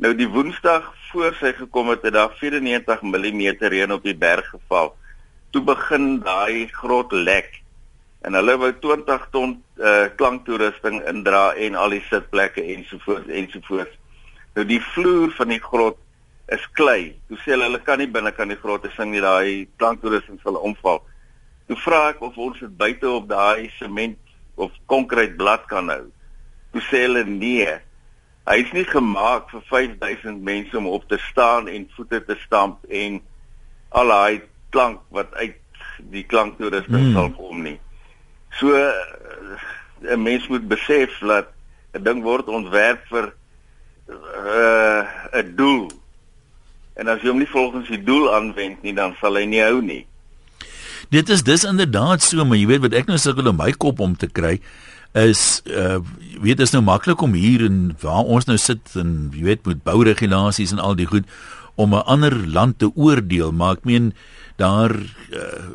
Nou 0.03 0.12
die 0.16 0.29
Woensdag 0.29 0.88
voor 1.11 1.37
sy 1.40 1.53
gekom 1.57 1.92
het, 1.92 2.03
het 2.05 2.16
daar 2.16 2.33
94 2.40 3.05
mm 3.05 3.45
reën 3.61 3.92
op 3.92 4.05
die 4.05 4.16
berg 4.16 4.49
geval. 4.53 4.95
Toe 5.57 5.64
begin 5.64 6.19
daai 6.21 6.66
grot 6.69 7.14
lek. 7.16 7.62
En 8.29 8.35
hulle 8.37 8.59
wou 8.61 8.69
20 8.77 9.23
ton 9.33 9.55
uh 9.81 10.09
klanktoerusting 10.21 10.99
indra 11.09 11.55
en 11.57 11.79
al 11.81 11.95
die 11.95 12.03
sitplekke 12.11 12.61
ensovoorts 12.75 13.31
ensovoorts. 13.38 13.95
Nou 14.53 14.66
die 14.69 14.83
vloer 14.90 15.31
van 15.38 15.55
die 15.55 15.62
grot 15.64 15.97
is 16.53 16.66
klei. 16.77 17.14
Toe 17.31 17.38
sê 17.40 17.55
hulle 17.55 17.71
hulle 17.71 17.81
kan 17.87 17.97
nie 18.03 18.09
binne 18.12 18.35
kan 18.37 18.53
die 18.53 18.59
grotte 18.61 18.90
sing 18.99 19.14
nie, 19.14 19.23
daai 19.25 19.64
klanktoerusting 19.81 20.42
sal 20.42 20.59
omval. 20.61 21.01
Toe 21.71 21.79
vra 21.87 22.03
ek 22.11 22.21
of 22.29 22.37
ons 22.37 22.61
dit 22.61 22.75
buite 22.83 23.09
op 23.09 23.25
daai 23.31 23.71
sement 23.79 24.35
of 24.61 24.75
konkreetblad 24.92 25.64
kan 25.71 25.88
hou. 25.95 26.03
Toe 26.75 26.83
sê 26.90 27.07
hulle 27.07 27.23
nee. 27.31 27.79
Hy 28.45 28.59
is 28.61 28.77
nie 28.77 28.85
gemaak 28.92 29.49
vir 29.55 29.64
5000 29.73 30.45
mense 30.51 30.77
om 30.77 30.92
op 30.92 31.09
te 31.09 31.16
staan 31.31 31.73
en 31.73 31.88
voete 31.97 32.21
te 32.29 32.37
stamp 32.45 32.85
en 32.92 33.16
al 33.97 34.12
daai 34.12 34.45
klank 34.71 35.01
wat 35.15 35.35
uit 35.35 35.57
die 36.13 36.25
klanktoerusting 36.29 37.09
hmm. 37.09 37.13
sal 37.17 37.31
kom 37.37 37.63
nie. 37.63 37.79
So 38.59 38.75
eh, 38.75 40.13
'n 40.13 40.23
mens 40.23 40.49
moet 40.49 40.69
besef 40.69 41.19
dat 41.21 41.53
'n 41.93 42.03
ding 42.03 42.23
word 42.23 42.49
ontwerp 42.49 43.05
vir 43.09 43.33
uh, 44.09 45.03
'n 45.33 45.47
uh, 45.47 45.57
doel. 45.57 45.91
En 46.95 47.09
as 47.09 47.21
jy 47.21 47.29
hom 47.29 47.39
nie 47.39 47.51
volgens 47.51 47.89
die 47.89 48.03
doel 48.03 48.35
aanwend 48.35 48.83
nie, 48.83 48.95
dan 48.95 49.17
sal 49.21 49.37
hy 49.37 49.45
nie 49.45 49.61
hou 49.61 49.83
nie. 49.83 50.07
Dit 51.09 51.29
is 51.29 51.43
dis 51.43 51.65
inderdaad 51.65 52.23
so, 52.23 52.45
maar 52.45 52.57
jy 52.57 52.67
weet 52.67 52.81
wat 52.81 52.97
ek 52.97 53.07
nou 53.07 53.19
sukkel 53.19 53.49
om 53.49 53.57
my 53.57 53.73
kop 53.73 54.01
om 54.01 54.17
te 54.17 54.27
kry 54.27 54.61
is 55.17 55.63
uh 55.65 55.99
weet 56.37 56.59
dit 56.61 56.67
is 56.67 56.75
nou 56.75 56.83
maklik 56.85 57.23
om 57.25 57.33
hier 57.33 57.63
in 57.65 57.95
waar 58.03 58.27
ons 58.29 58.45
nou 58.45 58.59
sit 58.61 58.93
en 59.01 59.31
jy 59.33 59.47
weet 59.47 59.63
met 59.65 59.81
bouregulasies 59.87 60.75
en 60.75 60.83
al 60.83 60.97
die 60.99 61.07
goed 61.09 61.25
om 61.77 61.95
'n 61.95 62.05
ander 62.05 62.35
land 62.49 62.79
te 62.79 62.91
oordeel, 62.95 63.53
maar 63.53 63.77
ek 63.77 63.85
meen 63.85 64.12
daar 64.57 64.93
uh, 65.31 65.71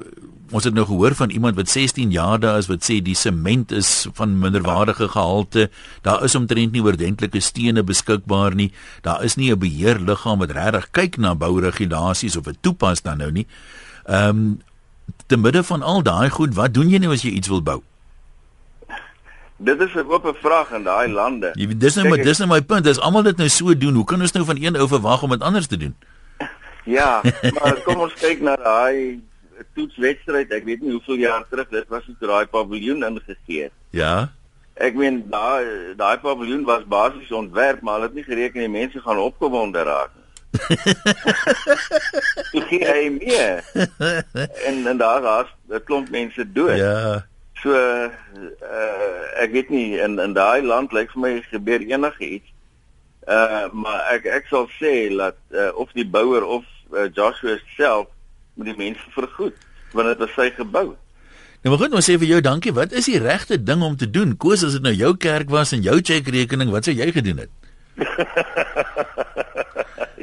ons 0.52 0.66
het 0.68 0.74
nou 0.76 0.86
gehoor 0.86 1.16
van 1.16 1.30
iemand 1.30 1.56
wat 1.56 1.70
16 1.70 2.12
jaar 2.12 2.40
daar 2.40 2.58
is 2.58 2.68
wat 2.68 2.84
sê 2.84 3.00
die 3.04 3.16
sement 3.16 3.72
is 3.72 4.08
van 4.14 4.40
minderwaardige 4.40 5.08
gehalte. 5.08 5.70
Daar 6.02 6.24
is 6.24 6.36
omtrent 6.36 6.72
nie 6.72 6.84
oordentlike 6.84 7.40
stene 7.40 7.84
beskikbaar 7.84 8.56
nie. 8.56 8.72
Daar 9.02 9.24
is 9.24 9.36
nie 9.36 9.52
'n 9.52 9.60
beheerliggaam 9.60 10.40
wat 10.40 10.52
regtig 10.52 10.92
kyk 10.92 11.18
na 11.18 11.36
bouregulasies 11.36 12.36
of 12.36 12.44
dit 12.44 12.58
toepas 12.62 13.02
dan 13.02 13.18
nou 13.18 13.32
nie. 13.32 13.48
Ehm 14.06 14.30
um, 14.30 14.60
te 15.28 15.38
midde 15.38 15.64
van 15.64 15.82
al 15.82 16.04
daai 16.04 16.30
goed, 16.30 16.56
wat 16.56 16.74
doen 16.74 16.90
jy 16.90 16.98
nou 16.98 17.14
as 17.14 17.22
jy 17.22 17.32
iets 17.32 17.48
wil 17.48 17.62
bou? 17.62 17.84
Dit 19.64 19.82
is 19.82 19.94
'n 19.94 20.10
oop 20.10 20.38
vraag 20.42 20.72
in 20.72 20.84
daai 20.84 21.08
lande. 21.08 21.52
Jy 21.54 21.78
dis 21.78 21.96
nou 21.96 22.10
maar 22.10 22.18
dis 22.18 22.38
nou 22.38 22.50
my 22.50 22.62
punt. 22.62 22.88
As 22.88 23.00
almal 23.00 23.24
dit 23.24 23.38
nou 23.38 23.50
so 23.50 23.78
doen, 23.78 23.94
hoe 23.94 24.06
kan 24.06 24.22
ons 24.22 24.32
nou 24.32 24.46
van 24.46 24.58
een 24.58 24.76
ou 24.76 24.88
verwag 24.88 25.24
om 25.24 25.30
dit 25.30 25.42
anders 25.42 25.68
te 25.68 25.78
doen? 25.78 25.96
Ja, 26.84 27.22
maar 27.54 27.82
kom 27.86 28.02
ons 28.02 28.14
kyk 28.14 28.42
na 28.42 28.56
daai 28.56 29.22
toetswedstryd. 29.78 30.52
Ek 30.52 30.66
weet 30.66 30.82
nie 30.82 30.92
hoeveel 30.92 31.16
jaar 31.16 31.46
terug 31.50 31.70
dit 31.70 31.86
was 31.88 32.04
toe 32.06 32.28
daai 32.28 32.46
paviljoen 32.46 33.04
ingegee 33.04 33.64
het. 33.64 33.72
Ja. 33.90 34.32
Ek 34.74 34.98
meen 34.98 35.30
daai 35.30 35.94
daai 35.96 36.18
paviljoen 36.18 36.66
was 36.66 36.82
basies 36.90 37.32
ontwerp, 37.32 37.82
maar 37.82 38.00
hulle 38.00 38.10
het 38.10 38.18
nie 38.18 38.26
gereken 38.26 38.66
die 38.66 38.70
mense 38.70 39.00
gaan 39.00 39.22
opgewonde 39.22 39.84
raak 39.84 40.10
nie. 40.16 40.22
Ek 42.58 42.66
gee 42.68 42.88
hy 42.88 43.10
mee. 43.14 43.62
En 44.66 44.88
en 44.88 44.98
daar 44.98 45.22
was 45.22 45.54
'n 45.70 45.84
klomp 45.86 46.10
mense 46.10 46.52
dood. 46.52 46.78
Ja. 46.78 47.30
So 47.62 47.74
uh 47.74 48.10
ek 49.42 49.54
weet 49.54 49.70
nie 49.70 50.00
in 50.02 50.20
in 50.20 50.34
daai 50.38 50.62
land 50.66 50.94
lyk 50.94 51.14
vir 51.14 51.22
my 51.22 51.34
gebeur 51.50 51.86
enigiets. 51.86 52.50
Uh 53.28 53.70
maar 53.74 54.08
ek 54.16 54.26
ek 54.26 54.50
sal 54.50 54.68
sê 54.80 55.10
dat 55.14 55.38
uh, 55.54 55.70
of 55.78 55.94
die 55.94 56.08
bouer 56.08 56.46
of 56.46 56.66
uh, 56.94 57.08
Joshua 57.14 57.60
self 57.78 58.10
moet 58.56 58.74
die 58.74 58.78
mense 58.78 59.14
vergoed 59.16 59.58
want 59.94 60.08
dit 60.08 60.22
was 60.24 60.38
sy 60.38 60.50
gebou. 60.56 60.96
Nou 61.62 61.74
maar 61.74 61.82
goed, 61.84 61.94
ons 61.94 62.08
sê 62.10 62.18
vir 62.18 62.32
jou 62.32 62.42
dankie. 62.42 62.74
Wat 62.74 62.94
is 62.98 63.12
die 63.12 63.20
regte 63.22 63.60
ding 63.62 63.84
om 63.86 63.98
te 63.98 64.10
doen? 64.10 64.34
Koos 64.42 64.64
as 64.66 64.80
dit 64.80 64.86
nou 64.86 64.94
jou 64.98 65.12
kerk 65.22 65.52
was 65.54 65.76
en 65.76 65.84
jou 65.86 66.00
cheque-rekening, 66.02 66.72
wat 66.74 66.88
sou 66.88 66.96
jy 66.96 67.12
gedoen 67.14 67.44
het? 67.44 67.52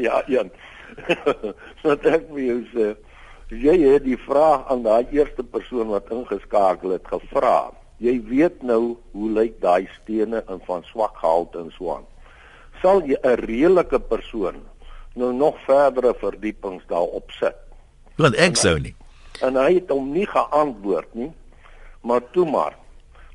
ja, 0.06 0.18
Jan. 0.26 0.50
Wat 1.86 2.06
ek 2.10 2.24
vir 2.32 2.40
jou 2.42 2.56
sê, 2.72 2.88
jy 3.48 3.76
het 3.80 4.04
die 4.04 4.18
vraag 4.20 4.68
aan 4.68 4.82
daai 4.82 5.06
eerste 5.10 5.42
persoon 5.42 5.88
wat 5.88 6.10
ingeskakel 6.12 6.90
het 6.90 7.06
gevra. 7.08 7.70
Jy 7.98 8.20
weet 8.28 8.62
nou 8.62 8.96
hoe 9.12 9.30
lyk 9.30 9.60
daai 9.60 9.88
stene 10.02 10.44
in 10.48 10.60
van 10.66 10.84
swak 10.84 11.16
gehalte 11.16 11.58
in 11.58 11.70
Swaan. 11.70 12.04
Sal 12.82 13.02
jy 13.02 13.16
'n 13.22 13.40
redelike 13.40 13.98
persoon 13.98 14.62
nou 15.14 15.32
nog 15.32 15.56
verdere 15.66 16.14
verdiepings 16.14 16.84
daarop 16.86 17.30
sit? 17.30 17.56
Want 18.16 18.36
ek 18.36 18.56
sou 18.56 18.78
nie. 18.78 18.94
En 19.42 19.56
hy 19.56 19.74
het 19.74 19.90
hom 19.90 20.12
nie 20.12 20.26
geantwoord 20.26 21.14
nie. 21.14 21.32
Maar 22.02 22.22
toe 22.30 22.46
maar. 22.50 22.76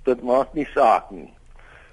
Dit 0.04 0.24
maak 0.24 0.54
nie 0.54 0.68
saak 0.74 1.12
nie. 1.12 1.34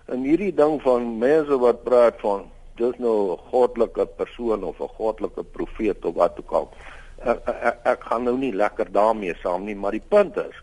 En 0.06 0.22
hierdie 0.22 0.54
ding 0.54 0.80
van 0.82 1.18
mense 1.18 1.58
wat 1.58 1.84
praat 1.84 2.20
van 2.20 2.50
dis 2.76 2.98
nou 2.98 3.32
'n 3.32 3.38
goddelike 3.50 4.06
persoon 4.06 4.64
of 4.64 4.80
'n 4.80 4.94
goddelike 4.98 5.44
profeet 5.44 6.04
of 6.04 6.14
wat 6.14 6.38
ook 6.38 6.52
al 6.52 6.68
ek, 7.24 7.48
ek, 7.48 7.80
ek 7.84 8.04
gaan 8.04 8.24
nou 8.24 8.36
nie 8.38 8.52
lekker 8.52 8.92
daarmee 8.92 9.34
saam 9.42 9.64
nie, 9.64 9.74
maar 9.74 9.92
die 9.92 10.04
punt 10.08 10.36
is 10.36 10.56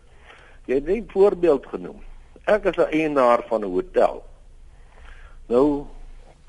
jy 0.68 0.76
het 0.76 0.88
'n 0.88 1.10
voorbeeld 1.12 1.66
genoem. 1.66 2.02
Ek 2.46 2.66
is 2.66 2.78
'n 2.78 2.92
eienaar 2.92 3.44
van 3.48 3.64
'n 3.64 3.72
hotel. 3.72 4.24
Nou 5.48 5.86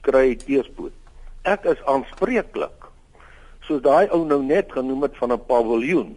kry 0.00 0.30
ek 0.30 0.42
teespoed. 0.46 0.92
Ek 1.42 1.64
is 1.64 1.84
aanspreeklik. 1.84 2.86
Soos 3.60 3.82
daai 3.82 4.08
ou 4.08 4.24
nou 4.24 4.42
net 4.42 4.72
genoem 4.72 5.02
het 5.02 5.16
van 5.16 5.32
'n 5.32 5.44
paviljoen 5.46 6.16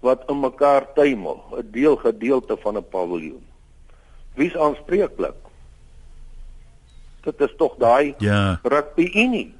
wat 0.00 0.28
in 0.30 0.40
mekaar 0.40 0.92
tuimel, 0.94 1.44
'n 1.52 1.70
deel 1.70 1.96
gedeelte 1.96 2.56
van 2.56 2.76
'n 2.76 2.88
paviljoen. 2.88 3.44
Wie's 4.34 4.56
aanspreeklik? 4.56 5.34
Dit 7.20 7.40
is 7.40 7.54
tog 7.56 7.74
daai 7.78 8.14
ja. 8.18 8.60
rugby 8.62 9.10
unie. 9.14 9.54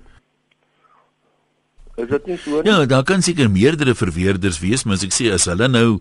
Is 1.96 2.08
dit 2.08 2.26
nie 2.26 2.36
so 2.36 2.60
nie? 2.60 2.70
Ja, 2.70 2.84
daar 2.86 3.04
kan 3.08 3.22
seker 3.24 3.50
meerdere 3.50 3.94
verweerders 3.96 4.60
wees, 4.60 4.84
maar 4.84 4.98
as 4.98 5.04
ek 5.06 5.14
sê 5.16 5.30
as 5.32 5.48
hulle 5.48 5.68
nou 5.68 6.00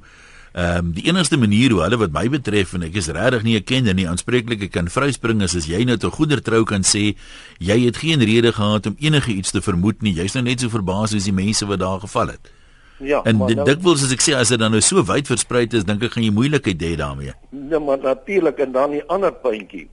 ehm 0.55 0.77
um, 0.85 0.91
die 0.95 1.03
enigste 1.09 1.35
manier 1.35 1.73
hoe 1.75 1.81
hulle 1.83 1.97
wat 1.99 2.13
my 2.15 2.29
betref 2.31 2.77
en 2.77 2.85
ek 2.87 2.95
is 2.95 3.09
regtig 3.11 3.43
nie 3.43 3.55
'n 3.59 3.63
kenner 3.63 3.93
nie, 3.93 4.07
aanspreeklik 4.07 4.71
kan 4.71 4.87
vryspring 4.87 5.41
is 5.43 5.55
as 5.55 5.67
jy 5.67 5.83
nou 5.83 5.97
te 5.97 6.07
goeder 6.07 6.41
trou 6.41 6.63
kan 6.63 6.83
sê 6.83 7.15
jy 7.59 7.77
het 7.85 7.97
geen 7.97 8.23
rede 8.23 8.53
gehad 8.53 8.87
om 8.87 8.95
enige 8.99 9.31
iets 9.31 9.51
te 9.51 9.61
vermoed 9.61 10.01
nie. 10.01 10.13
Jy's 10.13 10.33
nou 10.33 10.43
net 10.43 10.61
so 10.61 10.69
verbaas 10.69 11.13
as 11.13 11.25
die 11.25 11.35
mense 11.35 11.65
wat 11.65 11.79
daar 11.79 11.99
geval 11.99 12.27
het. 12.27 12.51
Ja, 12.99 13.21
en 13.25 13.37
nou, 13.37 13.51
dikwels 13.51 14.03
as 14.03 14.13
ek 14.15 14.21
sê 14.23 14.35
as 14.35 14.47
dit 14.47 14.59
dan 14.59 14.71
nou 14.71 14.79
so 14.79 15.03
wyd 15.03 15.27
versprei 15.27 15.67
is, 15.67 15.83
dink 15.83 16.03
ek 16.03 16.13
gaan 16.15 16.23
jy 16.23 16.31
moeilikheid 16.31 16.79
hê 16.79 16.95
daarmee. 16.95 17.33
Ja, 17.51 17.79
maar 17.79 17.99
natuurlik 17.99 18.59
en 18.59 18.71
dan 18.71 18.91
die 18.91 19.03
ander 19.11 19.33
puntjie 19.33 19.89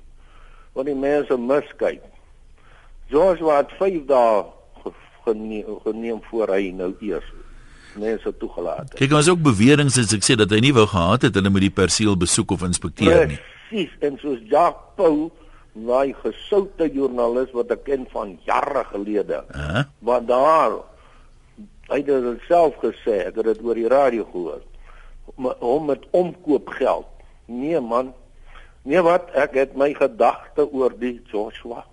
wat 0.74 0.86
die 0.86 0.94
mense 0.94 1.36
miskyk. 1.36 2.02
Joshua 3.10 3.56
het 3.56 3.74
5 3.78 4.06
dae 4.06 4.44
geneem, 5.24 5.78
geneem 5.84 6.20
voor 6.30 6.54
hy 6.56 6.70
nou 6.76 6.92
eers 7.00 7.28
mense 7.98 8.32
toegelaat 8.40 8.92
het. 8.92 8.98
Kyk, 9.00 9.12
ons 9.16 9.28
ook 9.32 9.42
beweringe 9.44 9.92
as 9.92 10.14
ek 10.16 10.24
sê 10.26 10.36
dat 10.40 10.52
hy 10.54 10.62
nie 10.64 10.72
wou 10.76 10.86
gehad 10.88 11.26
het 11.28 11.36
hulle 11.36 11.52
moet 11.52 11.66
die 11.66 11.74
perseel 11.74 12.16
besoek 12.18 12.54
of 12.56 12.64
inspekteer 12.66 13.26
nie. 13.28 13.38
Presies, 13.68 13.92
en 14.04 14.18
soos 14.22 14.40
Jacques 14.48 14.96
Pau, 14.96 15.30
daai 15.72 16.12
gesoute 16.20 16.88
joernalis 16.92 17.52
wat 17.56 17.72
ek 17.72 17.84
ken 17.88 18.06
van 18.12 18.34
jare 18.48 18.84
gelede. 18.92 19.44
Uh 19.52 19.68
-huh. 19.68 19.84
Wat 19.98 20.26
daar 20.28 20.80
hy 21.92 22.00
het 22.00 22.06
dit 22.06 22.44
self 22.48 22.76
gesê, 22.80 23.26
ek 23.28 23.36
het 23.36 23.44
dit 23.44 23.62
oor 23.64 23.74
die 23.74 23.88
radio 23.88 24.24
gehoor. 24.32 24.62
Hom 25.60 25.86
met 25.86 26.04
omkoopgeld. 26.10 27.06
Nee 27.46 27.80
man. 27.80 28.12
Nee 28.82 29.00
wat, 29.00 29.30
ek 29.34 29.54
het 29.54 29.76
my 29.76 29.92
gedagte 29.94 30.72
oor 30.72 30.92
die 30.98 31.20
Joshua 31.30 31.84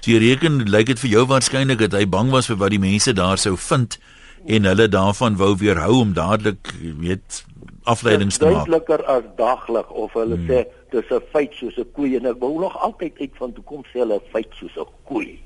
So 0.00 0.10
jy 0.10 0.18
reken 0.18 0.64
lyk 0.70 0.86
dit 0.86 0.98
vir 0.98 1.10
jou 1.10 1.26
waarskynlik 1.26 1.78
dat 1.78 1.92
hy 1.92 2.06
bang 2.06 2.30
was 2.30 2.46
vir 2.46 2.56
wat 2.56 2.70
die 2.70 2.82
mense 2.82 3.12
daar 3.12 3.38
sou 3.38 3.56
vind 3.56 3.98
en 4.46 4.64
hulle 4.64 4.88
daarvan 4.88 5.36
wou 5.36 5.56
weerhou 5.56 6.00
om 6.00 6.12
dadelik 6.14 6.72
weet 6.80 7.44
afleidings 7.82 8.38
te 8.38 8.44
maak. 8.44 8.66
Duideliker 8.66 9.04
as 9.04 9.26
daglig 9.36 9.90
of 9.90 10.12
hulle 10.12 10.36
hmm. 10.36 10.48
sê 10.48 10.64
dis 10.92 11.10
'n 11.10 11.22
feit 11.32 11.52
soos 11.54 11.76
'n 11.78 11.88
koei 11.92 12.16
en 12.16 12.26
ek 12.26 12.40
wou 12.40 12.60
nog 12.60 12.76
altyd 12.76 13.20
uit 13.20 13.34
van 13.40 13.52
toe 13.52 13.64
kom 13.64 13.84
sê 13.92 14.04
hulle 14.04 14.20
feit 14.32 14.50
soos 14.60 14.76
'n 14.76 14.88
koei. 15.04 15.40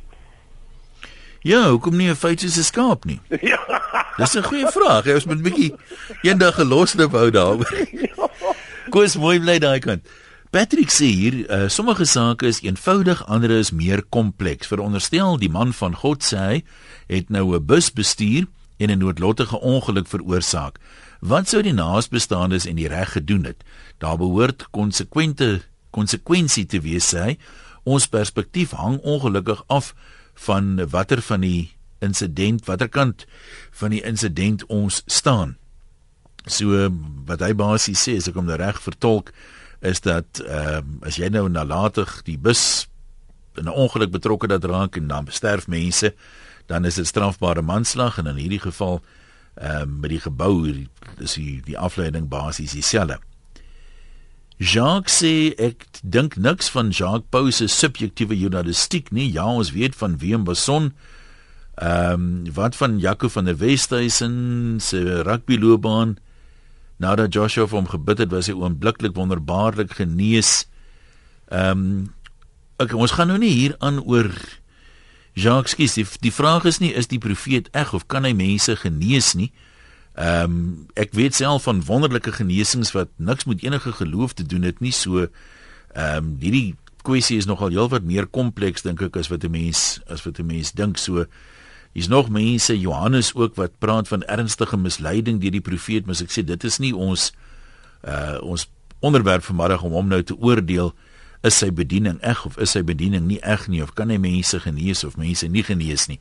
Ja, 1.42 1.70
hoekom 1.70 1.96
nie 1.96 2.10
'n 2.10 2.14
feit 2.14 2.40
soos 2.40 2.58
'n 2.58 2.62
skaap 2.62 3.04
nie? 3.04 3.20
Ja. 3.52 3.60
Dis 4.16 4.36
'n 4.36 4.42
goeie 4.42 4.66
vraag. 4.66 5.04
Jy 5.04 5.22
moet 5.26 5.38
'n 5.38 5.42
bietjie 5.42 5.74
eendag 6.22 6.54
geloste 6.54 7.08
wou 7.08 7.30
daaroor. 7.30 7.70
Koes 8.94 9.16
mooi 9.16 9.40
bly 9.40 9.58
daai 9.58 9.78
kant. 9.78 10.06
Patrick 10.52 10.90
sê 10.92 11.06
hier, 11.08 11.36
uh, 11.48 11.68
sommige 11.72 12.04
sake 12.04 12.44
is 12.44 12.58
eenvoudig, 12.60 13.22
ander 13.24 13.50
is 13.50 13.70
meer 13.72 14.02
kompleks. 14.12 14.68
Veronderstel 14.68 15.38
die 15.40 15.48
man 15.48 15.70
van 15.72 15.94
God 15.96 16.26
sê 16.28 16.40
hy 16.40 16.58
het 17.08 17.30
nou 17.32 17.56
'n 17.56 17.64
bus 17.64 17.88
bestuur 17.88 18.44
en 18.76 18.90
'n 18.90 18.98
noodlottige 18.98 19.56
ongeluk 19.60 20.06
veroorsaak. 20.06 20.76
Wat 21.20 21.48
sou 21.48 21.62
die 21.62 21.72
naasbestaandes 21.72 22.66
en 22.66 22.76
die 22.76 22.88
reg 22.88 23.12
gedoen 23.12 23.44
het? 23.44 23.64
Daar 23.98 24.18
behoort 24.18 24.68
konsekwente 24.70 25.62
konsekwensie 25.90 26.66
te 26.66 26.80
wees 26.80 27.14
sê 27.14 27.18
hy. 27.18 27.38
Ons 27.84 28.06
perspektief 28.06 28.70
hang 28.70 29.00
ongelukkig 29.00 29.64
af 29.66 29.94
van 30.34 30.86
watter 30.90 31.22
van 31.22 31.40
die 31.40 31.72
insident, 31.98 32.66
watter 32.66 32.88
kant 32.88 33.24
van 33.70 33.90
die 33.90 34.04
insident 34.04 34.66
ons 34.66 35.02
staan. 35.06 35.56
So 36.46 36.92
wat 37.24 37.40
hy 37.40 37.54
basies 37.54 38.08
sê, 38.08 38.16
as 38.16 38.28
ek 38.28 38.34
hom 38.34 38.50
reg 38.50 38.82
vertolk, 38.82 39.32
is 39.82 40.00
dat 40.00 40.40
ehm 40.46 40.76
um, 40.76 40.98
as 41.02 41.18
jy 41.18 41.28
nou 41.28 41.48
nalatig 41.50 42.20
die 42.22 42.38
bus 42.38 42.86
in 43.58 43.66
'n 43.66 43.74
ongeluk 43.84 44.10
betrokke 44.10 44.46
dat 44.46 44.64
raak 44.64 44.96
en 44.96 45.06
dan 45.06 45.26
sterf 45.28 45.66
mense, 45.66 46.14
dan 46.66 46.84
is 46.84 46.94
dit 46.94 47.06
strafbare 47.06 47.62
manslag 47.62 48.18
en 48.18 48.26
in 48.26 48.36
hierdie 48.36 48.62
geval 48.62 49.02
ehm 49.54 49.82
um, 49.82 50.00
met 50.00 50.10
die 50.10 50.20
gebou 50.20 50.86
is 51.18 51.34
die 51.34 51.60
die 51.64 51.78
afleiding 51.78 52.28
basies 52.28 52.72
dieselfde. 52.72 53.18
Jacques 54.56 55.18
sê 55.18 55.54
ek 55.58 55.86
dink 56.02 56.36
niks 56.36 56.70
van 56.70 56.90
Jacques 56.90 57.28
Pau 57.30 57.50
se 57.50 57.66
subjektiewe 57.66 58.38
journalistiek 58.38 59.10
nie. 59.10 59.32
Ja, 59.32 59.46
ons 59.46 59.72
weet 59.72 59.96
van 59.98 60.18
Willem 60.18 60.44
Basson. 60.44 60.92
Ehm 61.74 62.12
um, 62.12 62.52
wat 62.54 62.76
van 62.76 62.98
Jaco 62.98 63.28
van 63.28 63.44
der 63.44 63.58
Westhuizen 63.58 64.76
se 64.80 65.22
rugbyloopbaan? 65.22 66.16
Nadat 67.02 67.34
Joshua 67.34 67.66
vir 67.66 67.80
hom 67.80 67.90
gebid 67.90 68.22
het, 68.22 68.30
was 68.30 68.48
hy 68.50 68.54
oombliklik 68.54 69.16
wonderbaarlik 69.18 69.96
genees. 69.98 70.66
Ehm 71.50 71.86
um, 71.86 72.10
ek 72.82 72.96
ons 72.98 73.12
gaan 73.14 73.28
nou 73.30 73.38
nie 73.38 73.52
hier 73.52 73.74
aan 73.78 74.00
oor 74.10 74.26
Jacques 75.38 75.76
skies. 75.76 75.94
Die, 75.94 76.06
die 76.24 76.32
vraag 76.34 76.64
is 76.66 76.80
nie 76.82 76.90
is 76.98 77.06
die 77.06 77.20
profeet 77.22 77.68
eg 77.78 77.92
of 77.94 78.08
kan 78.10 78.26
hy 78.26 78.32
mense 78.36 78.74
genees 78.80 79.32
nie? 79.38 79.52
Ehm 80.14 80.44
um, 80.44 80.86
ek 80.98 81.14
weet 81.16 81.34
self 81.38 81.68
van 81.68 81.84
wonderlike 81.88 82.34
genesings 82.36 82.92
wat 82.96 83.12
niks 83.16 83.48
met 83.48 83.62
enige 83.64 83.92
geloof 83.96 84.34
te 84.36 84.46
doen 84.46 84.66
het 84.68 84.80
nie. 84.80 84.92
So 84.92 85.26
ehm 85.26 86.16
um, 86.16 86.36
hierdie 86.40 86.74
kwessie 87.02 87.38
is 87.40 87.48
nogal 87.50 87.72
heelwat 87.74 88.04
meer 88.06 88.28
kompleks 88.30 88.84
dink 88.86 89.02
ek 89.02 89.16
as 89.16 89.30
wat 89.32 89.44
'n 89.44 89.50
mens 89.50 90.00
as 90.06 90.22
wat 90.26 90.38
'n 90.38 90.46
mens 90.46 90.72
dink. 90.72 90.98
So 90.98 91.26
hier's 91.92 92.08
nog 92.08 92.30
mense 92.32 92.78
Johannes 92.78 93.34
ook 93.34 93.56
wat 93.60 93.78
praat 93.78 94.08
van 94.08 94.24
ernstige 94.24 94.76
misleiding 94.76 95.40
deur 95.40 95.54
die 95.54 95.64
profeet, 95.64 96.06
maar 96.06 96.18
ek 96.20 96.32
sê 96.32 96.44
dit 96.46 96.64
is 96.64 96.78
nie 96.82 96.94
ons 96.96 97.30
uh 98.02 98.38
ons 98.42 98.68
onderwerp 99.02 99.42
vanmiddag 99.42 99.82
om 99.82 99.96
hom 99.98 100.08
nou 100.08 100.22
te 100.22 100.36
oordeel 100.38 100.92
is 101.42 101.56
sy 101.58 101.72
bediening 101.74 102.20
eg 102.22 102.44
of 102.46 102.58
is 102.62 102.74
sy 102.76 102.84
bediening 102.86 103.26
nie 103.26 103.40
eg 103.42 103.66
nie 103.70 103.82
of 103.82 103.94
kan 103.98 104.12
hy 104.14 104.18
mense 104.22 104.60
genees 104.62 105.02
of 105.06 105.16
mense 105.18 105.48
nie 105.50 105.64
genees 105.66 106.06
nie. 106.10 106.20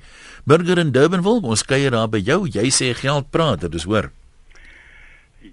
Burger 0.49 0.81
in 0.81 0.93
Durbanville, 0.95 1.45
ons 1.45 1.65
kuier 1.65 1.93
daar 1.93 2.09
by 2.09 2.23
jou. 2.25 2.47
Jy 2.49 2.71
sê 2.73 2.89
geld 2.97 3.29
praat, 3.33 3.61
dit 3.61 3.77
is 3.77 3.85
hoor. 3.85 4.09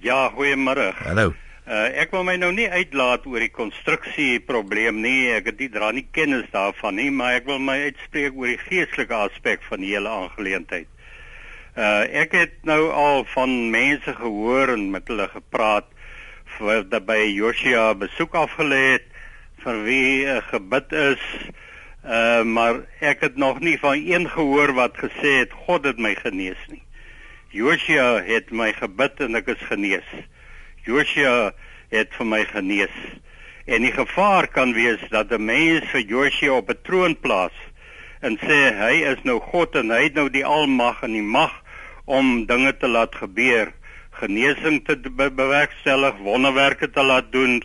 Ja, 0.01 0.29
goeiemôre. 0.33 0.95
Hallo. 1.05 1.35
Uh, 1.69 1.91
ek 2.01 2.15
wil 2.17 2.23
my 2.25 2.39
nou 2.41 2.49
nie 2.57 2.65
uitlaat 2.65 3.27
oor 3.29 3.43
die 3.45 3.53
konstruksie 3.53 4.39
probleem 4.41 5.03
nie. 5.05 5.29
Ek 5.37 5.51
het 5.51 5.59
nie 5.61 5.69
dra 5.69 5.91
nie 5.93 6.07
kennis 6.17 6.47
daarvan 6.49 6.97
nie, 6.97 7.11
maar 7.13 7.35
ek 7.37 7.45
wil 7.51 7.59
my 7.61 7.75
uitspreek 7.91 8.39
oor 8.41 8.49
die 8.55 8.63
geestelike 8.63 9.13
aspek 9.13 9.67
van 9.69 9.85
die 9.85 9.91
hele 9.91 10.09
aangeleentheid. 10.09 10.89
Uh 11.77 12.07
ek 12.23 12.33
het 12.39 12.55
nou 12.65 12.89
al 12.89 13.21
van 13.35 13.53
mense 13.75 14.15
gehoor 14.17 14.73
en 14.73 14.87
met 14.95 15.13
hulle 15.13 15.27
gepraat 15.35 15.93
wat 16.57 16.97
by 17.07 17.19
Joshua 17.35 17.93
besoek 18.01 18.39
afgelê 18.41 18.81
het 18.95 19.13
vir 19.61 19.85
wie 19.85 20.25
uh, 20.25 20.39
gebid 20.49 20.97
is. 21.03 21.29
Uh 22.01 22.49
maar 22.49 22.81
ek 23.13 23.29
het 23.29 23.37
nog 23.37 23.61
nie 23.61 23.77
van 23.85 24.01
een 24.01 24.25
gehoor 24.39 24.73
wat 24.81 24.97
gesê 25.05 25.37
het 25.43 25.53
God 25.69 25.85
het 25.85 26.01
my 26.01 26.17
genees 26.17 26.65
nie. 26.73 26.81
Josia 27.53 28.25
het 28.25 28.49
my 28.57 28.73
gebid 28.81 29.21
en 29.29 29.37
ek 29.45 29.53
is 29.59 29.69
genees. 29.69 30.11
Josia 30.89 31.53
het 31.93 32.15
vir 32.17 32.27
my 32.27 32.45
genees. 32.49 32.95
En 33.69 33.85
die 33.85 33.93
gevaar 33.93 34.49
kan 34.49 34.73
wees 34.73 35.03
dat 35.13 35.33
'n 35.33 35.45
mens 35.45 35.85
vir 35.93 36.01
Josia 36.01 36.53
op 36.57 36.71
'n 36.71 36.83
troon 36.83 37.15
plaas 37.21 37.57
en 38.21 38.39
sê 38.39 38.59
hy 38.75 38.95
is 39.13 39.21
nou 39.23 39.39
God 39.41 39.77
en 39.77 39.91
hy 39.91 40.03
het 40.03 40.15
nou 40.15 40.29
die 40.31 40.45
almag 40.45 41.03
en 41.03 41.13
die 41.13 41.23
mag 41.23 41.53
om 42.05 42.47
dinge 42.47 42.73
te 42.77 42.89
laat 42.89 43.15
gebeur, 43.15 43.73
genesing 44.11 44.85
te 44.85 44.97
be 44.97 45.31
bewerkstellig, 45.31 46.17
wonderwerke 46.25 46.91
te 46.91 47.03
laat 47.03 47.33
doen 47.33 47.63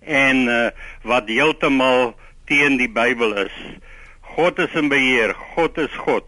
en 0.00 0.48
uh, 0.48 0.70
wat 1.02 1.28
heeltemal 1.28 2.14
teen 2.46 2.76
die 2.76 2.90
Bybel 2.90 3.34
is. 3.46 3.56
God 4.20 4.58
is 4.58 4.74
in 4.74 4.88
beheer, 4.88 5.34
God 5.54 5.78
is 5.78 5.94
God. 5.96 6.26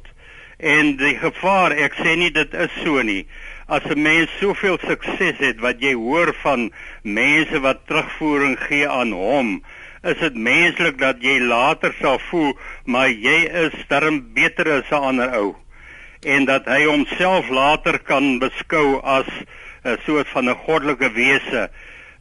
En 0.58 0.96
die 0.98 1.14
gevaar, 1.18 1.74
ek 1.78 1.94
sê 2.00 2.16
nie 2.18 2.30
dit 2.34 2.54
is 2.54 2.72
so 2.82 3.02
nie. 3.02 3.26
As 3.68 3.84
'n 3.84 4.02
mens 4.02 4.30
soveel 4.40 4.78
sukses 4.80 5.38
het 5.38 5.60
wat 5.60 5.82
jy 5.84 5.92
hoor 5.94 6.34
van 6.42 6.72
mense 7.02 7.60
wat 7.60 7.86
terugvoering 7.86 8.56
gee 8.60 8.88
aan 8.88 9.12
hom, 9.12 9.62
is 10.02 10.18
dit 10.18 10.34
menslik 10.34 10.98
dat 10.98 11.20
jy 11.20 11.38
later 11.40 11.94
sal 12.00 12.18
voel 12.30 12.54
maar 12.84 13.10
jy 13.10 13.44
is 13.66 13.74
darm 13.88 14.22
beter 14.34 14.70
as 14.78 14.90
'n 14.90 15.04
ander 15.10 15.34
ou 15.34 15.56
en 16.22 16.44
dat 16.44 16.64
hy 16.64 16.84
homself 16.84 17.48
later 17.48 17.98
kan 17.98 18.38
beskou 18.38 19.00
as 19.02 19.28
'n 19.84 19.98
soort 20.06 20.28
van 20.28 20.48
'n 20.48 20.60
goddelike 20.66 21.12
wese 21.12 21.70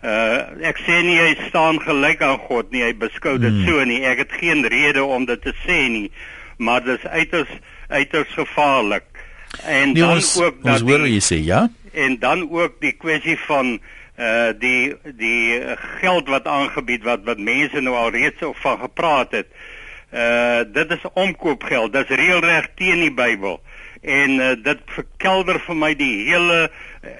Uh 0.03 0.61
ek 0.61 0.77
sê 0.85 1.01
nie 1.01 1.17
hy 1.17 1.33
staan 1.49 1.79
gelyk 1.81 2.21
aan 2.21 2.37
God 2.45 2.69
nie, 2.71 2.83
hy 2.85 2.93
beskou 2.93 3.39
dit 3.41 3.49
hmm. 3.49 3.65
so 3.65 3.83
nie. 3.83 4.03
Ek 4.05 4.21
het 4.21 4.31
geen 4.37 4.61
rede 4.69 5.01
om 5.03 5.25
dit 5.25 5.41
te 5.41 5.53
sê 5.65 5.89
nie, 5.89 6.11
maar 6.57 6.83
dit 6.85 6.99
is 6.99 7.09
uiters 7.09 7.49
uiters 7.89 8.29
gevaarlik. 8.37 9.16
En 9.65 9.93
nee, 9.93 10.01
dan 10.01 10.17
ons, 10.19 10.41
ook 10.41 10.63
dat 10.63 10.81
ons 10.81 10.91
hoor 10.91 11.07
jy 11.07 11.21
sê, 11.23 11.39
ja? 11.43 11.67
En 11.93 12.19
dan 12.19 12.45
ook 12.51 12.81
die 12.83 12.93
kwessie 12.97 13.37
van 13.47 13.77
uh 14.17 14.49
die 14.57 14.95
die 15.17 15.61
geld 16.01 16.29
wat 16.33 16.47
aangebied 16.49 17.03
wat 17.05 17.25
wat 17.25 17.37
mense 17.37 17.81
nou 17.81 17.95
al 17.95 18.09
reeds 18.09 18.41
of 18.41 18.57
van 18.61 18.79
gepraat 18.81 19.31
het. 19.31 19.47
Uh 20.13 20.63
dit 20.73 20.91
is 20.91 21.05
omkoopgeld. 21.13 21.93
Dit 21.93 22.09
is 22.09 22.17
reëlreg 22.17 22.71
teen 22.75 23.03
die 23.05 23.13
Bybel. 23.13 23.61
En 24.01 24.39
uh, 24.39 24.53
dit 24.63 24.81
verkelder 24.93 25.59
vir 25.65 25.75
my 25.75 25.93
die 25.97 26.29
hele 26.29 26.69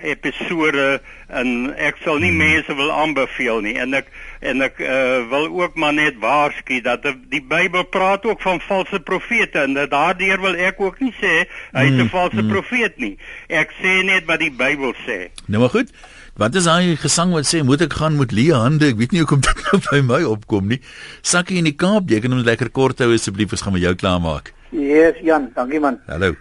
episode 0.02 1.00
en 1.28 1.74
ek 1.76 2.00
sal 2.04 2.20
nie 2.24 2.32
hmm. 2.32 2.44
mense 2.44 2.76
wil 2.80 2.92
aanbeveel 2.92 3.62
nie 3.66 3.76
en 3.82 3.94
ek 3.98 4.12
en 4.40 4.62
ek 4.62 4.80
uh, 4.80 5.24
wil 5.32 5.48
ook 5.62 5.76
maar 5.76 5.96
net 5.98 6.20
waarsku 6.22 6.82
dat 6.86 7.08
die 7.32 7.42
Bybel 7.42 7.88
praat 7.90 8.26
ook 8.26 8.42
van 8.42 8.62
valse 8.68 9.00
profete 9.00 9.64
en 9.66 9.74
daardeur 9.90 10.42
wil 10.42 10.60
ek 10.70 10.82
ook 10.82 11.02
nie 11.02 11.14
sê 11.22 11.48
hy 11.74 11.88
is 11.88 11.96
'n 11.96 12.06
hmm. 12.06 12.14
valse 12.14 12.40
hmm. 12.40 12.54
profeet 12.54 12.98
nie. 12.98 13.18
Ek 13.50 13.74
sê 13.82 14.04
net 14.04 14.26
wat 14.30 14.40
die 14.40 14.54
Bybel 14.54 14.94
sê. 15.06 15.28
Nou 15.48 15.66
maar 15.66 15.74
goed. 15.74 15.92
Wat 16.38 16.54
is 16.56 16.68
daai 16.70 16.96
gesang 17.02 17.32
wat 17.34 17.50
sê 17.50 17.64
moet 17.66 17.82
ek 17.82 17.98
gaan 17.98 18.18
met 18.18 18.32
leë 18.32 18.54
hande? 18.54 18.92
Ek 18.94 19.00
weet 19.02 19.12
nie 19.12 19.24
hoekom 19.26 19.42
dit 19.42 19.64
nou 19.66 19.82
by 19.90 20.02
my 20.06 20.22
opkom 20.30 20.70
nie. 20.70 20.82
Sakkie 21.26 21.58
in 21.58 21.66
die 21.66 21.74
Kaap, 21.74 22.12
jy 22.14 22.22
kan 22.22 22.36
hom 22.36 22.46
lekker 22.46 22.70
kort 22.70 23.02
hou 23.02 23.10
asseblief, 23.16 23.58
ons 23.58 23.66
gaan 23.66 23.74
met 23.74 23.82
jou 23.82 23.96
klaarmaak. 23.98 24.54
Yes, 24.70 25.18
Jan, 25.26 25.50
dankie 25.56 25.82
man. 25.82 25.98
Hallo. 26.06 26.36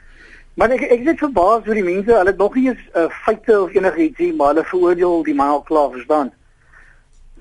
Maar 0.57 0.73
ek 0.73 0.87
ek 0.89 1.03
net 1.05 1.21
verbaas 1.21 1.67
oor 1.69 1.77
die 1.77 1.85
mense, 1.85 2.13
hulle 2.17 2.33
het 2.33 2.39
nog 2.41 2.55
nie 2.57 2.71
eens 2.71 2.85
uh, 2.97 3.11
feite 3.27 3.59
of 3.61 3.75
enigiets 3.77 4.23
nie, 4.25 4.33
maar 4.33 4.55
hulle 4.55 4.65
veroordeel 4.65 5.27
die 5.27 5.35
man 5.37 5.53
al 5.53 5.61
klaar, 5.69 5.91
verstaan? 5.93 6.33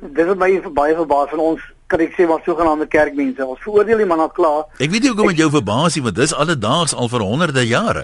Dit 0.02 0.28
is 0.28 0.36
my 0.36 0.50
baie 0.76 0.98
verbaas 0.98 1.32
van 1.32 1.44
ons 1.46 1.64
kan 1.88 2.02
ek 2.04 2.18
sê 2.18 2.26
maar 2.28 2.44
sogenaamde 2.44 2.90
kerkmense. 2.92 3.46
Ons 3.46 3.62
veroordeel 3.64 4.04
die 4.04 4.10
man 4.10 4.24
al 4.26 4.34
klaar. 4.36 4.66
Ek 4.84 4.92
weet 4.92 5.06
nie 5.06 5.14
hoekom 5.14 5.30
met 5.32 5.40
jou 5.40 5.48
verbaas 5.54 5.96
nie, 5.96 6.04
want 6.04 6.20
dis 6.20 6.36
alledaags 6.36 6.96
al 6.98 7.12
vir 7.14 7.24
honderde 7.24 7.64
jare. 7.70 8.04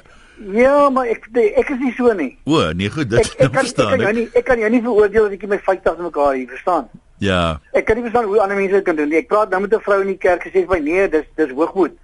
Ja, 0.56 0.90
maar 0.90 1.10
ek 1.12 1.28
ek 1.36 1.74
is 1.76 1.82
nie 1.82 1.92
so 1.98 2.14
nie. 2.18 2.32
O, 2.48 2.62
nee, 2.74 2.90
goed, 2.90 3.10
dit 3.12 3.20
ek, 3.20 3.34
ek 3.36 3.52
kan, 3.52 3.58
verstaan. 3.60 3.92
Ek 3.92 4.00
kan 4.00 4.08
jou 4.08 4.14
nie 4.18 4.28
ek 4.32 4.46
kan 4.48 4.64
jou 4.64 4.70
nie 4.74 4.84
veroordeel 4.86 5.28
as 5.28 5.36
ek 5.36 5.44
my 5.52 5.60
feite 5.66 5.92
aan 5.92 6.06
mekaar 6.08 6.38
hier, 6.38 6.48
verstaan? 6.50 6.88
Ja. 7.22 7.42
Ek 7.76 7.86
kan 7.86 8.00
nie 8.00 8.08
verstaan 8.08 8.32
hoe 8.32 8.40
ander 8.42 8.58
mense 8.58 8.80
dit 8.80 8.88
kan 8.88 8.98
doen 8.98 9.12
nie. 9.12 9.20
Ek 9.20 9.28
praat 9.30 9.52
nou 9.52 9.60
met 9.62 9.76
'n 9.76 9.84
vrou 9.84 10.00
in 10.02 10.16
die 10.16 10.22
kerk 10.24 10.48
gesê 10.48 10.64
vir 10.64 10.72
my, 10.78 10.80
nee, 10.80 11.10
dis 11.10 11.28
dis 11.36 11.52
hoogmoed. 11.52 12.00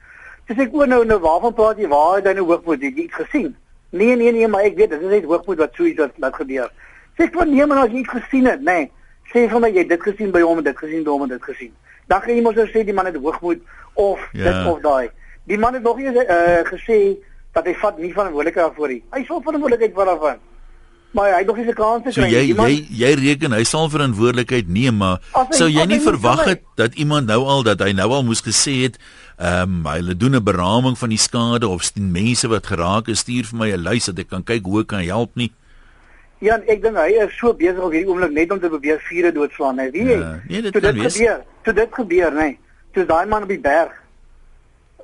Dis 0.47 0.59
ek 0.63 0.75
oor 0.75 0.87
nou 0.87 1.01
nou 1.05 1.17
waarvan 1.23 1.55
praat 1.55 1.79
jy? 1.81 1.87
Waar 1.91 2.17
het 2.17 2.29
jy 2.29 2.35
nou 2.37 2.45
hoogmoed? 2.47 2.83
Het 2.83 2.95
jy 2.95 3.07
iets 3.07 3.19
gesien? 3.21 3.55
Nee 3.89 4.15
nee 4.15 4.31
nee, 4.31 4.47
maar 4.47 4.67
ek 4.67 4.77
weet 4.79 4.93
dit 4.95 5.01
is 5.01 5.11
net 5.11 5.27
hoogmoed 5.27 5.59
wat 5.63 5.75
so 5.75 5.87
iets 5.87 5.99
wat 5.99 6.15
wat 6.23 6.39
gebeur. 6.39 6.71
Sê 7.17 7.27
ek 7.27 7.35
van 7.35 7.51
nee 7.51 7.65
maar 7.65 7.83
as 7.83 7.91
jy 7.91 8.03
iets 8.03 8.15
gesien 8.15 8.47
het, 8.47 8.63
nê. 8.63 8.77
Nee. 8.79 8.91
Sê 9.33 9.47
vir 9.51 9.59
my 9.59 9.71
jy 9.75 9.83
dit 9.87 10.03
gesien 10.07 10.31
by 10.31 10.43
hom 10.45 10.61
en 10.61 10.67
dit 10.67 10.77
gesien 10.77 11.03
by 11.03 11.11
hom 11.11 11.25
en 11.27 11.33
dit 11.35 11.47
gesien. 11.49 11.73
Dan 12.07 12.23
kan 12.23 12.35
jy 12.35 12.43
mos 12.43 12.55
nou 12.55 12.67
sê 12.71 12.83
die 12.87 12.95
man 12.95 13.09
het 13.09 13.19
hoogmoed 13.19 13.63
of 13.99 14.21
ja. 14.31 14.45
dit 14.47 14.71
of 14.71 14.79
daai. 14.83 15.09
Die 15.51 15.59
man 15.59 15.75
het 15.75 15.83
nog 15.83 15.99
nie 15.99 16.11
uh, 16.11 16.61
gesê 16.67 17.17
dat 17.55 17.67
hy 17.67 17.73
vat 17.81 17.97
nie 17.99 18.13
verantwoordelikheid 18.13 18.69
daarvoor 18.69 18.93
nie. 18.93 19.01
Hy 19.15 19.23
sal 19.27 19.43
verantwoordelikheid 19.43 19.95
vir 19.97 20.11
daarvan. 20.11 20.39
Maar 21.17 21.31
hy 21.31 21.37
het 21.41 21.47
nog 21.49 21.59
nie 21.59 21.65
se 21.65 21.75
kans 21.75 22.03
gekry. 22.05 22.15
So 22.15 22.31
jy 22.31 22.41
iemand, 22.51 22.71
jy 22.71 22.99
jy 23.01 23.11
reken 23.21 23.55
hy 23.55 23.63
sal 23.67 23.87
verantwoordelikheid 23.91 24.67
neem, 24.71 24.99
maar 25.01 25.23
sou 25.55 25.69
jy 25.71 25.87
nie 25.89 26.01
verwag 26.03 26.43
het 26.47 26.65
dat 26.79 26.99
iemand 26.99 27.31
nou 27.31 27.39
al 27.47 27.63
dat 27.67 27.81
hy 27.83 27.93
nou 27.97 28.09
al 28.19 28.27
moes 28.27 28.43
gesê 28.45 28.75
het 28.85 28.99
Ehm 29.37 29.85
um, 29.85 29.85
hulle 29.85 30.17
doen 30.17 30.35
'n 30.35 30.43
beraming 30.43 30.97
van 30.97 31.09
die 31.09 31.17
skade 31.17 31.67
of 31.67 31.95
mense 31.95 32.47
wat 32.47 32.67
geraak 32.67 33.07
is, 33.07 33.19
stuur 33.19 33.45
vir 33.45 33.57
my 33.57 33.71
'n 33.71 33.83
lys 33.83 34.05
dat 34.05 34.19
ek 34.19 34.29
kan 34.29 34.43
kyk 34.43 34.65
hoe 34.65 34.81
ek 34.81 34.87
kan 34.87 35.03
help 35.03 35.35
nie. 35.35 35.53
Ja, 36.39 36.57
ek 36.65 36.81
dink 36.81 36.97
hy 36.97 37.11
is 37.21 37.37
so 37.37 37.53
besig 37.53 37.77
op 37.77 37.91
hierdie 37.91 38.09
oomblik 38.09 38.31
net 38.31 38.51
om 38.51 38.59
te 38.59 38.67
probeer 38.67 38.99
vure 38.99 39.31
doodslaan, 39.31 39.77
hè. 39.77 39.91
Weet? 39.91 40.07
Ja, 40.07 40.39
nee, 40.47 40.61
dit, 40.61 40.73
dit 40.73 40.95
gebeur. 41.01 41.43
Toe 41.61 41.73
dit 41.73 41.89
gebeur, 41.91 42.31
nê. 42.31 42.37
Nee, 42.39 42.59
toe 42.91 43.05
daai 43.05 43.25
man 43.25 43.43
op 43.43 43.49
die 43.49 43.59
berg 43.59 43.93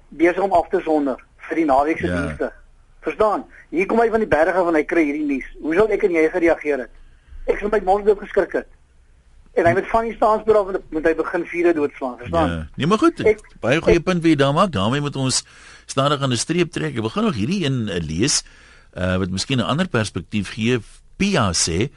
besig 0.10 0.42
om 0.42 0.54
af 0.54 0.68
te 0.70 0.82
sonder 0.82 1.18
vir 1.38 1.56
die 1.56 1.66
naweek 1.66 1.98
se 1.98 2.08
ja. 2.08 2.22
dienste. 2.22 2.52
Verstaan? 3.02 3.46
Hier 3.70 3.86
kom 3.86 4.00
hy 4.00 4.10
van 4.10 4.20
die 4.20 4.28
berge 4.28 4.64
van 4.66 4.76
hy 4.76 4.84
kry 4.84 5.04
hierdie 5.04 5.26
nuus. 5.26 5.46
Hoe 5.62 5.76
sou 5.76 5.88
ek 5.92 6.04
en 6.04 6.12
jy 6.12 6.30
gereageer 6.30 6.80
het? 6.80 6.90
Ek 7.46 7.60
sou 7.60 7.70
my 7.70 7.82
mond 7.86 8.10
oop 8.10 8.20
geskrik 8.20 8.54
het 8.54 8.68
en 9.54 9.66
hy 9.66 9.74
moet 9.78 9.88
van 9.92 10.08
die 10.08 10.16
staanspoor 10.16 10.58
af 10.58 10.72
moet 10.90 11.06
hy 11.06 11.14
begin 11.16 11.46
vure 11.46 11.74
doodslaan, 11.74 12.18
verstaan? 12.18 12.50
Ja. 12.50 12.68
Nee, 12.76 12.88
maar 12.88 13.02
goed. 13.02 13.20
Ek, 13.22 13.42
baie 13.62 13.82
goeie 13.82 14.02
ek, 14.02 14.08
punt 14.08 14.24
wie 14.24 14.36
daar 14.36 14.54
maak. 14.54 14.72
daarmee 14.72 15.02
moet 15.02 15.16
ons 15.16 15.44
stadig 15.86 16.22
aan 16.22 16.32
'n 16.32 16.38
streep 16.38 16.72
trek. 16.72 16.96
Ek 16.96 17.02
begin 17.02 17.24
nog 17.24 17.36
hierdie 17.36 17.66
een 17.66 17.88
uh, 17.88 18.00
lees 18.02 18.44
uh 18.98 19.18
wat 19.18 19.30
miskien 19.30 19.60
'n 19.60 19.70
ander 19.70 19.88
perspektief 19.88 20.54
gee. 20.54 20.80
Pia 21.18 21.52
sê 21.54 21.90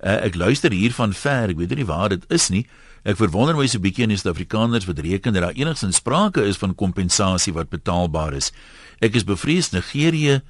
uh, 0.00 0.24
ek 0.24 0.34
luister 0.34 0.72
hier 0.72 0.92
van 0.92 1.12
ver, 1.12 1.48
ek 1.48 1.56
weet 1.56 1.74
nie 1.76 1.84
waar 1.84 2.08
dit 2.08 2.24
is 2.28 2.48
nie, 2.48 2.66
Ek 3.08 3.16
verwonder 3.16 3.56
my 3.56 3.66
so 3.66 3.78
'n 3.78 3.82
bietjie 3.82 4.04
in 4.04 4.12
die 4.12 4.18
Suid-Afrikaners 4.18 4.84
wat 4.84 4.98
reken 4.98 5.32
dat 5.32 5.42
daar 5.42 5.56
enigstens 5.56 5.96
sprake 5.96 6.42
is 6.44 6.56
van 6.56 6.74
kompensasie 6.74 7.52
wat 7.52 7.70
betaalbaar 7.70 8.34
is. 8.34 8.52
Ek 9.00 9.14
is 9.14 9.24
bevrees 9.24 9.70
Nigerië 9.70 10.42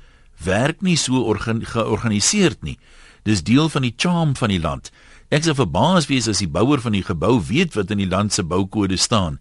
werk 0.43 0.83
nie 0.83 0.97
so 0.97 1.23
organ, 1.23 1.65
georganiseerd 1.65 2.63
nie. 2.63 2.79
Dis 3.23 3.43
deel 3.43 3.69
van 3.69 3.83
die 3.83 3.95
charm 3.97 4.35
van 4.37 4.49
die 4.49 4.61
land. 4.61 4.91
Ek 5.29 5.45
sou 5.45 5.53
verbaas 5.53 6.07
wees 6.09 6.25
as 6.31 6.41
die 6.41 6.49
bouer 6.49 6.81
van 6.81 6.95
die 6.97 7.05
gebou 7.05 7.35
weet 7.45 7.75
wat 7.77 7.91
in 7.93 8.01
die 8.01 8.09
land 8.09 8.33
se 8.33 8.43
boukode 8.43 8.97
staan. 8.97 9.37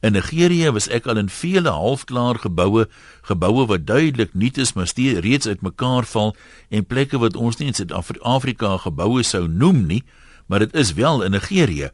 In 0.00 0.14
Nigerië 0.16 0.70
was 0.72 0.88
ek 0.88 1.04
al 1.08 1.20
in 1.20 1.28
vele 1.28 1.72
halfklaar 1.72 2.40
geboue, 2.40 2.86
geboue 3.28 3.66
wat 3.68 3.84
duidelik 3.84 4.32
nuut 4.32 4.56
is, 4.56 4.72
maar 4.72 4.88
steeds 4.88 5.20
reeds 5.24 5.48
uitmekaar 5.48 6.08
val 6.08 6.32
en 6.68 6.88
plekke 6.88 7.20
wat 7.20 7.36
ons 7.36 7.60
nie 7.60 7.68
in 7.68 7.76
Suid-Afrika 7.76 8.76
geboue 8.84 9.24
sou 9.24 9.44
noem 9.48 9.84
nie, 9.88 10.02
maar 10.48 10.64
dit 10.64 10.72
is 10.76 10.94
wel 10.96 11.24
in 11.28 11.36
Nigerië. 11.36 11.90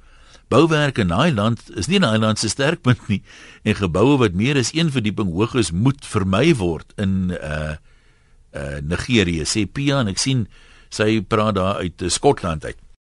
Bouwerke 0.53 1.03
in 1.03 1.11
daai 1.11 1.33
land 1.35 1.65
is 1.75 1.89
nie 1.89 1.99
'n 1.99 2.05
eiland 2.05 2.39
se 2.39 2.49
sterkpunt 2.49 3.09
nie 3.09 3.23
en 3.65 3.75
geboue 3.75 4.19
wat 4.19 4.35
meer 4.35 4.57
as 4.59 4.75
een 4.75 4.91
verdieping 4.91 5.33
hoog 5.33 5.55
is 5.55 5.71
moet 5.71 6.07
vermy 6.07 6.55
word 6.55 6.93
in 6.97 7.31
uh 7.31 7.75
uh 8.55 8.79
Nigerië 8.83 9.45
sê 9.45 9.67
Pia 9.67 10.01
en 10.01 10.09
ek 10.09 10.19
sien 10.19 10.47
sy 10.91 11.23
praat 11.23 11.55
daar 11.55 11.77
uit 11.81 12.03
uh, 12.03 12.09
Skotland 12.09 12.65
uit. 12.65 12.82